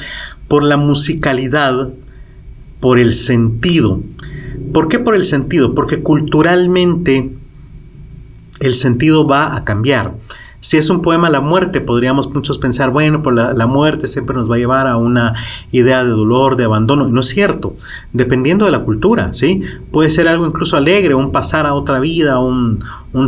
por 0.48 0.64
la 0.64 0.78
musicalidad, 0.78 1.94
por 2.80 3.00
el 3.00 3.14
sentido. 3.14 4.02
¿Por 4.74 4.88
qué 4.88 5.00
por 5.00 5.16
el 5.16 5.26
sentido? 5.26 5.74
Porque 5.74 6.02
culturalmente 6.02 7.32
el 8.60 8.76
sentido 8.76 9.28
va 9.28 9.56
a 9.56 9.64
cambiar. 9.64 10.14
Si 10.62 10.76
es 10.76 10.90
un 10.90 11.02
poema 11.02 11.30
la 11.30 11.40
muerte, 11.40 11.80
podríamos 11.80 12.30
muchos 12.34 12.58
pensar, 12.58 12.90
bueno, 12.90 13.24
por 13.24 13.34
la, 13.34 13.68
muerte 13.68 14.08
siempre 14.08 14.36
nos 14.36 14.52
va 14.52 14.56
a 14.56 14.58
llevar 14.58 14.88
a 14.88 14.98
una 14.98 15.36
idea 15.72 16.04
de 16.04 16.10
dolor, 16.10 16.58
de 16.58 16.66
abandono. 16.66 17.08
Y 17.08 17.12
no 17.12 17.22
es 17.22 17.28
cierto, 17.28 17.78
dependiendo 18.12 18.66
de 18.66 18.72
la 18.72 18.80
cultura, 18.80 19.32
¿sí? 19.32 19.62
Puede 19.92 20.10
ser 20.10 20.28
algo 20.28 20.46
incluso 20.46 20.76
alegre, 20.76 21.16
un 21.16 21.32
pasar 21.32 21.66
a 21.66 21.74
otra 21.74 22.00
vida, 22.00 22.40
un, 22.40 22.84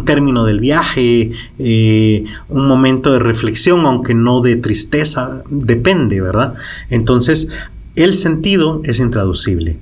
término 0.06 0.46
del 0.46 0.60
viaje, 0.60 1.32
eh, 1.58 2.26
un 2.50 2.68
momento 2.68 3.14
de 3.14 3.20
reflexión, 3.20 3.86
aunque 3.86 4.14
no 4.14 4.42
de 4.42 4.58
tristeza, 4.58 5.44
depende, 5.50 6.20
¿verdad? 6.20 6.54
Entonces, 6.90 7.48
el 7.96 8.18
sentido 8.18 8.82
es 8.84 9.00
intraducible. 9.00 9.80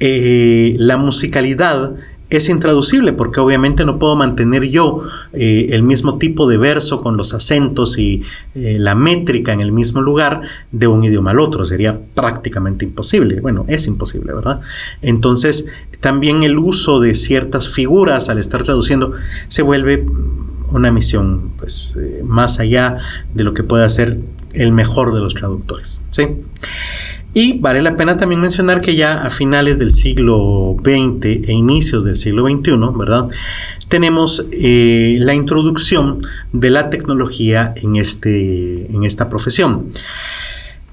Eh, 0.00 0.76
la 0.78 0.96
musicalidad 0.96 1.94
es 2.36 2.48
intraducible 2.48 3.12
porque 3.12 3.40
obviamente 3.40 3.84
no 3.84 3.98
puedo 3.98 4.16
mantener 4.16 4.64
yo 4.64 5.02
eh, 5.32 5.68
el 5.70 5.82
mismo 5.82 6.18
tipo 6.18 6.48
de 6.48 6.56
verso 6.56 7.00
con 7.00 7.16
los 7.16 7.34
acentos 7.34 7.98
y 7.98 8.22
eh, 8.54 8.76
la 8.78 8.94
métrica 8.94 9.52
en 9.52 9.60
el 9.60 9.72
mismo 9.72 10.00
lugar 10.00 10.42
de 10.72 10.86
un 10.86 11.04
idioma 11.04 11.32
al 11.32 11.40
otro. 11.40 11.64
Sería 11.64 11.98
prácticamente 12.14 12.84
imposible. 12.84 13.40
Bueno, 13.40 13.64
es 13.68 13.86
imposible, 13.86 14.32
¿verdad? 14.32 14.60
Entonces, 15.02 15.66
también 16.00 16.42
el 16.42 16.58
uso 16.58 17.00
de 17.00 17.14
ciertas 17.14 17.68
figuras 17.68 18.28
al 18.28 18.38
estar 18.38 18.62
traduciendo 18.62 19.12
se 19.48 19.62
vuelve 19.62 20.04
una 20.70 20.90
misión 20.90 21.52
pues, 21.56 21.96
eh, 22.00 22.22
más 22.24 22.58
allá 22.58 22.98
de 23.32 23.44
lo 23.44 23.54
que 23.54 23.62
puede 23.62 23.84
hacer 23.84 24.18
el 24.52 24.72
mejor 24.72 25.14
de 25.14 25.20
los 25.20 25.34
traductores. 25.34 26.02
¿sí? 26.10 26.28
Y 27.36 27.58
vale 27.58 27.82
la 27.82 27.96
pena 27.96 28.16
también 28.16 28.40
mencionar 28.40 28.80
que 28.80 28.94
ya 28.94 29.22
a 29.22 29.28
finales 29.28 29.80
del 29.80 29.92
siglo 29.92 30.76
XX 30.78 31.48
e 31.48 31.52
inicios 31.52 32.04
del 32.04 32.16
siglo 32.16 32.48
XXI, 32.48 32.76
¿verdad? 32.96 33.26
Tenemos 33.88 34.46
eh, 34.52 35.16
la 35.18 35.34
introducción 35.34 36.20
de 36.52 36.70
la 36.70 36.90
tecnología 36.90 37.74
en, 37.76 37.96
este, 37.96 38.86
en 38.94 39.02
esta 39.02 39.28
profesión. 39.28 39.90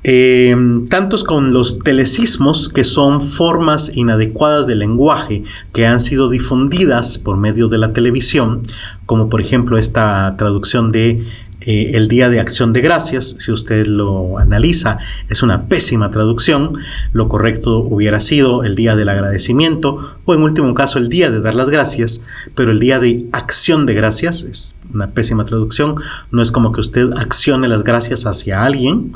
Eh, 0.03 0.55
tantos 0.89 1.23
con 1.23 1.53
los 1.53 1.77
telesismos, 1.77 2.69
que 2.69 2.83
son 2.83 3.21
formas 3.21 3.95
inadecuadas 3.95 4.65
de 4.65 4.73
lenguaje 4.75 5.43
que 5.73 5.85
han 5.85 5.99
sido 5.99 6.27
difundidas 6.27 7.19
por 7.19 7.37
medio 7.37 7.67
de 7.67 7.77
la 7.77 7.93
televisión, 7.93 8.63
como 9.05 9.29
por 9.29 9.41
ejemplo 9.41 9.77
esta 9.77 10.33
traducción 10.37 10.91
de 10.91 11.27
eh, 11.61 11.91
el 11.93 12.07
Día 12.07 12.29
de 12.29 12.39
Acción 12.39 12.73
de 12.73 12.81
Gracias, 12.81 13.35
si 13.39 13.51
usted 13.51 13.85
lo 13.85 14.39
analiza, 14.39 14.97
es 15.29 15.43
una 15.43 15.67
pésima 15.67 16.09
traducción. 16.09 16.73
Lo 17.13 17.27
correcto 17.27 17.77
hubiera 17.77 18.19
sido 18.19 18.63
el 18.63 18.75
Día 18.75 18.95
del 18.95 19.09
Agradecimiento 19.09 20.17
o 20.25 20.33
en 20.33 20.41
último 20.41 20.73
caso 20.73 20.97
el 20.97 21.07
Día 21.09 21.29
de 21.29 21.39
Dar 21.39 21.53
las 21.53 21.69
Gracias, 21.69 22.23
pero 22.55 22.71
el 22.71 22.79
Día 22.79 22.99
de 22.99 23.27
Acción 23.31 23.85
de 23.85 23.93
Gracias 23.93 24.43
es 24.43 24.75
una 24.91 25.11
pésima 25.11 25.45
traducción. 25.45 25.95
No 26.31 26.41
es 26.41 26.51
como 26.51 26.71
que 26.71 26.79
usted 26.79 27.11
accione 27.15 27.67
las 27.67 27.83
gracias 27.83 28.25
hacia 28.25 28.63
alguien. 28.63 29.13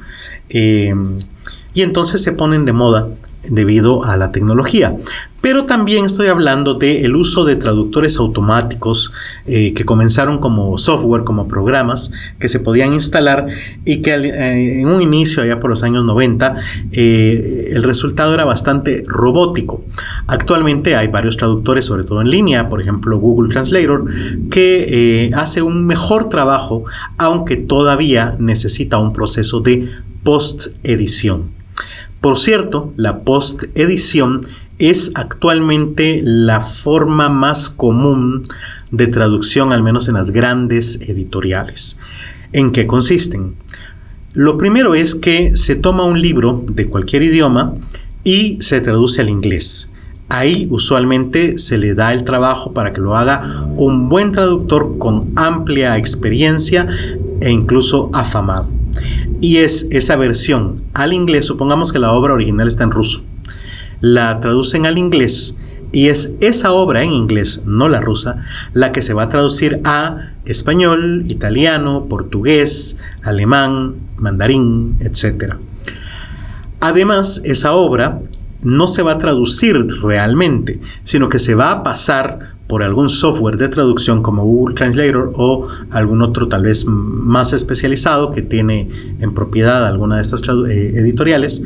Eh, 0.49 0.93
y 1.73 1.81
entonces 1.81 2.21
se 2.21 2.31
ponen 2.31 2.65
de 2.65 2.73
moda 2.73 3.09
debido 3.49 4.03
a 4.03 4.17
la 4.17 4.31
tecnología. 4.31 4.95
Pero 5.45 5.65
también 5.65 6.05
estoy 6.05 6.25
hablando 6.25 6.73
del 6.73 7.15
uso 7.15 7.45
de 7.45 7.55
traductores 7.55 8.17
automáticos 8.17 9.11
eh, 9.45 9.75
que 9.75 9.85
comenzaron 9.85 10.39
como 10.39 10.79
software, 10.79 11.23
como 11.23 11.47
programas 11.47 12.11
que 12.39 12.49
se 12.49 12.59
podían 12.59 12.95
instalar 12.95 13.45
y 13.85 14.01
que 14.01 14.15
eh, 14.15 14.81
en 14.81 14.87
un 14.87 15.03
inicio, 15.03 15.43
allá 15.43 15.59
por 15.59 15.69
los 15.69 15.83
años 15.83 16.03
90, 16.03 16.55
eh, 16.91 17.69
el 17.73 17.83
resultado 17.83 18.33
era 18.33 18.43
bastante 18.43 19.03
robótico. 19.05 19.85
Actualmente 20.25 20.95
hay 20.95 21.09
varios 21.09 21.37
traductores, 21.37 21.85
sobre 21.85 22.05
todo 22.05 22.21
en 22.21 22.31
línea, 22.31 22.67
por 22.67 22.81
ejemplo 22.81 23.19
Google 23.19 23.53
Translator, 23.53 24.05
que 24.49 25.29
hace 25.35 25.61
un 25.61 25.85
mejor 25.85 26.27
trabajo, 26.27 26.85
aunque 27.19 27.55
todavía 27.55 28.35
necesita 28.39 28.97
un 28.97 29.13
proceso 29.13 29.59
de 29.59 29.89
post-edición. 30.23 31.64
Por 32.25 32.39
cierto, 32.39 32.91
la 32.97 33.19
post-edición 33.19 34.47
es 34.79 35.11
actualmente 35.13 36.21
la 36.23 36.59
forma 36.59 37.29
más 37.29 37.69
común 37.69 38.47
de 38.89 39.05
traducción, 39.05 39.71
al 39.71 39.83
menos 39.83 40.07
en 40.07 40.15
las 40.15 40.31
grandes 40.31 40.99
editoriales. 41.01 41.99
¿En 42.51 42.71
qué 42.71 42.87
consisten? 42.87 43.53
Lo 44.33 44.57
primero 44.57 44.95
es 44.95 45.13
que 45.13 45.55
se 45.55 45.75
toma 45.75 46.03
un 46.03 46.19
libro 46.19 46.65
de 46.67 46.87
cualquier 46.87 47.21
idioma 47.21 47.75
y 48.23 48.57
se 48.59 48.81
traduce 48.81 49.21
al 49.21 49.29
inglés. 49.29 49.91
Ahí 50.27 50.67
usualmente 50.71 51.59
se 51.59 51.77
le 51.77 51.93
da 51.93 52.11
el 52.11 52.23
trabajo 52.23 52.73
para 52.73 52.91
que 52.91 53.01
lo 53.01 53.15
haga 53.15 53.67
un 53.77 54.09
buen 54.09 54.31
traductor 54.31 54.97
con 54.97 55.31
amplia 55.35 55.95
experiencia 55.95 56.87
e 57.39 57.51
incluso 57.51 58.09
afamado 58.13 58.74
y 59.41 59.57
es 59.57 59.87
esa 59.91 60.15
versión 60.15 60.83
al 60.93 61.13
inglés, 61.13 61.45
supongamos 61.45 61.91
que 61.91 61.99
la 61.99 62.11
obra 62.11 62.33
original 62.33 62.67
está 62.67 62.83
en 62.83 62.91
ruso, 62.91 63.23
la 64.01 64.39
traducen 64.39 64.85
al 64.85 64.97
inglés 64.97 65.55
y 65.91 66.09
es 66.09 66.33
esa 66.41 66.73
obra 66.73 67.03
en 67.03 67.11
inglés, 67.11 67.61
no 67.65 67.87
la 67.87 68.01
rusa, 68.01 68.43
la 68.73 68.91
que 68.91 69.01
se 69.01 69.13
va 69.13 69.23
a 69.23 69.29
traducir 69.29 69.79
a 69.85 70.33
español, 70.45 71.23
italiano, 71.27 72.07
portugués, 72.09 72.97
alemán, 73.23 73.95
mandarín, 74.17 74.97
etc. 74.99 75.55
Además, 76.81 77.41
esa 77.45 77.73
obra 77.73 78.19
no 78.61 78.87
se 78.87 79.03
va 79.03 79.13
a 79.13 79.17
traducir 79.17 79.87
realmente, 80.01 80.81
sino 81.03 81.29
que 81.29 81.39
se 81.39 81.55
va 81.55 81.71
a 81.71 81.83
pasar 81.83 82.54
por 82.67 82.83
algún 82.83 83.09
software 83.09 83.57
de 83.57 83.69
traducción 83.69 84.23
como 84.23 84.43
Google 84.43 84.75
Translator 84.75 85.31
o 85.35 85.67
algún 85.91 86.21
otro 86.21 86.47
tal 86.47 86.63
vez 86.63 86.85
más 86.87 87.53
especializado 87.53 88.31
que 88.31 88.41
tiene 88.41 88.89
en 89.19 89.33
propiedad 89.33 89.85
alguna 89.85 90.15
de 90.15 90.23
estas 90.23 90.41
eh, 90.41 90.93
editoriales. 90.95 91.63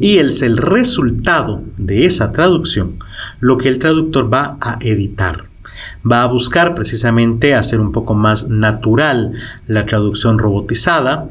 Y 0.00 0.18
es 0.18 0.42
el 0.42 0.56
resultado 0.56 1.62
de 1.76 2.06
esa 2.06 2.32
traducción 2.32 2.94
lo 3.40 3.56
que 3.56 3.68
el 3.68 3.78
traductor 3.78 4.32
va 4.32 4.56
a 4.60 4.78
editar. 4.80 5.44
Va 6.10 6.22
a 6.24 6.26
buscar 6.26 6.74
precisamente 6.74 7.54
hacer 7.54 7.80
un 7.80 7.92
poco 7.92 8.14
más 8.14 8.48
natural 8.48 9.32
la 9.68 9.86
traducción 9.86 10.38
robotizada, 10.38 11.28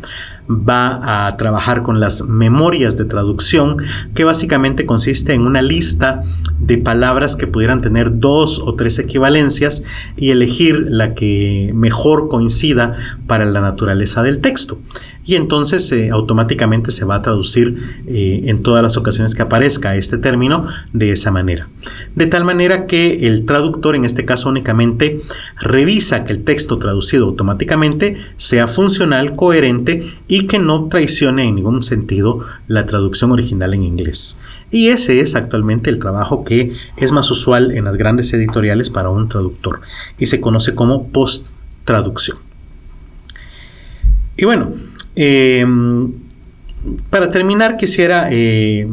va 0.50 1.28
a 1.28 1.38
trabajar 1.38 1.84
con 1.84 2.00
las 2.00 2.24
memorias 2.24 2.98
de 2.98 3.06
traducción, 3.06 3.78
que 4.14 4.24
básicamente 4.24 4.86
consiste 4.86 5.34
en 5.34 5.42
una 5.42 5.62
lista 5.62 6.24
de 6.60 6.78
palabras 6.78 7.36
que 7.36 7.48
pudieran 7.48 7.82
tener 7.82 8.20
dos 8.20 8.60
o 8.60 8.76
tres 8.76 9.00
equivalencias 9.00 9.84
y 10.18 10.32
elegir 10.32 10.86
la 10.90 11.14
que 11.14 11.72
mejor 11.74 12.28
coincida 12.30 12.96
para 13.28 13.46
la 13.46 13.62
naturaleza 13.62 14.24
del 14.24 14.40
texto 14.40 14.80
y 15.24 15.36
entonces 15.36 15.92
eh, 15.92 16.10
automáticamente 16.10 16.92
se 16.92 17.06
va 17.06 17.16
a 17.16 17.22
traducir 17.22 18.02
eh, 18.08 18.42
en 18.46 18.64
todas 18.64 18.82
las 18.82 18.98
ocasiones 18.98 19.36
que 19.36 19.44
aparezca 19.44 19.96
este 19.96 20.18
término 20.18 20.68
de 20.94 21.12
esa 21.12 21.32
manera. 21.32 21.70
De 22.16 22.28
tal 22.28 22.44
manera 22.44 22.88
que 22.88 23.28
el 23.28 23.46
traductor 23.46 23.96
en 23.96 24.06
este 24.06 24.26
caso 24.26 24.50
únicamente 24.50 25.22
revisa 25.60 26.24
que 26.24 26.34
el 26.34 26.44
texto 26.44 26.80
traducido 26.80 27.28
automáticamente 27.28 28.18
sea 28.38 28.68
funcional, 28.68 29.36
coherente 29.36 30.04
y 30.28 30.48
que 30.48 30.60
no 30.60 30.88
traicione 30.88 31.46
en 31.46 31.56
ningún 31.56 31.84
sentido 31.84 32.46
la 32.68 32.86
traducción 32.86 33.32
original 33.32 33.74
en 33.74 33.84
inglés. 33.84 34.38
Y 34.72 34.88
ese 34.88 35.20
es 35.20 35.36
actualmente 35.36 35.90
el 35.90 36.00
trabajo 36.00 36.44
que 36.44 36.74
es 36.98 37.12
más 37.12 37.30
usual 37.30 37.72
en 37.72 37.86
las 37.86 37.96
grandes 37.96 38.34
editoriales 38.34 38.90
para 38.90 39.10
un 39.10 39.30
traductor 39.30 39.82
y 40.18 40.26
se 40.26 40.42
conoce 40.42 40.74
como 40.74 41.10
post-traducción. 41.10 42.38
Y 44.38 44.46
bueno, 44.46 44.72
eh, 45.16 45.66
para 47.10 47.30
terminar, 47.30 47.78
quisiera 47.78 48.30
eh, 48.32 48.88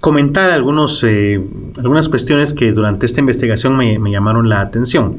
comentar 0.00 0.50
algunos, 0.50 1.04
eh, 1.04 1.40
algunas 1.76 2.08
cuestiones 2.08 2.54
que 2.54 2.72
durante 2.72 3.06
esta 3.06 3.20
investigación 3.20 3.76
me, 3.76 3.98
llamaron 4.10 4.48
la 4.48 4.60
atención. 4.60 5.18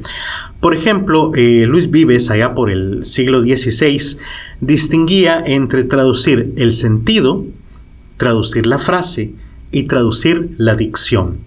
Por 0.60 0.76
ejemplo, 0.76 1.32
Luis 1.36 1.90
Vives, 1.90 2.30
allá 2.30 2.54
por 2.54 2.70
el 2.70 3.06
siglo 3.06 3.42
XVI, 3.42 4.18
distinguía 4.60 5.42
entre 5.46 5.86
traducir 5.86 6.54
el 6.58 6.74
sentido, 6.74 7.46
traducir 8.18 8.66
la 8.66 8.78
frase 8.78 9.34
y 9.72 9.84
traducir 9.84 10.50
la 10.58 10.76
dicción 10.76 11.40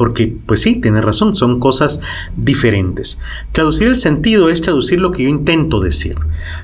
porque 0.00 0.34
pues 0.46 0.62
sí, 0.62 0.76
tiene 0.80 1.02
razón, 1.02 1.36
son 1.36 1.60
cosas 1.60 2.00
diferentes. 2.34 3.18
Traducir 3.52 3.86
el 3.86 3.98
sentido 3.98 4.48
es 4.48 4.62
traducir 4.62 4.98
lo 4.98 5.10
que 5.10 5.24
yo 5.24 5.28
intento 5.28 5.78
decir. 5.78 6.16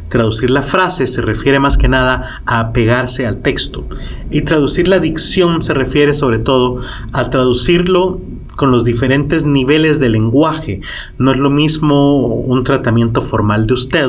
Traducir 0.09 0.51
la 0.51 0.63
frase 0.63 1.07
se 1.07 1.21
refiere 1.21 1.59
más 1.59 1.77
que 1.77 1.89
nada 1.89 2.43
a 2.47 2.73
pegarse 2.73 3.27
al 3.27 3.43
texto. 3.43 3.87
Y 4.31 4.43
traducir 4.43 4.89
la 4.89 4.99
dicción 4.99 5.63
se 5.63 5.75
refiere 5.75 6.15
sobre 6.15 6.39
todo 6.39 6.81
a 7.13 7.31
traducirlo 7.31 8.21
con 8.57 8.71
los 8.71 8.85
diferentes 8.85 9.45
niveles 9.45 10.01
de 10.01 10.09
lenguaje. 10.09 10.81
No 11.19 11.31
es 11.31 11.37
lo 11.37 11.51
mismo 11.51 12.27
un 12.27 12.65
tratamiento 12.65 13.23
formal 13.23 13.67
de 13.67 13.75
usted 13.75 14.09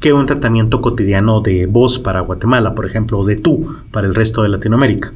que 0.00 0.12
un 0.12 0.26
tratamiento 0.26 0.80
cotidiano 0.80 1.40
de 1.40 1.66
voz 1.66 1.98
para 1.98 2.20
Guatemala, 2.20 2.74
por 2.74 2.86
ejemplo, 2.86 3.18
o 3.18 3.24
de 3.24 3.36
tú 3.36 3.76
para 3.90 4.06
el 4.06 4.14
resto 4.14 4.42
de 4.42 4.48
Latinoamérica. 4.48 5.12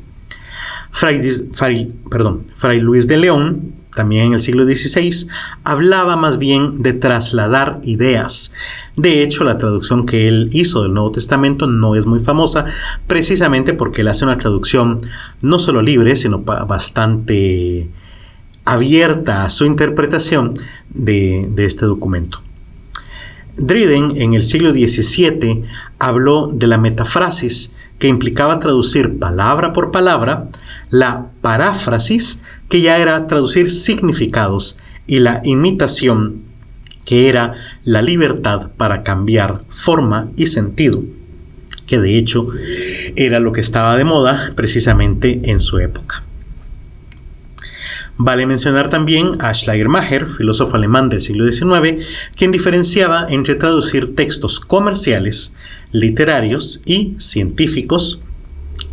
Fray, 0.90 1.92
perdón, 2.10 2.46
Fray 2.56 2.80
Luis 2.80 3.06
de 3.06 3.18
León, 3.18 3.74
también 3.94 4.28
en 4.28 4.34
el 4.34 4.40
siglo 4.40 4.64
XVI, 4.64 5.28
hablaba 5.64 6.16
más 6.16 6.38
bien 6.38 6.82
de 6.82 6.92
trasladar 6.92 7.80
ideas. 7.82 8.52
De 8.98 9.22
hecho, 9.22 9.44
la 9.44 9.58
traducción 9.58 10.06
que 10.06 10.26
él 10.26 10.50
hizo 10.52 10.82
del 10.82 10.92
Nuevo 10.92 11.12
Testamento 11.12 11.68
no 11.68 11.94
es 11.94 12.04
muy 12.04 12.18
famosa, 12.18 12.64
precisamente 13.06 13.72
porque 13.72 14.00
él 14.00 14.08
hace 14.08 14.24
una 14.24 14.38
traducción 14.38 15.02
no 15.40 15.60
solo 15.60 15.82
libre, 15.82 16.16
sino 16.16 16.40
bastante 16.40 17.88
abierta 18.64 19.44
a 19.44 19.50
su 19.50 19.66
interpretación 19.66 20.54
de, 20.90 21.48
este 21.58 21.86
documento. 21.86 22.42
Dryden 23.56 24.20
en 24.20 24.34
el 24.34 24.42
siglo 24.42 24.72
XVII 24.72 25.62
habló 26.00 26.48
de 26.52 26.66
la 26.66 26.78
metafrasis, 26.78 27.70
que 28.00 28.08
implicaba 28.08 28.58
traducir 28.58 29.20
palabra 29.20 29.72
por 29.72 29.92
palabra, 29.92 30.48
la 30.90 31.26
paráfrasis, 31.40 32.40
que 32.68 32.80
ya 32.80 32.98
era 32.98 33.28
traducir 33.28 33.70
significados, 33.70 34.76
y 35.06 35.20
la 35.20 35.40
imitación, 35.44 36.42
que 37.04 37.28
era 37.28 37.54
la 37.88 38.02
libertad 38.02 38.70
para 38.76 39.02
cambiar 39.02 39.62
forma 39.70 40.30
y 40.36 40.48
sentido, 40.48 41.02
que 41.86 41.98
de 41.98 42.18
hecho 42.18 42.48
era 43.16 43.40
lo 43.40 43.52
que 43.52 43.62
estaba 43.62 43.96
de 43.96 44.04
moda 44.04 44.52
precisamente 44.54 45.40
en 45.44 45.58
su 45.58 45.78
época. 45.78 46.22
Vale 48.18 48.44
mencionar 48.44 48.90
también 48.90 49.40
a 49.40 49.54
Schleiermacher, 49.54 50.28
filósofo 50.28 50.76
alemán 50.76 51.08
del 51.08 51.22
siglo 51.22 51.50
XIX, 51.50 52.04
quien 52.36 52.52
diferenciaba 52.52 53.26
entre 53.30 53.54
traducir 53.54 54.14
textos 54.14 54.60
comerciales, 54.60 55.54
literarios 55.90 56.82
y 56.84 57.14
científicos, 57.18 58.20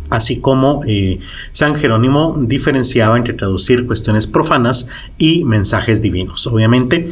así 0.08 0.40
como 0.40 0.80
eh, 0.86 1.18
San 1.52 1.74
Jerónimo 1.74 2.34
diferenciaba 2.40 3.18
entre 3.18 3.34
traducir 3.34 3.86
cuestiones 3.86 4.26
profanas 4.26 4.88
y 5.18 5.44
mensajes 5.44 6.00
divinos. 6.00 6.46
Obviamente, 6.46 7.10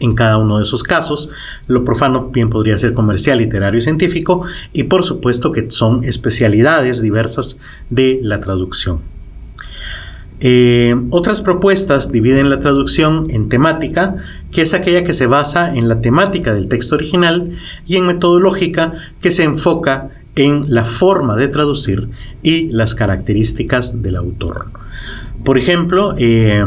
en 0.00 0.14
cada 0.14 0.38
uno 0.38 0.56
de 0.56 0.64
esos 0.64 0.82
casos, 0.82 1.30
lo 1.66 1.84
profano 1.84 2.30
bien 2.32 2.50
podría 2.50 2.78
ser 2.78 2.94
comercial, 2.94 3.38
literario 3.38 3.78
y 3.78 3.82
científico, 3.82 4.44
y 4.72 4.84
por 4.84 5.04
supuesto 5.04 5.52
que 5.52 5.70
son 5.70 6.04
especialidades 6.04 7.00
diversas 7.00 7.60
de 7.90 8.18
la 8.22 8.40
traducción. 8.40 9.00
Eh, 10.42 10.96
otras 11.10 11.42
propuestas 11.42 12.10
dividen 12.10 12.48
la 12.48 12.60
traducción 12.60 13.26
en 13.28 13.50
temática, 13.50 14.16
que 14.50 14.62
es 14.62 14.72
aquella 14.72 15.04
que 15.04 15.12
se 15.12 15.26
basa 15.26 15.74
en 15.74 15.86
la 15.86 16.00
temática 16.00 16.54
del 16.54 16.66
texto 16.66 16.94
original, 16.94 17.52
y 17.86 17.96
en 17.96 18.06
metodológica, 18.06 18.94
que 19.20 19.30
se 19.30 19.44
enfoca 19.44 20.08
en 20.36 20.72
la 20.72 20.86
forma 20.86 21.36
de 21.36 21.48
traducir 21.48 22.08
y 22.42 22.70
las 22.70 22.94
características 22.94 24.00
del 24.02 24.16
autor. 24.16 24.70
Por 25.44 25.58
ejemplo, 25.58 26.14
eh, 26.16 26.64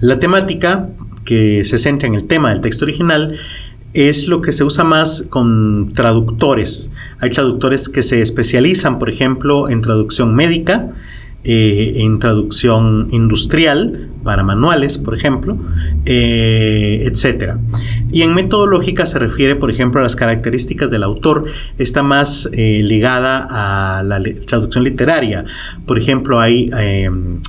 la 0.00 0.18
temática 0.18 0.88
que 1.28 1.62
se 1.64 1.76
centra 1.76 2.08
en 2.08 2.14
el 2.14 2.24
tema 2.24 2.48
del 2.48 2.62
texto 2.62 2.86
original 2.86 3.36
es 3.92 4.28
lo 4.28 4.40
que 4.40 4.52
se 4.52 4.64
usa 4.64 4.82
más 4.82 5.26
con 5.28 5.90
traductores. 5.92 6.90
Hay 7.20 7.30
traductores 7.30 7.90
que 7.90 8.02
se 8.02 8.22
especializan, 8.22 8.98
por 8.98 9.10
ejemplo, 9.10 9.68
en 9.68 9.82
traducción 9.82 10.34
médica, 10.34 10.90
eh, 11.44 11.92
en 11.96 12.18
traducción 12.18 13.08
industrial 13.10 14.08
para 14.24 14.42
manuales, 14.42 14.96
por 14.96 15.14
ejemplo, 15.14 15.58
eh, 16.06 17.02
etcétera. 17.04 17.58
Y 18.10 18.22
en 18.22 18.34
metodológica 18.34 19.04
se 19.04 19.18
refiere, 19.18 19.54
por 19.54 19.70
ejemplo, 19.70 20.00
a 20.00 20.04
las 20.04 20.16
características 20.16 20.88
del 20.88 21.02
autor, 21.02 21.44
está 21.76 22.02
más 22.02 22.48
eh, 22.54 22.80
ligada 22.82 23.46
a 23.50 24.02
la 24.02 24.22
traducción 24.46 24.82
literaria. 24.82 25.44
Por 25.84 25.98
ejemplo, 25.98 26.40
hay 26.40 26.70
em, 26.72 27.40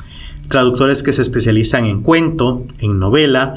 traductores 0.49 1.03
que 1.03 1.13
se 1.13 1.21
especializan 1.21 1.85
en 1.85 2.01
cuento, 2.01 2.65
en 2.79 2.99
novela, 2.99 3.55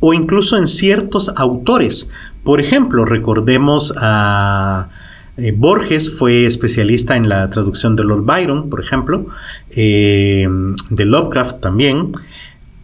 o 0.00 0.12
incluso 0.12 0.58
en 0.58 0.68
ciertos 0.68 1.30
autores. 1.36 2.10
Por 2.42 2.60
ejemplo, 2.60 3.04
recordemos 3.04 3.94
a 3.96 4.90
eh, 5.36 5.54
Borges 5.56 6.18
fue 6.18 6.44
especialista 6.44 7.16
en 7.16 7.28
la 7.28 7.48
traducción 7.48 7.96
de 7.96 8.04
Lord 8.04 8.24
Byron, 8.24 8.68
por 8.68 8.80
ejemplo, 8.80 9.26
eh, 9.70 10.46
de 10.90 11.04
Lovecraft 11.04 11.60
también, 11.60 12.12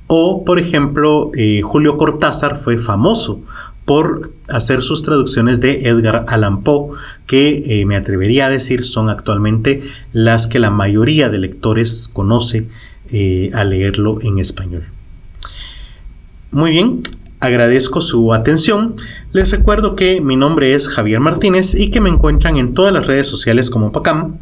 o 0.07 0.45
por 0.45 0.59
ejemplo 0.59 1.31
eh, 1.35 1.61
Julio 1.61 1.97
Cortázar 1.97 2.57
fue 2.57 2.79
famoso 2.79 3.43
por 3.85 4.33
hacer 4.49 4.83
sus 4.83 5.03
traducciones 5.03 5.61
de 5.61 5.89
Edgar 5.89 6.25
Allan 6.29 6.63
Poe, 6.63 6.97
que 7.27 7.85
me 7.87 7.97
atrevería 7.97 8.47
a 8.47 8.51
decir 8.51 8.85
son 8.85 9.09
actualmente 9.09 9.83
las 10.13 10.47
que 10.47 10.59
la 10.59 10.71
mayoría 10.71 11.31
de 11.31 11.39
lectores 11.39 12.11
conoce 12.13 12.69
al 13.55 13.71
leerlo 13.71 14.19
en 14.23 14.39
español. 14.39 14.85
Muy 16.51 16.71
bien, 16.71 17.03
Agradezco 17.41 18.01
su 18.01 18.35
atención. 18.35 18.97
Les 19.33 19.53
recuerdo 19.53 19.95
que 19.95 20.21
mi 20.21 20.35
nombre 20.35 20.75
es 20.75 20.89
Javier 20.89 21.21
Martínez 21.21 21.77
y 21.77 21.91
que 21.91 22.01
me 22.01 22.11
encuentran 22.11 22.57
en 22.57 22.75
todas 22.75 22.93
las 22.93 23.07
redes 23.07 23.29
sociales 23.29 23.71
como 23.71 23.93
PACAM. 23.93 24.39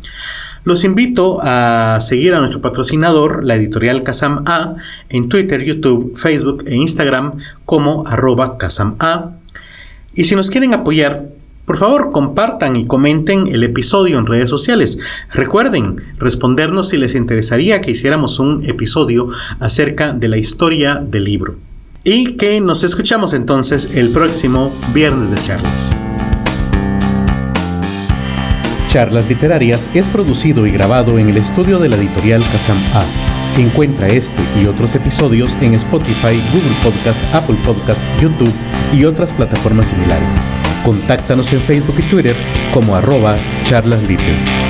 Los 0.65 0.83
invito 0.83 1.39
a 1.43 1.99
seguir 2.01 2.33
a 2.33 2.39
nuestro 2.39 2.63
patrocinador, 2.63 3.45
la 3.45 3.55
editorial 3.55 4.03
Casam 4.03 4.45
A, 4.47 4.77
en 5.11 5.29
Twitter, 5.29 5.63
YouTube, 5.63 6.17
Facebook 6.17 6.65
e 6.67 6.75
Instagram 6.75 7.35
como 7.67 8.03
arroba 8.07 8.57
Casam 8.57 8.97
A. 8.99 9.33
Y 10.15 10.25
si 10.25 10.35
nos 10.35 10.51
quieren 10.51 10.73
apoyar, 10.73 11.27
por 11.67 11.77
favor 11.77 12.13
compartan 12.13 12.77
y 12.77 12.87
comenten 12.87 13.49
el 13.49 13.65
episodio 13.65 14.19
en 14.19 14.27
redes 14.27 14.49
sociales. 14.49 14.99
Recuerden 15.33 15.97
respondernos 16.19 16.89
si 16.91 16.97
les 16.97 17.15
interesaría 17.15 17.81
que 17.81 17.91
hiciéramos 17.91 18.39
un 18.39 18.65
episodio 18.65 19.29
acerca 19.61 20.13
de 20.13 20.29
la 20.29 20.39
historia 20.39 20.95
del 21.05 21.25
libro. 21.25 21.57
y 22.09 22.37
que 22.37 22.61
nos 22.61 22.85
escuchamos 22.85 23.33
entonces 23.33 23.97
el 23.97 24.11
próximo 24.11 24.73
viernes 24.95 25.29
de 25.29 25.37
charlas. 25.39 25.91
Charlas 28.89 29.29
Literarias 29.29 29.91
es 29.93 30.07
producido 30.07 30.67
y 30.69 30.71
grabado 30.71 31.19
en 31.19 31.29
el 31.29 31.37
estudio 31.37 31.81
de 31.81 31.89
la 31.89 31.97
editorial 31.97 32.45
Kazam. 32.53 32.79
Encuentra 33.59 34.07
este 34.07 34.41
y 34.63 34.67
otros 34.67 34.95
episodios 34.95 35.57
en 35.61 35.75
Spotify, 35.75 36.41
Google 36.53 36.77
Podcast, 36.85 37.21
Apple 37.35 37.59
Podcast, 37.65 38.05
YouTube 38.21 38.55
y 38.95 39.05
otras 39.05 39.33
plataformas 39.33 39.89
similares. 39.89 40.41
Contáctanos 40.87 41.53
en 41.53 41.61
Facebook 41.63 41.97
y 41.99 42.03
Twitter 42.09 42.37
como 42.73 42.95
arroba 42.95 43.35
charlasliter. 43.65 44.66